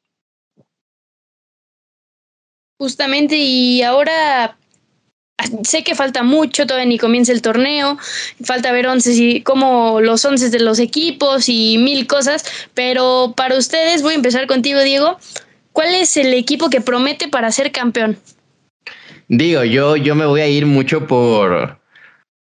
Justamente, 2.79 3.37
y 3.37 3.83
ahora 3.83 4.59
sé 5.65 5.83
que 5.83 5.95
falta 5.95 6.23
mucho, 6.23 6.67
todavía 6.67 6.87
ni 6.87 6.99
comienza 6.99 7.33
el 7.33 7.41
torneo, 7.41 7.99
falta 8.43 8.73
ver 8.73 8.87
once 8.87 9.13
y 9.13 9.43
cómo 9.43 10.01
los 10.01 10.25
once 10.25 10.51
de 10.51 10.61
los 10.61 10.79
equipos 10.79 11.49
y 11.49 11.79
mil 11.79 12.07
cosas, 12.07 12.45
pero 12.75 13.33
para 13.37 13.57
ustedes 13.57 14.03
voy 14.03 14.13
a 14.13 14.17
empezar 14.17 14.47
contigo, 14.47 14.81
Diego. 14.81 15.19
¿Cuál 15.73 15.95
es 15.95 16.17
el 16.17 16.33
equipo 16.35 16.71
que 16.71 16.81
promete 16.81 17.29
para 17.29 17.53
ser 17.53 17.73
campeón? 17.73 18.19
Digo, 19.29 19.65
yo, 19.65 19.97
yo 19.97 20.15
me 20.15 20.25
voy 20.25 20.41
a 20.41 20.47
ir 20.47 20.67
mucho 20.67 21.07
por, 21.07 21.79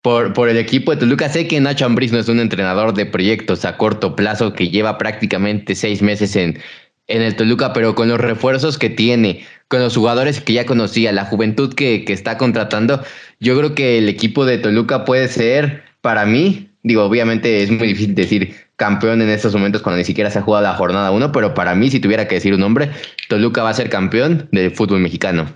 por, 0.02 0.32
por 0.32 0.48
el 0.48 0.58
equipo 0.58 0.90
de 0.90 0.98
Toluca. 0.98 1.28
Sé 1.28 1.48
que 1.48 1.60
Nacho 1.60 1.86
Ambriz 1.86 2.12
no 2.12 2.18
es 2.18 2.28
un 2.28 2.40
entrenador 2.40 2.92
de 2.92 3.06
proyectos 3.06 3.64
a 3.64 3.76
corto 3.76 4.14
plazo 4.14 4.52
que 4.52 4.68
lleva 4.68 4.98
prácticamente 4.98 5.74
seis 5.74 6.02
meses 6.02 6.36
en, 6.36 6.58
en 7.06 7.22
el 7.22 7.36
Toluca, 7.36 7.72
pero 7.72 7.94
con 7.94 8.08
los 8.08 8.20
refuerzos 8.20 8.78
que 8.78 8.90
tiene, 8.90 9.44
con 9.68 9.80
los 9.80 9.96
jugadores 9.96 10.40
que 10.40 10.52
ya 10.52 10.66
conocía, 10.66 11.12
la 11.12 11.24
juventud 11.24 11.72
que, 11.74 12.04
que 12.04 12.12
está 12.12 12.36
contratando, 12.36 13.02
yo 13.40 13.56
creo 13.56 13.74
que 13.74 13.98
el 13.98 14.08
equipo 14.08 14.44
de 14.44 14.58
Toluca 14.58 15.04
puede 15.04 15.28
ser, 15.28 15.84
para 16.00 16.26
mí, 16.26 16.68
digo, 16.82 17.04
obviamente 17.04 17.62
es 17.62 17.70
muy 17.70 17.88
difícil 17.88 18.14
decir 18.14 18.54
campeón 18.76 19.22
en 19.22 19.28
estos 19.28 19.54
momentos 19.54 19.82
cuando 19.82 19.98
ni 19.98 20.04
siquiera 20.04 20.30
se 20.30 20.40
ha 20.40 20.42
jugado 20.42 20.64
la 20.64 20.74
jornada 20.74 21.12
1, 21.12 21.30
pero 21.30 21.54
para 21.54 21.74
mí, 21.76 21.90
si 21.90 22.00
tuviera 22.00 22.26
que 22.26 22.34
decir 22.36 22.52
un 22.52 22.60
nombre, 22.60 22.90
Toluca 23.28 23.62
va 23.62 23.70
a 23.70 23.74
ser 23.74 23.88
campeón 23.88 24.48
del 24.50 24.72
fútbol 24.72 25.00
mexicano. 25.00 25.46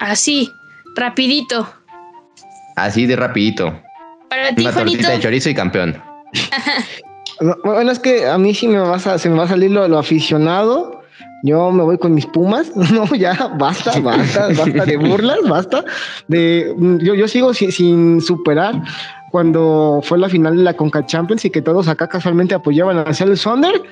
Así, 0.00 0.50
rapidito. 0.96 1.68
Así 2.78 3.06
de 3.06 3.16
rapidito. 3.16 3.72
Para 4.30 4.54
ti, 4.54 4.62
Una 4.62 4.72
tortita 4.72 5.10
de 5.10 5.20
chorizo 5.20 5.50
y 5.50 5.54
campeón. 5.54 6.00
bueno, 7.64 7.90
es 7.90 7.98
que 7.98 8.26
a 8.26 8.38
mí 8.38 8.54
sí 8.54 8.68
me 8.68 8.78
va 8.78 8.96
a, 8.96 9.18
se 9.18 9.28
me 9.28 9.36
va 9.36 9.44
a 9.44 9.48
salir 9.48 9.70
lo, 9.70 9.98
aficionado. 9.98 11.02
Yo 11.42 11.70
me 11.70 11.82
voy 11.82 11.98
con 11.98 12.14
mis 12.14 12.26
pumas. 12.26 12.70
No, 12.92 13.06
ya 13.14 13.52
basta, 13.58 13.98
basta, 14.00 14.48
basta 14.48 14.84
de 14.84 14.96
burlas, 14.96 15.38
basta. 15.48 15.84
De, 16.28 16.74
yo, 17.00 17.14
yo 17.14 17.26
sigo 17.26 17.52
sin, 17.54 18.20
superar 18.20 18.80
cuando 19.30 20.00
fue 20.02 20.18
la 20.18 20.28
final 20.28 20.56
de 20.56 20.62
la 20.62 20.74
Conca 20.74 21.04
Champions 21.04 21.44
y 21.44 21.50
que 21.50 21.62
todos 21.62 21.88
acá 21.88 22.08
casualmente 22.08 22.54
apoyaban 22.54 22.98
a 22.98 23.04
el 23.10 23.36
Sonder. 23.36 23.82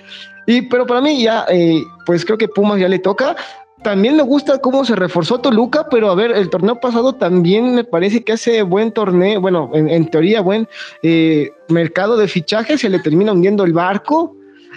Y, 0.47 0.63
pero 0.63 0.87
para 0.87 1.01
mí 1.01 1.23
ya, 1.23 1.45
eh, 1.49 1.83
pues 2.05 2.25
creo 2.25 2.39
que 2.39 2.49
Pumas 2.49 2.79
ya 2.79 2.89
le 2.89 3.01
toca. 3.01 3.35
También 3.83 4.17
me 4.17 4.23
gusta 4.23 4.59
cómo 4.59 4.85
se 4.85 4.97
reforzó 4.97 5.39
Toluca, 5.39 5.89
pero 5.91 6.11
a 6.11 6.15
ver, 6.15 6.33
el 6.33 6.49
torneo 6.51 6.81
pasado 6.81 7.13
también 7.15 7.75
me 7.75 7.85
parece 7.85 8.25
que 8.25 8.33
hace 8.33 8.63
buen 8.63 8.91
torneo, 8.91 9.41
bueno, 9.41 9.71
en, 9.75 10.11
teoría 10.11 10.41
buen 10.41 10.67
eh, 11.03 11.51
mercado 11.69 12.17
de 12.17 12.27
fichajes, 12.27 12.81
se 12.81 12.89
le 12.89 12.99
termina 12.99 13.33
hundiendo 13.33 13.65
el 13.65 13.73
barco. 13.73 14.35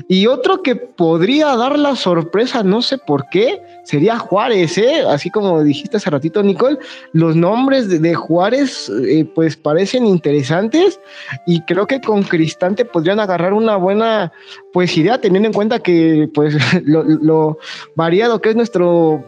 Y 0.08 0.28
otro 0.28 0.64
que 0.64 0.76
podría 0.76 1.56
dar 1.56 1.78
la 1.78 1.96
sorpresa, 1.96 2.64
no 2.64 2.82
sé 2.82 2.98
por 2.98 3.28
qué, 3.30 3.62
sería 3.84 4.18
Juárez, 4.18 4.78
¿eh? 4.78 5.04
Así 5.08 5.30
como 5.30 5.64
dijiste 5.64 5.98
hace 5.98 6.10
ratito, 6.10 6.42
Nicole, 6.44 6.78
los 7.14 7.36
nombres 7.36 7.90
de, 7.90 8.16
Juárez 8.16 8.92
eh, 9.08 9.26
pues 9.36 9.58
parecen 9.58 10.06
interesantes 10.06 11.00
y 11.46 11.62
creo 11.62 11.88
que 11.88 12.02
con 12.02 12.24
Cristante 12.24 12.86
podrían 12.86 13.20
agarrar 13.20 13.54
una 13.54 13.76
buena 13.76 14.32
pues 14.74 14.98
idea, 14.98 15.20
teniendo 15.20 15.48
en 15.48 15.54
cuenta 15.54 15.80
que 15.80 16.30
pues 16.34 16.56
lo, 16.86 17.58
variado 17.96 18.40
que 18.42 18.50
es 18.50 18.56
nuestro, 18.56 19.24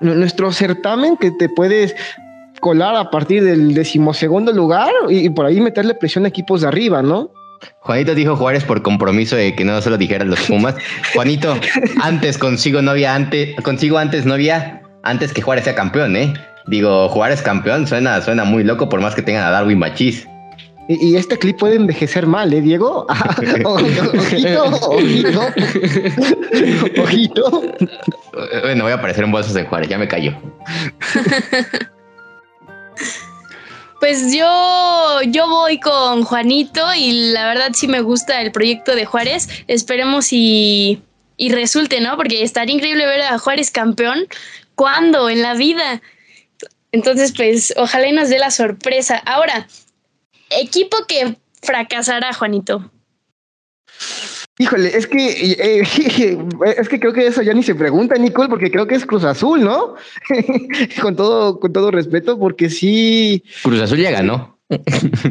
nuestro 0.00 0.52
certamen, 0.52 1.16
que 1.16 1.30
te 1.32 1.48
puedes 1.48 1.94
colar 2.60 2.94
a 2.94 3.10
partir 3.10 3.42
del 3.42 3.74
decimosegundo 3.74 4.52
lugar 4.52 4.92
y, 5.08 5.26
y 5.26 5.30
por 5.30 5.46
ahí 5.46 5.60
meterle 5.60 5.94
presión 5.94 6.26
a 6.26 6.28
equipos 6.28 6.60
de 6.60 6.68
arriba, 6.68 7.02
¿no? 7.02 7.30
Juanito 7.80 8.14
dijo 8.14 8.36
Juárez 8.36 8.64
por 8.64 8.82
compromiso 8.82 9.36
de 9.36 9.54
que 9.54 9.64
no 9.64 9.80
se 9.80 9.90
lo 9.90 9.98
dijeran 9.98 10.28
los 10.28 10.40
Pumas. 10.42 10.74
Juanito, 11.14 11.54
antes 12.02 12.38
consigo 12.38 12.82
novia, 12.82 13.14
antes, 13.14 13.54
consigo 13.62 13.98
antes 13.98 14.26
novia, 14.26 14.82
antes 15.02 15.32
que 15.32 15.42
Juárez 15.42 15.64
sea 15.64 15.74
campeón, 15.74 16.16
¿eh? 16.16 16.32
Digo, 16.66 17.08
Juárez 17.08 17.42
campeón 17.42 17.86
suena, 17.86 18.20
suena 18.20 18.44
muy 18.44 18.64
loco 18.64 18.88
por 18.88 19.00
más 19.00 19.14
que 19.14 19.22
tengan 19.22 19.44
a 19.44 19.50
Darwin 19.50 19.78
Machís. 19.78 20.26
Y, 20.88 21.12
y 21.12 21.16
este 21.16 21.38
clip 21.38 21.58
puede 21.58 21.76
envejecer 21.76 22.26
mal, 22.26 22.52
¿eh, 22.52 22.60
Diego? 22.60 23.06
ojito, 23.64 24.64
ojito. 24.64 25.42
ojito. 27.02 27.62
Bueno, 28.62 28.84
voy 28.84 28.92
a 28.92 28.96
aparecer 28.96 29.24
en 29.24 29.32
bolsas 29.32 29.54
de 29.54 29.64
Juárez, 29.64 29.88
ya 29.88 29.98
me 29.98 30.08
callo. 30.08 30.34
Pues 34.00 34.34
yo, 34.34 35.20
yo 35.26 35.46
voy 35.48 35.78
con 35.78 36.24
Juanito 36.24 36.82
y 36.96 37.32
la 37.32 37.46
verdad 37.46 37.72
sí 37.74 37.86
me 37.86 38.00
gusta 38.00 38.40
el 38.40 38.50
proyecto 38.50 38.94
de 38.94 39.04
Juárez. 39.04 39.48
Esperemos 39.68 40.32
y, 40.32 41.02
y 41.36 41.52
resulte, 41.52 42.00
¿no? 42.00 42.16
Porque 42.16 42.42
estaría 42.42 42.74
increíble 42.74 43.06
ver 43.06 43.20
a 43.20 43.38
Juárez 43.38 43.70
campeón. 43.70 44.26
¿Cuándo? 44.74 45.28
En 45.28 45.42
la 45.42 45.54
vida. 45.54 46.00
Entonces, 46.92 47.32
pues, 47.36 47.74
ojalá 47.76 48.08
y 48.08 48.12
nos 48.12 48.30
dé 48.30 48.38
la 48.38 48.50
sorpresa. 48.50 49.18
Ahora, 49.18 49.68
equipo 50.48 50.96
que 51.06 51.36
fracasará, 51.62 52.32
Juanito. 52.32 52.90
Híjole, 54.60 54.94
es 54.94 55.06
que 55.06 55.54
eh, 55.58 55.80
es 56.76 56.88
que 56.90 57.00
creo 57.00 57.14
que 57.14 57.26
eso 57.26 57.40
ya 57.40 57.54
ni 57.54 57.62
se 57.62 57.74
pregunta, 57.74 58.14
Nicole, 58.16 58.50
porque 58.50 58.70
creo 58.70 58.86
que 58.86 58.94
es 58.94 59.06
Cruz 59.06 59.24
Azul, 59.24 59.64
¿no? 59.64 59.94
con 61.02 61.16
todo, 61.16 61.58
con 61.58 61.72
todo 61.72 61.90
respeto, 61.90 62.38
porque 62.38 62.68
sí. 62.68 63.42
Cruz 63.62 63.80
Azul 63.80 63.96
ya 64.00 64.10
ganó. 64.10 64.58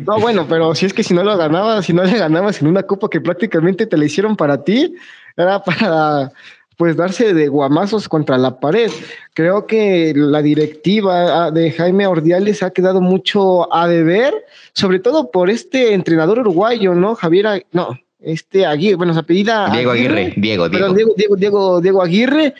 no, 0.08 0.20
bueno, 0.20 0.48
pero 0.50 0.74
si 0.74 0.88
es 0.88 0.96
que 0.96 1.04
si 1.04 1.14
no 1.14 1.24
lo 1.24 1.38
ganabas, 1.38 1.86
si 1.86 1.94
no 1.94 2.04
le 2.04 2.18
ganabas 2.18 2.60
en 2.60 2.70
una 2.70 2.82
copa 2.82 3.08
que 3.08 3.22
prácticamente 3.22 3.86
te 3.86 3.98
la 3.98 4.06
hicieron 4.06 4.36
para 4.36 4.64
ti, 4.64 4.96
era 5.38 5.64
para 5.64 6.32
pues 6.76 6.98
darse 6.98 7.36
de 7.36 7.50
guamazos 7.50 8.10
contra 8.10 8.36
la 8.36 8.60
pared. 8.60 8.90
Creo 9.36 9.68
que 9.68 10.12
la 10.16 10.42
directiva 10.42 11.46
ah, 11.46 11.52
de 11.52 11.72
Jaime 11.72 12.08
Ordiales 12.08 12.64
ha 12.64 12.72
quedado 12.72 13.00
mucho 13.00 13.72
a 13.72 13.88
deber, 13.88 14.34
sobre 14.74 14.98
todo 14.98 15.30
por 15.30 15.52
este 15.52 15.94
entrenador 15.94 16.40
uruguayo, 16.40 16.96
¿no? 16.96 17.14
Javier, 17.14 17.68
no, 17.74 17.96
este 18.20 18.66
Aguirre, 18.66 18.96
bueno, 18.96 19.14
se 19.14 19.20
apellida 19.20 19.70
Diego 19.72 19.92
Aguirre, 19.92 20.34
Diego, 20.36 20.70
Diego. 20.70 20.94
Diego, 20.94 21.14
Diego, 21.16 21.36
Diego, 21.36 21.82
Diego 21.82 22.02
Aguirre, 22.02 22.54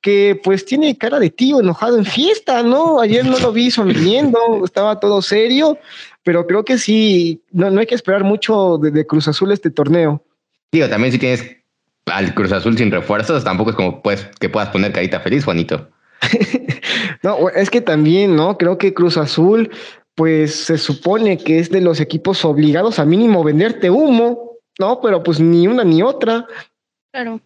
que 0.00 0.40
pues 0.42 0.64
tiene 0.64 0.96
cara 0.96 1.18
de 1.18 1.30
tío 1.30 1.60
enojado 1.60 1.96
en 1.98 2.04
fiesta, 2.04 2.62
¿no? 2.62 3.00
Ayer 3.00 3.24
no 3.24 3.38
lo 3.38 3.52
vi 3.52 3.70
sonriendo, 3.70 4.38
estaba 4.64 5.00
todo 5.00 5.22
serio, 5.22 5.78
pero 6.22 6.46
creo 6.46 6.64
que 6.64 6.78
sí, 6.78 7.40
no, 7.50 7.70
no 7.70 7.80
hay 7.80 7.86
que 7.86 7.94
esperar 7.94 8.24
mucho 8.24 8.78
de, 8.78 8.90
de, 8.90 9.06
Cruz 9.06 9.28
Azul 9.28 9.52
este 9.52 9.70
torneo. 9.70 10.22
Digo, 10.70 10.88
también 10.88 11.12
si 11.12 11.18
tienes 11.18 11.56
al 12.06 12.34
Cruz 12.34 12.52
Azul 12.52 12.76
sin 12.76 12.90
refuerzos, 12.90 13.42
tampoco 13.42 13.70
es 13.70 13.76
como 13.76 14.02
pues 14.02 14.28
que 14.38 14.48
puedas 14.48 14.68
poner 14.68 14.92
carita 14.92 15.20
feliz, 15.20 15.44
Juanito. 15.44 15.88
no, 17.22 17.48
es 17.48 17.70
que 17.70 17.80
también, 17.80 18.36
¿no? 18.36 18.58
Creo 18.58 18.78
que 18.78 18.94
Cruz 18.94 19.16
Azul, 19.16 19.70
pues 20.14 20.54
se 20.54 20.78
supone 20.78 21.38
que 21.38 21.58
es 21.58 21.70
de 21.70 21.80
los 21.80 22.00
equipos 22.00 22.44
obligados 22.44 22.98
a 22.98 23.04
mínimo 23.04 23.42
venderte 23.44 23.90
humo, 23.90 24.55
no, 24.78 25.00
pero 25.00 25.22
pues 25.22 25.40
ni 25.40 25.66
una 25.66 25.84
ni 25.84 26.02
otra. 26.02 26.46
Claro. 27.12 27.40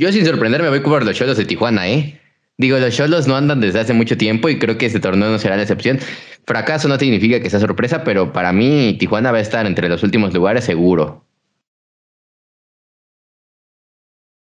Yo 0.00 0.12
sin 0.12 0.24
sorprenderme 0.24 0.68
voy 0.68 0.80
por 0.80 1.04
los 1.04 1.16
Cholos 1.16 1.36
de 1.36 1.44
Tijuana, 1.44 1.88
¿eh? 1.88 2.20
Digo, 2.56 2.78
los 2.78 2.94
Cholos 2.94 3.26
no 3.26 3.36
andan 3.36 3.60
desde 3.60 3.80
hace 3.80 3.92
mucho 3.92 4.16
tiempo 4.16 4.48
y 4.48 4.58
creo 4.58 4.78
que 4.78 4.86
este 4.86 5.00
torneo 5.00 5.28
no 5.28 5.38
será 5.38 5.56
la 5.56 5.62
excepción. 5.62 5.98
Fracaso 6.46 6.88
no 6.88 6.98
significa 6.98 7.40
que 7.40 7.50
sea 7.50 7.60
sorpresa, 7.60 8.04
pero 8.04 8.32
para 8.32 8.52
mí 8.52 8.96
Tijuana 8.98 9.32
va 9.32 9.38
a 9.38 9.42
estar 9.42 9.66
entre 9.66 9.88
los 9.88 10.02
últimos 10.02 10.32
lugares 10.32 10.64
seguro. 10.64 11.24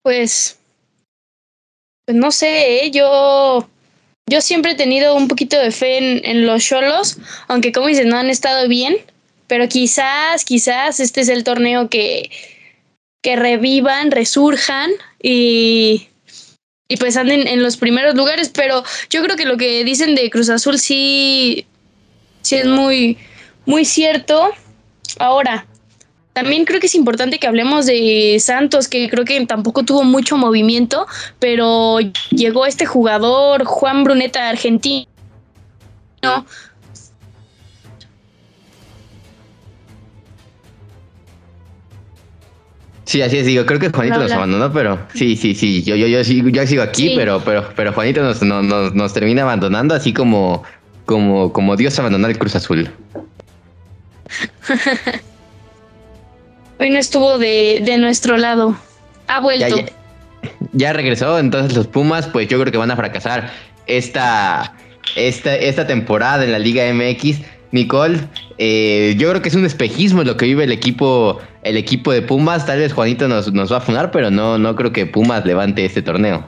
Pues, 0.03 0.59
pues 2.05 2.17
no 2.17 2.31
sé, 2.31 2.85
¿eh? 2.85 2.91
yo, 2.91 3.67
yo 4.29 4.41
siempre 4.41 4.73
he 4.73 4.75
tenido 4.75 5.15
un 5.15 5.27
poquito 5.27 5.57
de 5.57 5.71
fe 5.71 5.97
en, 5.97 6.25
en 6.25 6.45
los 6.45 6.63
Cholos, 6.63 7.17
aunque 7.47 7.71
como 7.71 7.87
dices, 7.87 8.05
no 8.05 8.17
han 8.17 8.29
estado 8.29 8.67
bien 8.67 8.97
pero 9.47 9.67
quizás, 9.67 10.45
quizás 10.45 10.99
este 10.99 11.21
es 11.21 11.29
el 11.29 11.43
torneo 11.43 11.89
que, 11.89 12.31
que 13.21 13.35
revivan, 13.35 14.11
resurjan 14.11 14.91
y, 15.21 16.07
y 16.87 16.97
pues 16.97 17.17
anden 17.17 17.47
en 17.47 17.61
los 17.63 17.77
primeros 17.77 18.15
lugares. 18.15 18.49
Pero 18.49 18.83
yo 19.09 19.23
creo 19.23 19.35
que 19.35 19.45
lo 19.45 19.57
que 19.57 19.83
dicen 19.83 20.15
de 20.15 20.29
Cruz 20.29 20.49
Azul 20.49 20.79
sí, 20.79 21.65
sí 22.41 22.55
es 22.55 22.65
muy, 22.65 23.17
muy 23.65 23.85
cierto. 23.85 24.49
Ahora, 25.19 25.65
también 26.35 26.65
creo 26.65 26.81
que 26.81 26.87
es 26.87 26.95
importante 26.95 27.39
que 27.39 27.47
hablemos 27.47 27.85
de 27.85 28.37
Santos, 28.41 28.89
que 28.89 29.09
creo 29.09 29.23
que 29.23 29.45
tampoco 29.45 29.85
tuvo 29.85 30.03
mucho 30.03 30.35
movimiento, 30.35 31.07
pero 31.39 31.99
llegó 32.29 32.65
este 32.65 32.85
jugador, 32.85 33.63
Juan 33.63 34.03
Bruneta, 34.03 34.49
argentino, 34.49 35.07
Sí, 43.05 43.21
así 43.21 43.37
es, 43.37 43.45
digo, 43.45 43.65
creo 43.67 43.79
que 43.79 43.89
Juanito 43.91 44.17
nos 44.17 44.31
abandonó, 44.31 44.73
pero 44.73 44.97
sí, 45.13 45.35
sí, 45.35 45.53
sí, 45.53 45.83
yo, 45.83 45.95
yo, 45.95 46.07
yo, 46.07 46.21
yo 46.21 46.67
sigo 46.67 46.81
aquí, 46.81 47.13
pero, 47.15 47.39
pero, 47.45 47.69
pero 47.75 47.93
Juanito 47.93 48.23
nos, 48.23 48.41
nos, 48.41 48.95
nos, 48.95 49.13
termina 49.13 49.43
abandonando, 49.43 49.93
así 49.93 50.11
como, 50.11 50.63
como, 51.05 51.53
como 51.53 51.75
Dios 51.75 51.99
abandonó 51.99 52.27
el 52.27 52.39
Cruz 52.39 52.55
Azul. 52.55 52.89
Hoy 56.79 56.89
no 56.89 56.97
estuvo 56.97 57.37
de, 57.37 57.83
de 57.85 57.99
nuestro 57.99 58.37
lado, 58.37 58.75
ha 59.27 59.39
vuelto. 59.39 59.77
Ya, 59.77 59.85
ya, 59.85 59.91
ya, 60.73 60.93
regresó, 60.93 61.37
entonces 61.37 61.77
los 61.77 61.85
Pumas, 61.85 62.25
pues 62.25 62.47
yo 62.47 62.59
creo 62.59 62.71
que 62.71 62.79
van 62.79 62.89
a 62.89 62.95
fracasar 62.95 63.51
esta, 63.85 64.73
esta, 65.15 65.55
esta 65.55 65.85
temporada 65.85 66.43
en 66.43 66.51
la 66.51 66.59
Liga 66.59 66.83
MX. 66.91 67.37
Nicole, 67.75 68.19
eh, 68.57 69.15
yo 69.19 69.29
creo 69.29 69.41
que 69.41 69.49
es 69.49 69.55
un 69.55 69.65
espejismo 69.65 70.23
lo 70.23 70.37
que 70.37 70.45
vive 70.45 70.63
el 70.63 70.71
equipo, 70.71 71.39
el 71.61 71.77
equipo 71.77 72.11
de 72.11 72.23
Pumas. 72.23 72.65
Tal 72.65 72.79
vez 72.79 72.93
Juanito 72.93 73.27
nos, 73.27 73.53
nos 73.53 73.71
va 73.71 73.77
a 73.77 73.81
funar, 73.81 74.09
pero 74.09 74.31
no, 74.31 74.57
no 74.57 74.75
creo 74.75 74.91
que 74.91 75.05
Pumas 75.05 75.45
levante 75.45 75.85
este 75.85 76.01
torneo. 76.01 76.43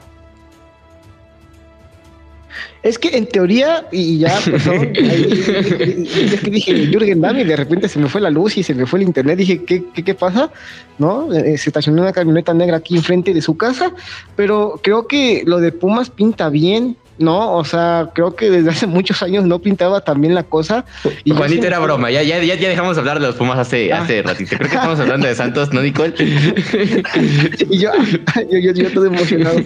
Es 2.82 2.98
que 2.98 3.16
en 3.16 3.26
teoría, 3.26 3.86
y 3.90 4.18
ya, 4.18 4.38
perdón, 4.44 4.92
es 4.94 6.40
que 6.40 6.50
dije 6.50 6.86
Jürgen 6.86 7.20
Damm 7.20 7.38
y 7.40 7.44
de 7.44 7.56
repente 7.56 7.88
se 7.88 7.98
me 7.98 8.08
fue 8.08 8.20
la 8.20 8.30
luz 8.30 8.56
y 8.56 8.62
se 8.62 8.74
me 8.74 8.86
fue 8.86 9.00
el 9.00 9.06
internet. 9.06 9.36
Dije, 9.36 9.64
¿qué, 9.64 9.84
qué, 9.92 10.04
qué 10.04 10.14
pasa? 10.14 10.50
¿No? 10.98 11.32
Eh, 11.34 11.58
se 11.58 11.70
estacionó 11.70 12.02
una 12.02 12.12
camioneta 12.12 12.54
negra 12.54 12.76
aquí 12.76 12.96
enfrente 12.96 13.34
de 13.34 13.42
su 13.42 13.56
casa, 13.56 13.92
pero 14.36 14.80
creo 14.82 15.06
que 15.06 15.42
lo 15.44 15.58
de 15.58 15.72
Pumas 15.72 16.08
pinta 16.08 16.48
bien. 16.48 16.96
No, 17.18 17.54
o 17.54 17.64
sea, 17.64 18.10
creo 18.14 18.36
que 18.36 18.48
desde 18.48 18.70
hace 18.70 18.86
muchos 18.86 19.22
años 19.22 19.44
no 19.44 19.58
pintaba 19.58 20.00
también 20.00 20.34
la 20.34 20.44
cosa. 20.44 20.84
Y 21.24 21.32
Juanito 21.32 21.66
era 21.66 21.80
broma, 21.80 22.10
ya, 22.10 22.22
ya, 22.22 22.38
ya, 22.38 22.54
ya 22.54 22.68
dejamos 22.68 22.94
de 22.94 23.00
hablar 23.00 23.18
de 23.18 23.26
los 23.26 23.34
Pumas 23.34 23.58
hace, 23.58 23.92
ah. 23.92 24.02
hace 24.02 24.22
ratito. 24.22 24.56
Creo 24.56 24.70
que 24.70 24.76
estamos 24.76 25.00
hablando 25.00 25.26
de 25.26 25.34
Santos, 25.34 25.72
¿no, 25.72 25.82
Nicole? 25.82 26.14
y 26.18 27.78
yo, 27.78 27.90
yo, 28.50 28.58
yo, 28.58 28.72
yo 28.72 28.92
todo 28.92 29.06
emocionado. 29.06 29.58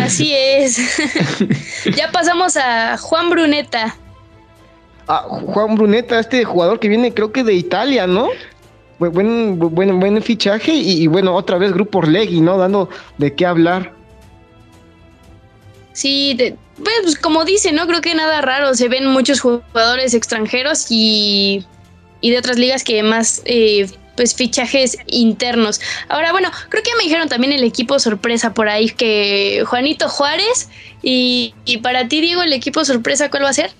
Así 0.00 0.32
es. 0.34 0.80
ya 1.96 2.10
pasamos 2.10 2.56
a 2.56 2.96
Juan 2.96 3.28
Bruneta. 3.28 3.94
Ah, 5.06 5.26
Juan 5.28 5.74
Bruneta, 5.74 6.18
este 6.18 6.44
jugador 6.44 6.80
que 6.80 6.88
viene 6.88 7.12
creo 7.12 7.30
que 7.30 7.44
de 7.44 7.52
Italia, 7.52 8.06
¿no? 8.06 8.28
Buen, 8.98 9.58
buen, 9.58 10.00
buen 10.00 10.22
fichaje 10.22 10.72
y, 10.72 11.02
y 11.02 11.06
bueno, 11.08 11.34
otra 11.34 11.58
vez 11.58 11.72
Grupo 11.72 11.98
Orlegui, 11.98 12.40
¿no? 12.40 12.56
Dando 12.56 12.88
de 13.18 13.34
qué 13.34 13.44
hablar. 13.44 13.92
Sí, 15.94 16.34
de, 16.34 16.56
pues 16.82 17.16
como 17.16 17.44
dice, 17.44 17.72
no 17.72 17.86
creo 17.86 18.00
que 18.00 18.14
nada 18.16 18.40
raro. 18.40 18.74
Se 18.74 18.88
ven 18.88 19.06
muchos 19.06 19.40
jugadores 19.40 20.12
extranjeros 20.12 20.86
y, 20.90 21.64
y 22.20 22.30
de 22.32 22.38
otras 22.38 22.58
ligas 22.58 22.82
que 22.82 23.00
más 23.04 23.42
eh, 23.44 23.86
pues 24.16 24.34
fichajes 24.34 24.98
internos. 25.06 25.80
Ahora, 26.08 26.32
bueno, 26.32 26.50
creo 26.68 26.82
que 26.82 26.90
me 26.98 27.04
dijeron 27.04 27.28
también 27.28 27.52
el 27.52 27.62
equipo 27.62 28.00
sorpresa 28.00 28.52
por 28.54 28.68
ahí 28.68 28.90
que 28.90 29.62
Juanito 29.66 30.08
Juárez 30.08 30.68
y, 31.00 31.54
y 31.64 31.78
para 31.78 32.08
ti, 32.08 32.20
Diego, 32.20 32.42
el 32.42 32.52
equipo 32.52 32.84
sorpresa, 32.84 33.30
¿cuál 33.30 33.44
va 33.44 33.50
a 33.50 33.54
ser? 33.54 33.70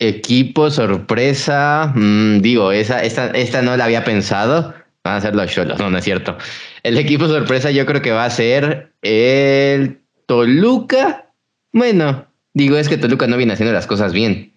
Equipo 0.00 0.68
sorpresa, 0.72 1.92
mmm, 1.94 2.40
digo, 2.40 2.72
esa, 2.72 3.04
esta, 3.04 3.28
esta 3.28 3.62
no 3.62 3.76
la 3.76 3.84
había 3.84 4.02
pensado. 4.02 4.74
Van 5.04 5.16
a 5.16 5.20
ser 5.20 5.36
los 5.36 5.48
Cholos, 5.48 5.78
no, 5.78 5.90
no 5.90 5.98
es 5.98 6.04
cierto. 6.04 6.36
El 6.82 6.98
equipo 6.98 7.28
sorpresa 7.28 7.70
yo 7.70 7.86
creo 7.86 8.02
que 8.02 8.10
va 8.10 8.24
a 8.24 8.30
ser 8.30 8.90
el 9.02 10.00
Toluca, 10.26 11.30
bueno, 11.72 12.26
digo, 12.52 12.76
es 12.76 12.88
que 12.88 12.96
Toluca 12.96 13.26
no 13.26 13.36
viene 13.36 13.52
haciendo 13.52 13.72
las 13.72 13.86
cosas 13.86 14.12
bien. 14.12 14.52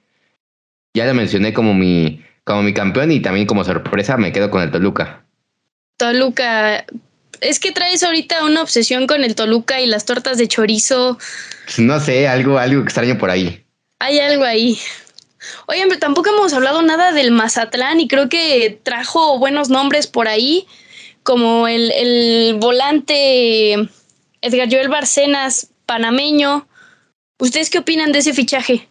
Ya 0.94 1.06
lo 1.06 1.14
mencioné 1.14 1.54
como 1.54 1.74
mi, 1.74 2.24
como 2.44 2.64
mi 2.64 2.74
campeón 2.74 3.12
y 3.12 3.20
también 3.20 3.46
como 3.46 3.64
sorpresa 3.64 4.18
me 4.18 4.32
quedo 4.32 4.50
con 4.50 4.62
el 4.62 4.72
Toluca. 4.72 5.26
Toluca, 5.98 6.86
es 7.42 7.60
que 7.60 7.72
traes 7.72 8.04
ahorita 8.04 8.46
una 8.46 8.62
obsesión 8.62 9.08
con 9.08 9.24
el 9.24 9.36
Toluca 9.36 9.82
y 9.82 9.88
las 9.88 10.06
tortas 10.06 10.38
de 10.38 10.48
chorizo. 10.48 11.18
No 11.78 12.00
sé, 12.00 12.28
algo, 12.28 12.58
algo 12.58 12.82
extraño 12.82 13.18
por 13.18 13.30
ahí. 13.30 13.66
Hay 14.00 14.20
algo 14.20 14.44
ahí. 14.44 14.80
Oye, 15.68 15.84
pero 15.88 16.00
tampoco 16.00 16.30
hemos 16.30 16.54
hablado 16.54 16.82
nada 16.82 17.12
del 17.12 17.32
Mazatlán 17.32 18.00
y 18.00 18.08
creo 18.08 18.30
que 18.30 18.80
trajo 18.84 19.40
buenos 19.40 19.70
nombres 19.70 20.08
por 20.08 20.28
ahí, 20.28 20.68
como 21.24 21.68
el, 21.68 21.92
el 21.92 22.56
volante 22.60 23.90
Edgar 24.42 24.68
Joel 24.70 24.90
Barcenas, 24.90 25.72
panameño. 25.86 26.68
¿Ustedes 27.40 27.70
qué 27.70 27.80
opinan 27.80 28.12
de 28.12 28.20
ese 28.20 28.34
fichaje? 28.34 28.88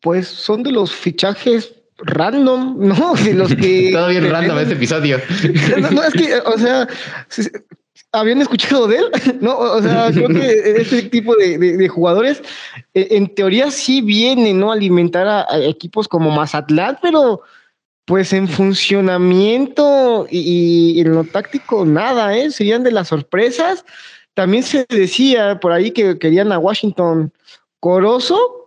Pues 0.00 0.28
son 0.28 0.62
de 0.62 0.72
los 0.72 0.92
fichajes 0.92 1.72
random, 1.98 2.76
¿no? 2.88 3.14
De 3.14 3.34
los 3.34 3.54
que. 3.54 3.90
Todo 3.92 4.08
bien 4.08 4.30
random 4.30 4.58
este 4.58 4.74
episodio. 4.74 5.20
No, 5.80 5.90
no, 5.90 6.02
es 6.04 6.12
que, 6.14 6.34
o 6.36 6.58
sea, 6.58 6.88
¿habían 8.12 8.40
escuchado 8.42 8.86
de 8.86 8.98
él? 8.98 9.04
No, 9.40 9.56
o 9.58 9.82
sea, 9.82 10.10
creo 10.12 10.28
que 10.28 10.74
este 10.80 11.02
tipo 11.04 11.34
de, 11.36 11.58
de- 11.58 11.76
de 11.76 11.88
jugadores, 11.88 12.42
eh, 12.94 13.08
en 13.12 13.34
teoría 13.34 13.70
sí 13.70 14.00
vienen, 14.02 14.60
¿no? 14.60 14.70
A 14.70 14.74
alimentar 14.74 15.26
a, 15.26 15.46
a 15.48 15.58
equipos 15.64 16.08
como 16.08 16.30
Mazatlán, 16.30 16.98
pero 17.02 17.42
pues 18.08 18.32
en 18.32 18.48
funcionamiento 18.48 20.26
y, 20.30 20.98
en 20.98 21.12
lo 21.12 21.24
táctico, 21.24 21.84
nada, 21.84 22.34
¿eh? 22.34 22.50
Serían 22.50 22.82
de 22.82 22.90
las 22.90 23.08
sorpresas. 23.08 23.84
También 24.32 24.62
se 24.62 24.86
decía 24.88 25.60
por 25.60 25.72
ahí 25.72 25.90
que 25.90 26.18
querían 26.18 26.50
a 26.50 26.58
Washington 26.58 27.34
Corozo, 27.80 28.57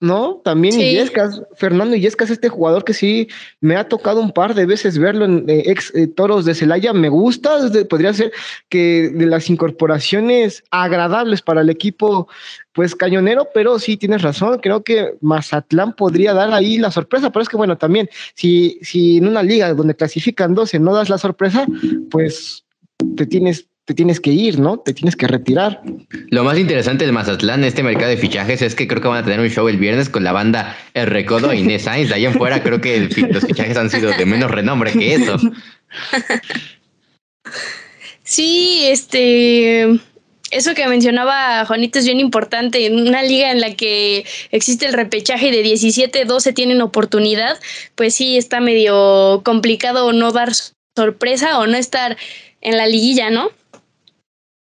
¿no? 0.00 0.40
También 0.42 0.72
Sí. 0.74 0.80
Illescas, 0.82 1.42
Fernando 1.56 1.94
Illescas, 1.94 2.30
este 2.30 2.48
jugador 2.48 2.84
que 2.84 2.94
sí 2.94 3.28
me 3.60 3.76
ha 3.76 3.86
tocado 3.88 4.20
un 4.20 4.32
par 4.32 4.54
de 4.54 4.64
veces 4.64 4.96
verlo 4.96 5.26
en 5.26 5.44
eh, 5.48 5.64
ex 5.66 5.94
eh, 5.94 6.06
toros 6.06 6.46
de 6.46 6.54
Celaya, 6.54 6.92
me 6.94 7.10
gusta, 7.10 7.68
de- 7.68 7.84
podría 7.84 8.14
ser 8.14 8.32
que 8.70 9.10
de 9.14 9.26
las 9.26 9.50
incorporaciones 9.50 10.62
agradables 10.70 11.42
para 11.42 11.60
el 11.60 11.68
equipo, 11.68 12.28
pues 12.72 12.94
cañonero, 12.94 13.48
pero 13.52 13.78
sí 13.78 13.96
tienes 13.98 14.22
razón, 14.22 14.58
creo 14.62 14.82
que 14.82 15.14
Mazatlán 15.20 15.94
podría 15.94 16.32
dar 16.32 16.52
ahí 16.54 16.78
la 16.78 16.90
sorpresa, 16.90 17.30
pero 17.30 17.42
es 17.42 17.48
que 17.48 17.56
bueno, 17.58 17.76
también, 17.76 18.08
si, 18.34 18.78
si 18.82 19.18
en 19.18 19.28
una 19.28 19.42
liga 19.42 19.74
donde 19.74 19.94
clasifican 19.94 20.54
12 20.54 20.78
no 20.78 20.94
das 20.94 21.10
la 21.10 21.18
sorpresa, 21.18 21.66
pues 22.10 22.64
te 23.16 23.26
tienes, 23.26 23.66
te 23.90 23.94
tienes 23.94 24.20
que 24.20 24.30
ir, 24.30 24.60
¿no? 24.60 24.78
Te 24.78 24.94
tienes 24.94 25.16
que 25.16 25.26
retirar. 25.26 25.82
Lo 26.28 26.44
más 26.44 26.56
interesante 26.56 27.04
del 27.04 27.12
Mazatlán, 27.12 27.64
este 27.64 27.82
mercado 27.82 28.08
de 28.08 28.16
fichajes, 28.16 28.62
es 28.62 28.76
que 28.76 28.86
creo 28.86 29.02
que 29.02 29.08
van 29.08 29.18
a 29.18 29.24
tener 29.24 29.40
un 29.40 29.48
show 29.48 29.66
el 29.66 29.78
viernes 29.78 30.08
con 30.08 30.22
la 30.22 30.30
banda 30.30 30.76
El 30.94 31.08
Recodo 31.08 31.50
e 31.50 31.56
Inés 31.56 31.82
Sainz. 31.82 32.08
De 32.08 32.14
ahí 32.14 32.24
en 32.24 32.34
fuera, 32.34 32.62
creo 32.62 32.80
que 32.80 32.94
el 32.94 33.10
los 33.32 33.44
fichajes 33.44 33.76
han 33.76 33.90
sido 33.90 34.12
de 34.12 34.26
menos 34.26 34.48
renombre 34.48 34.92
que 34.92 35.14
eso. 35.14 35.38
Sí, 38.22 38.82
este. 38.84 39.88
Eso 40.52 40.74
que 40.74 40.86
mencionaba 40.86 41.64
Juanito 41.66 41.98
es 41.98 42.04
bien 42.04 42.20
importante. 42.20 42.86
En 42.86 43.08
una 43.08 43.24
liga 43.24 43.50
en 43.50 43.60
la 43.60 43.74
que 43.74 44.24
existe 44.52 44.86
el 44.86 44.92
repechaje 44.92 45.48
y 45.48 45.50
de 45.50 45.64
17, 45.64 46.26
12 46.26 46.52
tienen 46.52 46.80
oportunidad, 46.80 47.58
pues 47.96 48.14
sí 48.14 48.36
está 48.36 48.60
medio 48.60 49.42
complicado 49.44 50.12
no 50.12 50.30
dar 50.30 50.52
sorpresa 50.94 51.58
o 51.58 51.66
no 51.66 51.76
estar 51.76 52.16
en 52.60 52.76
la 52.76 52.86
liguilla, 52.86 53.30
¿no? 53.30 53.50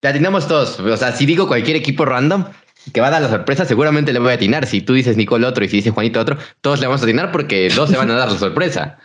Le 0.02 0.10
atinamos 0.10 0.48
todos. 0.48 0.80
O 0.80 0.98
sea, 0.98 1.12
si 1.16 1.26
digo 1.26 1.48
cualquier 1.48 1.78
equipo 1.78 2.06
random 2.06 2.46
que 2.94 3.02
va 3.02 3.08
a 3.08 3.12
dar 3.12 3.22
la 3.22 3.30
sorpresa, 3.30 3.66
seguramente 3.66 4.12
le 4.12 4.20
voy 4.20 4.32
a 4.32 4.36
atinar. 4.36 4.66
Si 4.66 4.82
tú 4.82 4.94
dices 4.94 5.18
Nicole 5.18 5.46
otro 5.46 5.64
y 5.64 5.70
si 5.70 5.78
dice 5.78 5.92
Juanito 5.92 6.20
otro, 6.20 6.38
todos 6.62 6.80
le 6.80 6.88
vamos 6.88 7.02
a 7.02 7.06
atinar 7.06 7.32
porque 7.32 7.70
dos 7.70 7.90
se 7.90 7.98
van 7.98 8.10
a 8.10 8.16
dar 8.16 8.32
la 8.32 8.38
sorpresa. 8.38 8.98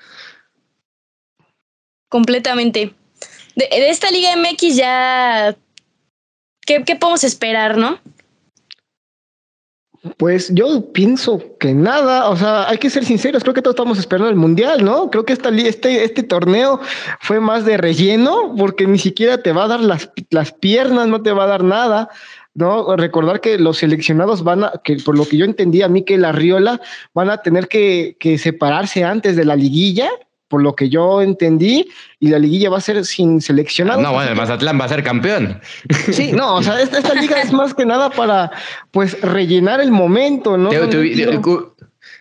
Completamente. 2.09 2.95
De, 3.55 3.69
de 3.71 3.91
esta 3.91 4.11
Liga 4.11 4.35
MX 4.37 4.77
ya. 4.77 5.57
¿qué, 6.67 6.83
¿Qué 6.85 6.97
podemos 6.97 7.25
esperar, 7.25 7.77
no? 7.77 8.01
Pues 10.17 10.53
yo 10.55 10.93
pienso 10.93 11.43
que 11.59 11.75
nada, 11.75 12.29
o 12.29 12.37
sea, 12.37 12.69
hay 12.69 12.79
que 12.79 12.91
ser 12.91 13.05
sinceros, 13.05 13.43
creo 13.43 13.55
que 13.55 13.63
todos 13.63 13.75
estamos 13.75 13.99
esperando 13.99 14.29
el 14.29 14.37
mundial, 14.37 14.85
¿no? 14.85 15.11
Creo 15.11 15.25
que 15.25 15.33
esta, 15.33 15.51
este, 15.51 16.05
este 16.05 16.23
torneo 16.23 16.81
fue 17.21 17.41
más 17.41 17.65
de 17.65 17.77
relleno, 17.77 18.55
porque 18.57 18.87
ni 18.87 18.99
siquiera 18.99 19.43
te 19.43 19.53
va 19.53 19.65
a 19.65 19.69
dar 19.69 19.81
las, 19.81 20.11
las 20.31 20.53
piernas, 20.53 21.09
no 21.09 21.23
te 21.23 21.33
va 21.33 21.45
a 21.45 21.49
dar 21.49 21.65
nada, 21.65 22.09
¿no? 22.55 22.97
Recordar 22.97 23.41
que 23.41 23.59
los 23.59 23.79
seleccionados 23.79 24.43
van 24.43 24.65
a, 24.65 24.73
que 24.83 24.97
por 24.97 25.17
lo 25.17 25.27
que 25.27 25.37
yo 25.37 25.45
entendí 25.45 25.83
a 25.83 25.89
mí 25.89 26.05
que 26.05 26.19
la 26.19 26.33
Riola 26.33 26.81
van 27.15 27.31
a 27.31 27.43
tener 27.43 27.69
que, 27.69 28.17
que 28.19 28.39
separarse 28.39 29.05
antes 29.05 29.37
de 29.37 29.45
la 29.45 29.57
liguilla, 29.57 30.11
por 30.49 30.63
lo 30.63 30.75
que 30.75 30.89
yo 30.89 31.23
entendí, 31.23 31.89
y 32.21 32.29
la 32.29 32.39
liguilla 32.39 32.71
va 32.71 32.79
a 32.79 32.81
ser 32.81 33.05
sin 33.05 33.41
seleccionados. 33.41 34.03
No, 34.03 34.13
bueno, 34.13 34.31
el 34.31 34.37
Mazatlán 34.37 34.81
va 34.81 34.85
a 34.85 34.89
ser 34.89 35.03
campeón. 35.03 35.61
Sí, 36.13 36.33
no, 36.33 36.57
o 36.57 36.63
sea, 36.63 36.81
esta, 36.81 36.99
esta 36.99 37.15
liga 37.15 37.41
es 37.43 37.53
más 37.53 37.75
que 37.75 37.85
nada 37.85 38.11
para, 38.11 38.51
pues, 38.91 39.21
rellenar 39.23 39.81
el 39.81 39.91
momento, 39.91 40.57
¿no? 40.57 40.69
Te- 40.71 40.79
te 40.87 41.41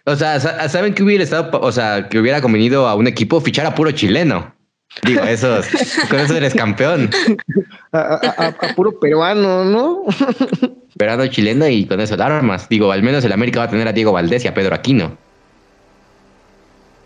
o 0.07 0.15
sea, 0.15 0.39
sa- 0.39 0.69
¿saben 0.69 0.93
que 0.93 1.03
hubiera 1.03 1.23
estado, 1.23 1.59
o 1.59 1.71
sea, 1.71 2.07
que 2.09 2.19
hubiera 2.19 2.41
convenido 2.41 2.87
a 2.87 2.95
un 2.95 3.07
equipo 3.07 3.41
fichar 3.41 3.65
a 3.65 3.73
puro 3.75 3.91
chileno? 3.91 4.53
Digo, 5.03 5.23
esos, 5.27 5.65
con 6.09 6.19
eso 6.19 6.35
eres 6.35 6.53
campeón. 6.53 7.09
a, 7.91 7.99
a- 7.99 8.35
a- 8.37 8.47
a 8.47 8.75
puro 8.75 8.99
peruano, 8.99 9.65
¿no? 9.65 10.03
Verano 10.95 11.27
chileno 11.27 11.67
y 11.67 11.85
con 11.85 11.99
eso 11.99 12.15
armas. 12.21 12.69
Digo, 12.69 12.91
al 12.91 13.03
menos 13.03 13.23
el 13.25 13.31
América 13.33 13.59
va 13.59 13.65
a 13.65 13.69
tener 13.69 13.87
a 13.87 13.93
Diego 13.93 14.11
Valdés 14.13 14.45
y 14.45 14.47
a 14.47 14.53
Pedro 14.53 14.75
Aquino. 14.75 15.17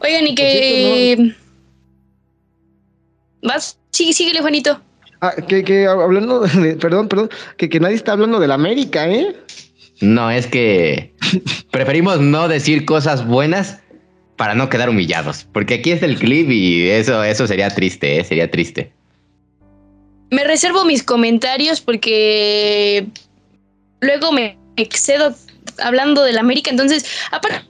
Oigan, 0.02 0.28
y 0.28 0.36
que. 0.36 1.36
¿Vas? 3.42 3.78
Sí, 3.92 4.14
síguele, 4.14 4.42
Juanito. 4.42 4.82
Ah, 5.22 5.34
que, 5.48 5.64
que 5.64 5.86
hablando 5.86 6.42
de, 6.42 6.76
perdón, 6.76 7.10
perdón, 7.10 7.30
que, 7.58 7.70
que 7.70 7.80
nadie 7.80 7.96
está 7.96 8.14
hablando 8.14 8.40
del 8.40 8.52
América, 8.52 9.08
¿eh? 9.10 9.36
No, 10.02 10.32
es 10.32 10.48
que 10.48 11.14
preferimos 11.72 12.20
no 12.22 12.48
decir 12.48 12.86
cosas 12.86 13.26
buenas 13.26 13.80
para 14.38 14.56
no 14.56 14.70
quedar 14.70 14.90
humillados. 14.90 15.46
Porque 15.52 15.76
aquí 15.76 15.92
es 15.92 16.02
el 16.02 16.18
clip 16.18 16.50
y 16.50 16.90
eso, 16.90 17.24
eso 17.24 17.46
sería 17.46 17.70
triste, 17.70 18.20
¿eh? 18.20 18.24
sería 18.24 18.50
triste. 18.50 18.92
Me 20.32 20.46
reservo 20.46 20.86
mis 20.86 21.04
comentarios 21.04 21.82
porque 21.82 23.08
luego 24.00 24.32
me 24.32 24.58
excedo 24.78 25.36
hablando 25.84 26.24
del 26.24 26.38
América. 26.38 26.72
Entonces, 26.72 27.06
aparte, 27.32 27.69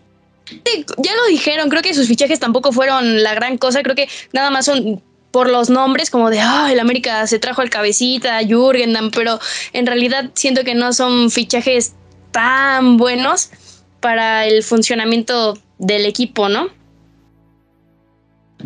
ya 0.98 1.16
lo 1.16 1.26
dijeron, 1.28 1.70
creo 1.70 1.82
que 1.82 1.94
sus 1.94 2.08
fichajes 2.08 2.40
tampoco 2.40 2.72
fueron 2.72 3.24
la 3.24 3.34
gran 3.34 3.58
cosa. 3.58 3.84
Creo 3.84 3.96
que 3.96 4.08
nada 4.34 4.50
más 4.50 4.66
son 4.66 5.02
por 5.32 5.50
los 5.50 5.70
nombres, 5.70 6.10
como 6.10 6.30
de, 6.30 6.40
ah, 6.40 6.70
el 6.72 6.80
América 6.80 7.28
se 7.28 7.40
trajo 7.40 7.62
al 7.62 7.70
cabecita, 7.70 8.38
a 8.38 8.44
Jürgen, 8.44 8.94
Damm", 8.94 9.12
pero 9.12 9.40
en 9.74 9.86
realidad 9.86 10.32
siento 10.34 10.64
que 10.64 10.76
no 10.76 10.94
son 10.94 11.30
fichajes 11.30 11.94
tan 12.32 12.98
buenos 12.98 13.52
para 14.00 14.46
el 14.46 14.64
funcionamiento 14.64 15.58
del 15.78 16.06
equipo, 16.06 16.50
¿no? 16.50 16.70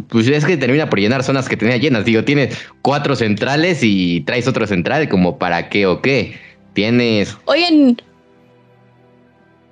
Pues 0.09 0.27
es 0.27 0.45
que 0.45 0.57
termina 0.57 0.89
por 0.89 0.99
llenar 0.99 1.23
zonas 1.23 1.47
que 1.47 1.57
tenía 1.57 1.77
llenas. 1.77 2.05
Digo, 2.05 2.23
tienes 2.23 2.57
cuatro 2.81 3.15
centrales 3.15 3.79
y 3.83 4.21
traes 4.21 4.47
otro 4.47 4.65
central, 4.65 5.07
como 5.07 5.37
para 5.37 5.69
qué 5.69 5.85
o 5.85 6.01
qué. 6.01 6.39
Tienes. 6.73 7.37
Oigan, 7.45 7.97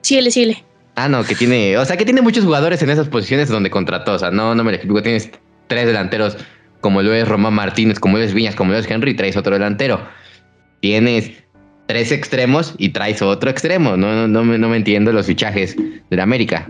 síguele, 0.02 0.30
síguele. 0.30 0.64
Ah, 0.96 1.08
no, 1.08 1.24
que 1.24 1.36
tiene. 1.36 1.78
O 1.78 1.86
sea, 1.86 1.98
que 1.98 2.06
tiene 2.06 2.22
muchos 2.22 2.44
jugadores 2.44 2.82
en 2.82 2.90
esas 2.90 3.08
posiciones 3.08 3.50
donde 3.50 3.70
contrató. 3.70 4.14
O 4.14 4.20
sea, 4.20 4.32
no, 4.32 4.56
no 4.56 4.64
me 4.64 4.72
lo 4.72 4.76
explico. 4.78 5.02
Tienes 5.02 5.32
tres 5.68 5.86
delanteros, 5.86 6.38
como 6.82 7.02
lo 7.02 7.14
es 7.14 7.28
Román 7.28 7.54
Martínez, 7.54 8.00
como 8.00 8.18
lo 8.18 8.24
es 8.24 8.34
Viñas, 8.34 8.56
como 8.56 8.72
lo 8.74 8.78
es 8.78 8.90
Henry, 8.90 9.16
traes 9.16 9.38
otro 9.38 9.54
delantero. 9.54 10.06
Tienes 10.82 11.32
tres 11.88 12.12
extremos 12.12 12.74
y 12.78 12.90
traes 12.90 13.22
otro 13.22 13.50
extremo. 13.50 13.98
No, 13.98 14.14
no, 14.14 14.28
no, 14.28 14.44
me, 14.44 14.58
no 14.58 14.70
me 14.70 14.78
entiendo 14.78 15.12
los 15.12 15.28
fichajes 15.28 15.76
de 15.78 16.18
la 16.18 16.24
América. 16.24 16.70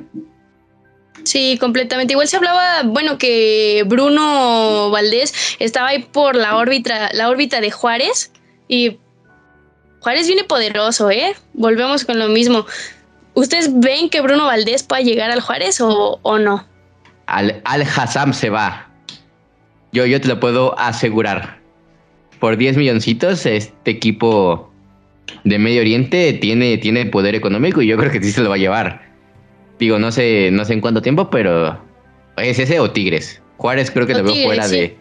Sí, 1.23 1.57
completamente. 1.59 2.13
Igual 2.13 2.27
se 2.27 2.37
hablaba, 2.37 2.83
bueno, 2.83 3.17
que 3.17 3.83
Bruno 3.85 4.89
Valdés 4.91 5.55
estaba 5.59 5.89
ahí 5.89 6.03
por 6.11 6.35
la 6.35 6.57
órbita, 6.57 7.09
la 7.13 7.29
órbita 7.29 7.61
de 7.61 7.71
Juárez 7.71 8.31
y 8.67 8.97
Juárez 9.99 10.27
viene 10.27 10.43
poderoso, 10.43 11.11
¿eh? 11.11 11.35
Volvemos 11.53 12.05
con 12.05 12.17
lo 12.17 12.27
mismo. 12.27 12.65
¿Ustedes 13.33 13.71
ven 13.79 14.09
que 14.09 14.21
Bruno 14.21 14.45
Valdés 14.45 14.83
pueda 14.83 15.01
llegar 15.01 15.31
al 15.31 15.41
Juárez 15.41 15.79
o, 15.81 16.19
o 16.21 16.37
no? 16.37 16.65
Al, 17.27 17.61
Al 17.63 17.81
Hassam 17.83 18.33
se 18.33 18.49
va. 18.49 18.89
Yo, 19.93 20.05
yo 20.05 20.19
te 20.19 20.27
lo 20.27 20.39
puedo 20.39 20.77
asegurar. 20.79 21.59
Por 22.39 22.57
10 22.57 22.77
milloncitos, 22.77 23.45
este 23.45 23.91
equipo 23.91 24.71
de 25.43 25.59
Medio 25.59 25.81
Oriente 25.81 26.33
tiene, 26.33 26.77
tiene 26.77 27.05
poder 27.05 27.35
económico 27.35 27.81
y 27.81 27.87
yo 27.87 27.97
creo 27.97 28.11
que 28.11 28.21
sí 28.21 28.31
se 28.31 28.41
lo 28.41 28.49
va 28.49 28.55
a 28.55 28.59
llevar. 28.59 29.11
Digo, 29.79 29.99
no 29.99 30.11
sé, 30.11 30.49
no 30.51 30.65
sé 30.65 30.73
en 30.73 30.81
cuánto 30.81 31.01
tiempo, 31.01 31.29
pero 31.29 31.79
es 32.37 32.59
ese 32.59 32.79
o 32.79 32.91
Tigres. 32.91 33.41
Juárez 33.57 33.91
creo 33.91 34.07
que 34.07 34.13
O 34.13 34.17
lo 34.17 34.23
veo 34.23 34.33
Tigres, 34.33 34.47
fuera 34.47 34.63
sí. 34.67 34.75
de. 34.75 34.97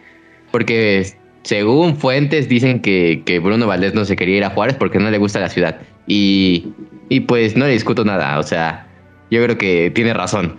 Porque 0.51 1.05
según 1.43 1.95
fuentes 1.95 2.47
dicen 2.47 2.81
que, 2.81 3.23
que 3.25 3.39
Bruno 3.39 3.67
Valdés 3.67 3.93
no 3.93 4.05
se 4.05 4.15
quería 4.15 4.37
ir 4.37 4.43
a 4.43 4.51
Juárez 4.51 4.75
porque 4.77 4.99
no 4.99 5.09
le 5.09 5.17
gusta 5.17 5.39
la 5.39 5.49
ciudad. 5.49 5.81
Y, 6.07 6.67
y 7.11 7.19
pues 7.19 7.57
no 7.57 7.65
le 7.65 7.73
discuto 7.73 8.05
nada. 8.05 8.39
O 8.39 8.43
sea, 8.43 8.87
yo 9.29 9.43
creo 9.43 9.57
que 9.57 9.91
tiene 9.91 10.13
razón. 10.13 10.57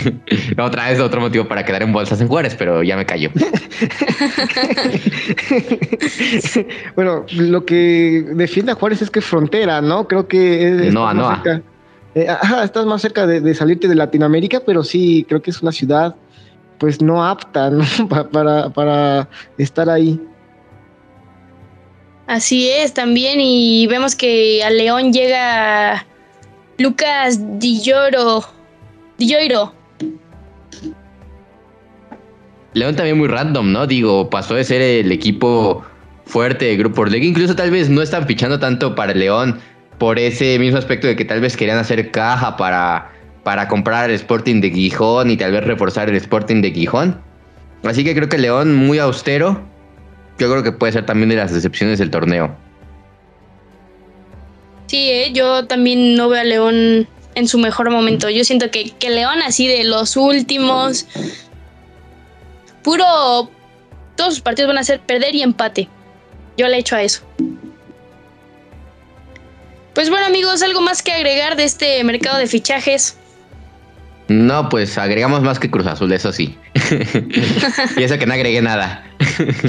Otra 0.58 0.88
vez 0.88 1.00
otro 1.00 1.20
motivo 1.20 1.46
para 1.48 1.64
quedar 1.64 1.82
en 1.82 1.92
bolsas 1.92 2.20
en 2.20 2.28
Juárez, 2.28 2.54
pero 2.56 2.84
ya 2.84 2.96
me 2.96 3.04
callo. 3.04 3.30
bueno, 6.96 7.24
lo 7.36 7.64
que 7.64 8.24
defiende 8.34 8.72
a 8.72 8.74
Juárez 8.74 9.02
es 9.02 9.10
que 9.10 9.18
es 9.18 9.24
frontera, 9.24 9.80
¿no? 9.80 10.06
Creo 10.06 10.26
que 10.28 10.88
es, 10.88 10.94
Noa, 10.94 11.14
Noa. 11.14 11.42
cerca, 11.42 11.62
eh, 12.14 12.28
ajá, 12.28 12.64
estás 12.64 12.86
más 12.86 13.02
cerca 13.02 13.26
de, 13.26 13.40
de 13.40 13.54
salirte 13.54 13.88
de 13.88 13.94
Latinoamérica, 13.94 14.60
pero 14.64 14.82
sí, 14.84 15.24
creo 15.28 15.42
que 15.42 15.50
es 15.50 15.62
una 15.62 15.72
ciudad 15.72 16.14
pues 16.78 17.02
no 17.02 17.24
apta 17.26 17.70
¿no? 17.70 17.84
Pa- 18.08 18.28
para, 18.28 18.70
para 18.70 19.28
estar 19.58 19.88
ahí. 19.90 20.20
Así 22.28 22.68
es, 22.68 22.92
también. 22.92 23.40
Y 23.40 23.86
vemos 23.86 24.14
que 24.14 24.62
a 24.62 24.68
León 24.68 25.14
llega 25.14 26.04
Lucas 26.76 27.40
Di 27.58 27.80
Lloro. 27.80 28.44
Di 29.16 29.28
Lloro. 29.28 29.72
León 32.74 32.94
también 32.94 33.16
muy 33.16 33.28
random, 33.28 33.72
¿no? 33.72 33.86
Digo, 33.86 34.28
pasó 34.28 34.54
de 34.54 34.64
ser 34.64 34.82
el 34.82 35.10
equipo 35.10 35.82
fuerte 36.26 36.66
de 36.66 36.76
Grupo 36.76 37.00
Orlegui. 37.00 37.28
Incluso 37.28 37.56
tal 37.56 37.70
vez 37.70 37.88
no 37.88 38.02
están 38.02 38.26
fichando 38.26 38.60
tanto 38.60 38.94
para 38.94 39.14
León 39.14 39.58
por 39.96 40.18
ese 40.18 40.58
mismo 40.58 40.76
aspecto 40.76 41.06
de 41.06 41.16
que 41.16 41.24
tal 41.24 41.40
vez 41.40 41.56
querían 41.56 41.78
hacer 41.78 42.10
caja 42.10 42.58
para, 42.58 43.10
para 43.42 43.68
comprar 43.68 44.10
el 44.10 44.16
Sporting 44.16 44.60
de 44.60 44.70
Gijón 44.70 45.30
y 45.30 45.38
tal 45.38 45.52
vez 45.52 45.64
reforzar 45.64 46.10
el 46.10 46.16
Sporting 46.16 46.60
de 46.60 46.72
Gijón. 46.72 47.18
Así 47.84 48.04
que 48.04 48.14
creo 48.14 48.28
que 48.28 48.36
León 48.36 48.74
muy 48.74 48.98
austero. 48.98 49.66
Yo 50.38 50.50
creo 50.50 50.62
que 50.62 50.72
puede 50.72 50.92
ser 50.92 51.04
también 51.04 51.30
de 51.30 51.36
las 51.36 51.52
decepciones 51.52 51.98
del 51.98 52.10
torneo. 52.10 52.56
Sí, 54.86 55.10
¿eh? 55.10 55.32
yo 55.32 55.66
también 55.66 56.14
no 56.14 56.28
veo 56.28 56.40
a 56.40 56.44
León 56.44 57.08
en 57.34 57.48
su 57.48 57.58
mejor 57.58 57.90
momento. 57.90 58.30
Yo 58.30 58.44
siento 58.44 58.70
que, 58.70 58.90
que 58.90 59.10
León 59.10 59.42
así 59.44 59.66
de 59.66 59.84
los 59.84 60.16
últimos, 60.16 61.06
puro, 62.82 63.50
todos 64.16 64.34
sus 64.34 64.40
partidos 64.40 64.68
van 64.68 64.78
a 64.78 64.84
ser 64.84 65.00
perder 65.00 65.34
y 65.34 65.42
empate. 65.42 65.88
Yo 66.56 66.66
le 66.68 66.78
echo 66.78 66.96
a 66.96 67.02
eso. 67.02 67.22
Pues 69.94 70.10
bueno 70.10 70.26
amigos, 70.26 70.62
algo 70.62 70.80
más 70.80 71.02
que 71.02 71.12
agregar 71.12 71.56
de 71.56 71.64
este 71.64 72.02
mercado 72.04 72.38
de 72.38 72.46
fichajes. 72.46 73.16
No, 74.28 74.68
pues 74.68 74.98
agregamos 74.98 75.42
más 75.42 75.58
que 75.58 75.70
Cruz 75.70 75.86
Azul, 75.86 76.12
eso 76.12 76.32
sí. 76.32 76.54
y 77.96 78.02
eso 78.02 78.18
que 78.18 78.26
no 78.26 78.34
agregué 78.34 78.60
nada. 78.60 79.02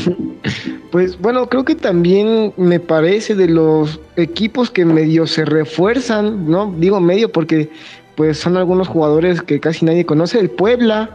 pues 0.91 1.17
bueno, 1.17 1.47
creo 1.47 1.63
que 1.63 1.75
también 1.75 2.53
me 2.57 2.81
parece 2.81 3.35
de 3.35 3.47
los 3.47 4.01
equipos 4.17 4.69
que 4.69 4.83
medio 4.83 5.27
se 5.27 5.45
refuerzan, 5.45 6.49
¿no? 6.49 6.73
Digo 6.77 6.99
medio 6.99 7.31
porque 7.31 7.69
pues 8.15 8.37
son 8.37 8.57
algunos 8.57 8.89
jugadores 8.89 9.41
que 9.41 9.61
casi 9.61 9.85
nadie 9.85 10.05
conoce. 10.05 10.39
El 10.39 10.49
Puebla, 10.49 11.11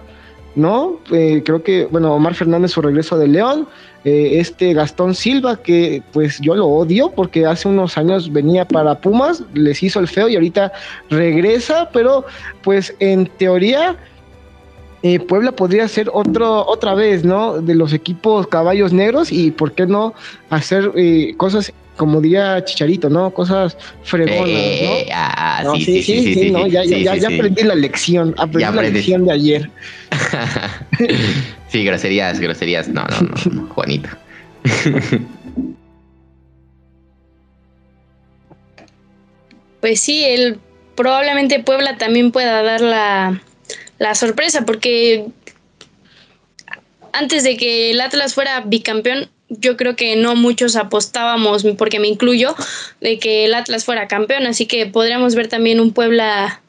¿no? 0.54 1.00
Eh, 1.12 1.42
creo 1.44 1.62
que, 1.62 1.86
bueno, 1.90 2.14
Omar 2.14 2.34
Fernández 2.34 2.70
su 2.70 2.80
regreso 2.80 3.18
de 3.18 3.28
León, 3.28 3.68
eh, 4.04 4.40
este 4.40 4.74
Gastón 4.74 5.14
Silva, 5.14 5.56
que 5.56 6.02
pues 6.12 6.38
yo 6.40 6.54
lo 6.54 6.66
odio 6.66 7.10
porque 7.10 7.46
hace 7.46 7.68
unos 7.68 7.96
años 7.96 8.32
venía 8.32 8.66
para 8.66 8.98
Pumas, 9.00 9.42
les 9.54 9.82
hizo 9.82 10.00
el 10.00 10.08
feo 10.08 10.28
y 10.28 10.34
ahorita 10.34 10.72
regresa, 11.10 11.88
pero 11.92 12.24
pues 12.62 12.94
en 12.98 13.26
teoría 13.38 13.96
eh, 15.02 15.20
Puebla 15.20 15.52
podría 15.52 15.88
ser 15.88 16.10
otro, 16.12 16.66
otra 16.66 16.94
vez, 16.94 17.24
¿no? 17.24 17.60
De 17.60 17.74
los 17.74 17.92
equipos 17.92 18.46
caballos 18.46 18.92
negros 18.92 19.30
y 19.32 19.50
por 19.50 19.72
qué 19.72 19.86
no 19.86 20.14
hacer 20.50 20.92
cosas 21.36 21.72
como 21.96 22.20
diría 22.20 22.64
Chicharito, 22.64 23.08
¿no? 23.08 23.32
Cosas 23.32 23.76
fregonas, 24.02 24.48
¿no? 24.48 24.90
Ah, 25.12 25.64
sí, 25.76 26.02
sí, 26.02 26.34
sí, 26.34 26.50
¿no? 26.50 26.66
Ya, 26.66 26.84
ya, 26.84 27.16
ya 27.16 27.28
aprendí 27.28 27.62
la 27.62 27.74
lección, 27.74 28.34
aprendí 28.36 28.74
la 28.74 28.82
lección 28.82 29.24
de 29.26 29.32
ayer. 29.32 29.70
sí, 31.68 31.84
groserías, 31.84 32.40
groserías. 32.40 32.88
No, 32.88 33.04
no, 33.04 33.28
no, 33.52 33.66
Juanito. 33.68 34.08
pues 39.80 40.00
sí, 40.00 40.24
el, 40.24 40.58
probablemente 40.96 41.62
Puebla 41.62 41.96
también 41.98 42.32
pueda 42.32 42.62
dar 42.62 42.80
la, 42.80 43.40
la 43.98 44.14
sorpresa, 44.14 44.64
porque 44.64 45.26
antes 47.12 47.44
de 47.44 47.56
que 47.56 47.92
el 47.92 48.00
Atlas 48.00 48.34
fuera 48.34 48.60
bicampeón, 48.62 49.28
yo 49.60 49.76
creo 49.76 49.96
que 49.96 50.16
no 50.16 50.36
muchos 50.36 50.76
apostábamos, 50.76 51.64
porque 51.78 52.00
me 52.00 52.08
incluyo, 52.08 52.54
de 53.00 53.18
que 53.18 53.44
el 53.44 53.54
Atlas 53.54 53.84
fuera 53.84 54.08
campeón, 54.08 54.46
así 54.46 54.66
que 54.66 54.86
podríamos 54.86 55.34
ver 55.34 55.48
también 55.48 55.80
un 55.80 55.92
Puebla 55.92 56.60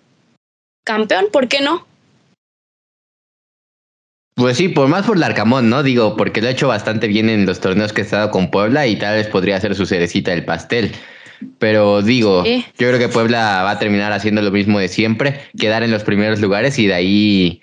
campeón, 0.86 1.28
¿por 1.32 1.48
qué 1.48 1.62
no? 1.62 1.86
Pues 4.36 4.58
sí, 4.58 4.68
por 4.68 4.90
más 4.90 5.06
por 5.06 5.18
Larcamón, 5.18 5.70
¿no? 5.70 5.82
Digo, 5.82 6.18
porque 6.18 6.42
lo 6.42 6.50
ha 6.50 6.52
hecho 6.52 6.68
bastante 6.68 7.08
bien 7.08 7.30
en 7.30 7.46
los 7.46 7.62
torneos 7.62 7.94
que 7.94 8.02
ha 8.02 8.04
estado 8.04 8.32
con 8.32 8.52
Puebla 8.52 8.86
y 8.86 8.98
tal 8.98 9.16
vez 9.16 9.28
podría 9.28 9.60
ser 9.62 9.76
su 9.76 9.86
cerecita 9.86 10.32
del 10.32 10.44
pastel. 10.44 10.92
Pero 11.58 12.02
digo, 12.02 12.44
yo 12.44 12.64
creo 12.78 13.00
que 13.00 13.08
Puebla 13.08 13.64
va 13.64 13.72
a 13.72 13.80
terminar 13.80 14.12
haciendo 14.12 14.42
lo 14.42 14.52
mismo 14.52 14.80
de 14.80 14.90
siempre, 14.90 15.42
quedar 15.58 15.84
en 15.84 15.92
los 15.92 16.04
primeros 16.04 16.42
lugares 16.42 16.78
y 16.80 16.88
de 16.88 16.94
ahí, 16.94 17.62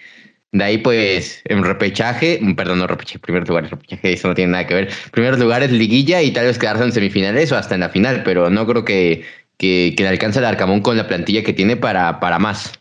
de 0.53 0.65
ahí 0.65 0.79
pues 0.79 1.41
en 1.47 1.65
repechaje, 1.65 2.39
perdón, 2.55 2.79
no 2.79 2.87
repechaje, 2.87 3.19
primeros 3.19 3.49
lugares, 3.49 3.71
repechaje, 3.71 4.13
eso 4.13 4.29
no 4.29 4.35
tiene 4.35 4.53
nada 4.53 4.67
que 4.67 4.75
ver. 4.75 4.93
Primeros 5.11 5.39
lugares, 5.39 5.73
liguilla 5.73 6.21
y 6.21 6.31
tal 6.31 6.47
vez 6.47 6.59
quedarse 6.59 6.85
en 6.85 6.93
semifinales 6.93 7.51
o 7.51 7.57
hasta 7.57 7.75
en 7.75 7.81
la 7.81 7.89
final, 7.89 8.23
pero 8.23 8.51
no 8.51 8.67
creo 8.67 8.85
que, 8.85 9.25
que, 9.57 9.95
que 9.97 10.03
le 10.03 10.11
alcance 10.11 10.39
el 10.39 10.45
Arcamón 10.45 10.83
con 10.83 10.97
la 10.97 11.09
plantilla 11.09 11.43
que 11.43 11.55
tiene 11.55 11.77
para, 11.77 12.21
para 12.21 12.39
más. 12.39 12.73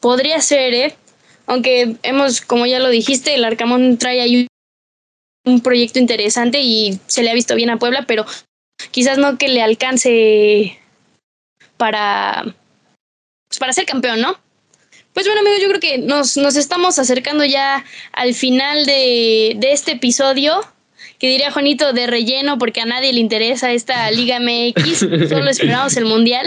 Podría 0.00 0.40
ser, 0.40 0.74
¿eh? 0.74 0.94
Aunque 1.46 1.96
hemos, 2.02 2.42
como 2.42 2.66
ya 2.66 2.78
lo 2.78 2.90
dijiste, 2.90 3.34
el 3.34 3.44
Arcamón 3.44 3.96
trae 3.96 4.20
ahí 4.20 4.46
un 5.46 5.60
proyecto 5.62 5.98
interesante 5.98 6.60
y 6.60 7.00
se 7.06 7.22
le 7.22 7.30
ha 7.30 7.34
visto 7.34 7.54
bien 7.54 7.70
a 7.70 7.78
Puebla, 7.78 8.04
pero 8.06 8.26
quizás 8.90 9.16
no 9.16 9.38
que 9.38 9.48
le 9.48 9.62
alcance 9.62 10.78
para, 11.76 12.54
pues 13.50 13.58
para 13.58 13.72
ser 13.72 13.84
campeón, 13.84 14.20
¿no? 14.20 14.38
Pues 15.12 15.26
bueno, 15.26 15.40
amigos, 15.40 15.60
yo 15.60 15.68
creo 15.68 15.80
que 15.80 15.98
nos, 15.98 16.36
nos 16.36 16.54
estamos 16.54 17.00
acercando 17.00 17.44
ya 17.44 17.84
al 18.12 18.32
final 18.32 18.86
de, 18.86 19.56
de 19.56 19.72
este 19.72 19.92
episodio 19.92 20.60
que 21.18 21.28
diría 21.28 21.50
Juanito 21.50 21.92
de 21.92 22.06
relleno 22.06 22.58
porque 22.58 22.80
a 22.80 22.86
nadie 22.86 23.12
le 23.12 23.18
interesa 23.18 23.72
esta 23.72 24.08
Liga 24.12 24.38
MX, 24.38 24.98
solo 25.28 25.50
esperamos 25.50 25.96
el 25.96 26.04
Mundial. 26.04 26.46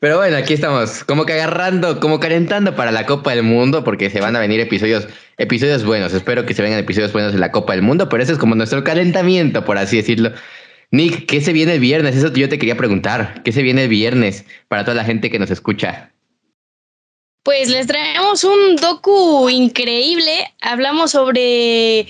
Pero 0.00 0.16
bueno, 0.16 0.36
aquí 0.36 0.54
estamos, 0.54 1.04
como 1.04 1.24
que 1.24 1.34
agarrando, 1.34 2.00
como 2.00 2.18
calentando 2.18 2.74
para 2.74 2.90
la 2.90 3.06
Copa 3.06 3.30
del 3.30 3.44
Mundo, 3.44 3.84
porque 3.84 4.10
se 4.10 4.20
van 4.20 4.34
a 4.34 4.40
venir 4.40 4.58
episodios, 4.58 5.06
episodios 5.38 5.84
buenos. 5.84 6.12
Espero 6.12 6.44
que 6.44 6.52
se 6.52 6.62
vengan 6.62 6.80
episodios 6.80 7.12
buenos 7.12 7.32
en 7.32 7.40
la 7.40 7.52
Copa 7.52 7.74
del 7.74 7.82
Mundo, 7.82 8.08
pero 8.08 8.24
ese 8.24 8.32
es 8.32 8.38
como 8.38 8.56
nuestro 8.56 8.82
calentamiento, 8.82 9.64
por 9.64 9.78
así 9.78 9.98
decirlo. 9.98 10.32
Nick, 10.94 11.26
¿qué 11.26 11.40
se 11.40 11.52
viene 11.52 11.74
el 11.74 11.80
viernes? 11.80 12.14
Eso 12.14 12.32
yo 12.32 12.48
te 12.48 12.56
quería 12.56 12.76
preguntar. 12.76 13.42
¿Qué 13.42 13.50
se 13.50 13.62
viene 13.62 13.82
el 13.82 13.88
viernes 13.88 14.44
para 14.68 14.84
toda 14.84 14.94
la 14.94 15.02
gente 15.02 15.28
que 15.28 15.40
nos 15.40 15.50
escucha? 15.50 16.12
Pues 17.42 17.68
les 17.68 17.88
traemos 17.88 18.44
un 18.44 18.76
docu 18.76 19.50
increíble. 19.50 20.52
Hablamos 20.60 21.10
sobre 21.10 22.06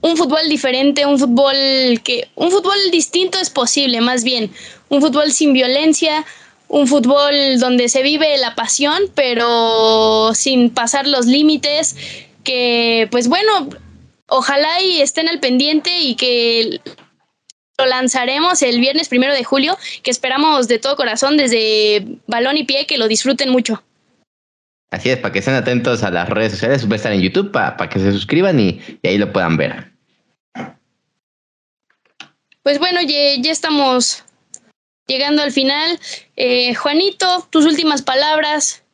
un 0.00 0.16
fútbol 0.16 0.48
diferente, 0.48 1.04
un 1.04 1.18
fútbol 1.18 1.54
que, 2.02 2.26
un 2.34 2.50
fútbol 2.50 2.78
distinto 2.90 3.38
es 3.38 3.50
posible, 3.50 4.00
más 4.00 4.24
bien, 4.24 4.50
un 4.88 5.02
fútbol 5.02 5.30
sin 5.30 5.52
violencia, 5.52 6.24
un 6.68 6.88
fútbol 6.88 7.60
donde 7.60 7.90
se 7.90 8.02
vive 8.02 8.38
la 8.38 8.54
pasión, 8.54 9.10
pero 9.14 10.32
sin 10.32 10.70
pasar 10.70 11.06
los 11.06 11.26
límites, 11.26 11.96
que 12.44 13.08
pues 13.10 13.28
bueno, 13.28 13.68
ojalá 14.26 14.80
y 14.80 15.02
estén 15.02 15.28
al 15.28 15.38
pendiente 15.38 15.98
y 16.00 16.14
que 16.14 16.80
lo 17.78 17.86
lanzaremos 17.86 18.62
el 18.62 18.80
viernes 18.80 19.08
primero 19.08 19.34
de 19.34 19.44
julio, 19.44 19.76
que 20.02 20.10
esperamos 20.10 20.68
de 20.68 20.78
todo 20.78 20.96
corazón 20.96 21.36
desde 21.36 22.18
balón 22.26 22.56
y 22.56 22.64
pie 22.64 22.86
que 22.86 22.98
lo 22.98 23.08
disfruten 23.08 23.50
mucho. 23.50 23.82
Así 24.90 25.08
es, 25.08 25.18
para 25.18 25.32
que 25.32 25.38
estén 25.38 25.54
atentos 25.54 26.02
a 26.02 26.10
las 26.10 26.28
redes 26.28 26.52
sociales, 26.52 26.86
va 26.86 26.92
a 26.92 26.96
estar 26.96 27.12
en 27.12 27.22
YouTube 27.22 27.50
para, 27.50 27.76
que 27.88 27.98
se 27.98 28.12
suscriban 28.12 28.60
y, 28.60 28.80
ahí 29.02 29.16
lo 29.16 29.32
puedan 29.32 29.56
ver. 29.56 29.90
Pues 32.62 32.78
bueno, 32.78 33.00
ya, 33.00 33.40
ya 33.40 33.50
estamos 33.50 34.22
llegando 35.06 35.42
al 35.42 35.50
final. 35.50 35.98
Eh, 36.36 36.74
Juanito, 36.74 37.48
tus 37.50 37.64
últimas 37.64 38.02
palabras, 38.02 38.84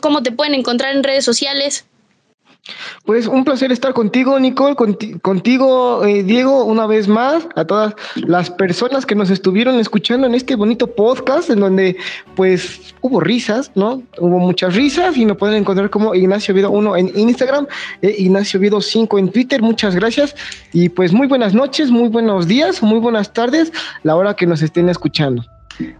cómo 0.00 0.22
te 0.22 0.32
pueden 0.32 0.54
encontrar 0.54 0.94
en 0.94 1.02
redes 1.02 1.24
sociales. 1.24 1.84
Pues 3.04 3.26
un 3.26 3.44
placer 3.44 3.70
estar 3.72 3.92
contigo, 3.92 4.38
Nicole, 4.40 4.74
contigo, 5.20 6.04
eh, 6.04 6.22
Diego, 6.22 6.64
una 6.64 6.86
vez 6.86 7.08
más, 7.08 7.46
a 7.56 7.64
todas 7.66 7.94
las 8.16 8.50
personas 8.50 9.04
que 9.04 9.14
nos 9.14 9.28
estuvieron 9.28 9.78
escuchando 9.78 10.26
en 10.26 10.34
este 10.34 10.56
bonito 10.56 10.86
podcast, 10.86 11.50
en 11.50 11.60
donde 11.60 11.96
pues 12.34 12.94
hubo 13.02 13.20
risas, 13.20 13.70
¿no? 13.74 14.02
Hubo 14.18 14.38
muchas 14.38 14.74
risas 14.74 15.16
y 15.18 15.26
nos 15.26 15.36
pueden 15.36 15.56
encontrar 15.56 15.90
como 15.90 16.14
Ignacio 16.14 16.54
Vido 16.54 16.70
1 16.70 16.96
en 16.96 17.18
Instagram, 17.18 17.66
e 18.00 18.14
Ignacio 18.18 18.58
Vido 18.58 18.80
5 18.80 19.18
en 19.18 19.30
Twitter. 19.30 19.60
Muchas 19.60 19.94
gracias 19.94 20.34
y 20.72 20.88
pues 20.88 21.12
muy 21.12 21.26
buenas 21.26 21.52
noches, 21.52 21.90
muy 21.90 22.08
buenos 22.08 22.48
días, 22.48 22.82
muy 22.82 22.98
buenas 22.98 23.32
tardes, 23.34 23.72
la 24.04 24.16
hora 24.16 24.34
que 24.34 24.46
nos 24.46 24.62
estén 24.62 24.88
escuchando. 24.88 25.44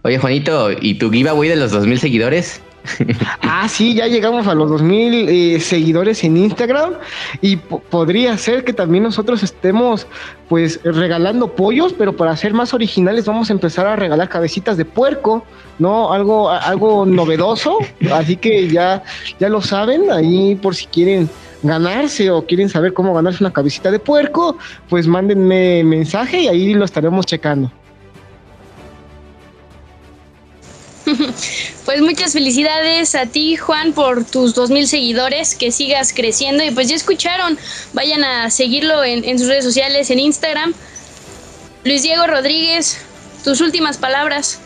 Oye, 0.03 0.17
Juanito, 0.17 0.71
¿y 0.71 0.95
tu 0.95 1.11
giveaway 1.11 1.49
de 1.49 1.57
los 1.57 1.71
2000 1.71 1.99
seguidores? 1.99 2.61
ah, 3.41 3.67
sí, 3.67 3.93
ya 3.93 4.07
llegamos 4.07 4.47
a 4.47 4.55
los 4.55 4.69
2000 4.69 5.29
eh, 5.29 5.59
seguidores 5.59 6.23
en 6.23 6.37
Instagram 6.37 6.93
y 7.41 7.57
podría 7.57 8.37
ser 8.37 8.63
que 8.63 8.73
también 8.73 9.03
nosotros 9.03 9.43
estemos 9.43 10.07
pues 10.49 10.79
regalando 10.83 11.55
pollos, 11.55 11.93
pero 11.93 12.15
para 12.15 12.35
ser 12.37 12.53
más 12.53 12.73
originales 12.73 13.25
vamos 13.25 13.49
a 13.49 13.53
empezar 13.53 13.87
a 13.87 13.95
regalar 13.95 14.29
cabecitas 14.29 14.77
de 14.77 14.85
puerco, 14.85 15.43
¿no? 15.79 16.13
Algo, 16.13 16.49
algo 16.49 17.05
novedoso, 17.05 17.79
así 18.13 18.37
que 18.37 18.69
ya, 18.69 19.03
ya 19.39 19.49
lo 19.49 19.61
saben, 19.61 20.11
ahí 20.11 20.55
por 20.55 20.75
si 20.75 20.85
quieren 20.87 21.29
ganarse 21.63 22.29
o 22.29 22.45
quieren 22.45 22.69
saber 22.69 22.93
cómo 22.93 23.13
ganarse 23.13 23.43
una 23.43 23.51
cabecita 23.51 23.89
de 23.89 23.99
puerco, 23.99 24.57
pues 24.89 25.07
mándenme 25.07 25.83
mensaje 25.83 26.41
y 26.41 26.47
ahí 26.47 26.73
lo 26.73 26.85
estaremos 26.85 27.25
checando. 27.25 27.71
Pues 31.85 32.01
muchas 32.01 32.33
felicidades 32.33 33.13
a 33.13 33.27
ti, 33.27 33.55
Juan, 33.57 33.93
por 33.93 34.25
tus 34.25 34.55
2000 34.55 34.87
seguidores, 34.87 35.55
que 35.55 35.71
sigas 35.71 36.13
creciendo 36.13 36.63
y 36.63 36.71
pues 36.71 36.89
ya 36.89 36.95
escucharon, 36.95 37.57
vayan 37.93 38.23
a 38.23 38.49
seguirlo 38.49 39.03
en, 39.03 39.37
sus 39.37 39.47
redes 39.47 39.63
sociales, 39.63 40.09
en 40.09 40.19
Instagram. 40.19 40.73
Luis 41.83 42.01
Diego 42.01 42.25
Rodríguez, 42.25 42.99
tus 43.43 43.61
últimas 43.61 43.97
palabras. 43.97 44.59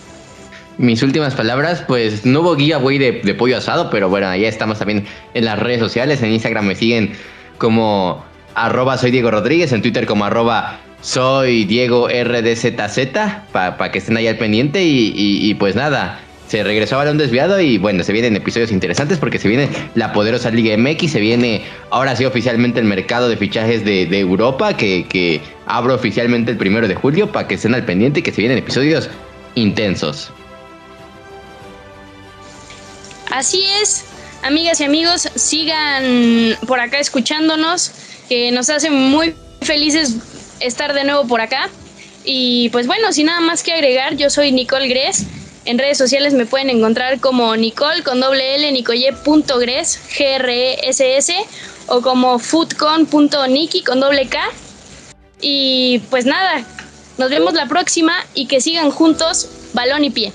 Mis 0.77 1.03
últimas 1.03 1.35
palabras, 1.35 1.83
pues 1.85 2.25
no 2.25 2.39
hubo 2.39 2.55
guía, 2.55 2.77
güey, 2.77 2.97
de, 2.97 3.33
pollo 3.33 3.57
asado, 3.57 3.89
pero 3.89 4.07
bueno, 4.07 4.33
ya 4.33 4.47
estamos 4.47 4.79
también 4.79 5.05
en 5.33 5.43
las 5.43 5.59
redes 5.59 5.79
sociales. 5.79 6.21
En 6.23 6.31
Instagram 6.31 6.65
me 6.65 6.75
siguen 6.75 7.11
como 7.57 8.23
arroba 8.55 8.97
soy 8.97 9.11
Diego 9.11 9.29
Rodríguez, 9.29 9.73
en 9.73 9.81
Twitter 9.81 10.05
como 10.05 10.23
arroba 10.23 10.79
soy 11.01 11.65
Diego 11.65 12.07
RDZZ, 12.07 13.09
para 13.51 13.91
que 13.91 13.99
estén 13.99 14.17
ahí 14.17 14.27
al 14.27 14.37
pendiente. 14.37 14.83
Y, 14.83 15.53
pues 15.55 15.75
nada, 15.75 16.19
se 16.49 16.63
regresó 16.63 16.95
a 16.95 16.99
balón 16.99 17.19
desviado 17.19 17.61
y 17.61 17.77
bueno, 17.77 18.03
se 18.03 18.11
vienen 18.11 18.35
episodios 18.35 18.71
interesantes 18.71 19.19
porque 19.19 19.37
se 19.37 19.47
viene 19.47 19.69
la 19.93 20.11
poderosa 20.13 20.49
Liga 20.49 20.75
MX, 20.75 21.11
se 21.11 21.19
viene 21.19 21.63
ahora 21.91 22.15
sí 22.15 22.25
oficialmente 22.25 22.79
el 22.79 22.87
mercado 22.87 23.29
de 23.29 23.37
fichajes 23.37 23.85
de, 23.85 24.19
Europa, 24.19 24.75
que, 24.75 25.05
que 25.07 25.41
abro 25.67 25.93
oficialmente 25.93 26.49
el 26.51 26.57
primero 26.57 26.87
de 26.87 26.95
julio 26.95 27.31
para 27.31 27.47
que 27.47 27.53
estén 27.53 27.75
al 27.75 27.85
pendiente 27.85 28.21
y 28.21 28.23
que 28.23 28.31
se 28.31 28.41
vienen 28.41 28.57
episodios 28.57 29.11
intensos. 29.53 30.31
Así 33.29 33.63
es, 33.79 34.05
amigas 34.41 34.81
y 34.81 34.85
amigos, 34.85 35.29
sigan 35.35 36.57
por 36.65 36.79
acá 36.79 36.97
escuchándonos, 36.97 37.91
que 38.27 38.51
nos 38.51 38.71
hace 38.71 38.89
muy 38.89 39.35
felices 39.61 40.15
estar 40.59 40.95
de 40.95 41.03
nuevo 41.03 41.27
por 41.27 41.41
acá. 41.41 41.69
Y 42.25 42.69
pues 42.69 42.87
bueno, 42.87 43.13
sin 43.13 43.27
nada 43.27 43.39
más 43.39 43.61
que 43.61 43.71
agregar, 43.71 44.15
yo 44.15 44.31
soy 44.31 44.51
Nicole 44.51 44.87
Gres. 44.87 45.27
En 45.69 45.77
redes 45.77 45.99
sociales 45.99 46.33
me 46.33 46.47
pueden 46.47 46.71
encontrar 46.71 47.19
como 47.19 47.55
Nicole 47.55 48.01
con 48.01 48.19
doble 48.19 48.55
L, 48.55 48.71
nicoye.gres, 48.71 50.01
G-R-E-S-S, 50.17 51.35
o 51.85 52.01
como 52.01 52.39
foodcon.niki 52.39 53.83
con 53.83 53.99
doble 53.99 54.27
K. 54.27 54.39
Y 55.39 55.99
pues 56.09 56.25
nada, 56.25 56.65
nos 57.19 57.29
vemos 57.29 57.53
la 57.53 57.67
próxima 57.67 58.13
y 58.33 58.47
que 58.47 58.61
sigan 58.61 58.89
juntos, 58.89 59.47
balón 59.73 60.05
y 60.05 60.09
pie. 60.09 60.33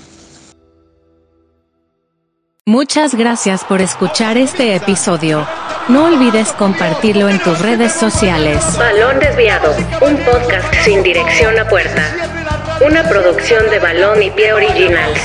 Muchas 2.65 3.13
gracias 3.13 3.65
por 3.65 3.81
escuchar 3.81 4.37
este 4.37 4.73
episodio. 4.73 5.45
No 5.89 6.05
olvides 6.05 6.53
compartirlo 6.53 7.27
en 7.27 7.39
tus 7.39 7.59
redes 7.59 7.91
sociales. 7.91 8.63
Balón 8.77 9.19
Desviado, 9.19 9.75
un 9.99 10.15
podcast 10.15 10.73
sin 10.85 11.03
dirección 11.03 11.59
a 11.59 11.67
puerta. 11.67 12.34
Una 12.81 13.03
producción 13.07 13.69
de 13.69 13.79
Balón 13.79 14.21
y 14.21 14.29
Pie 14.31 14.53
Originals. 14.53 15.19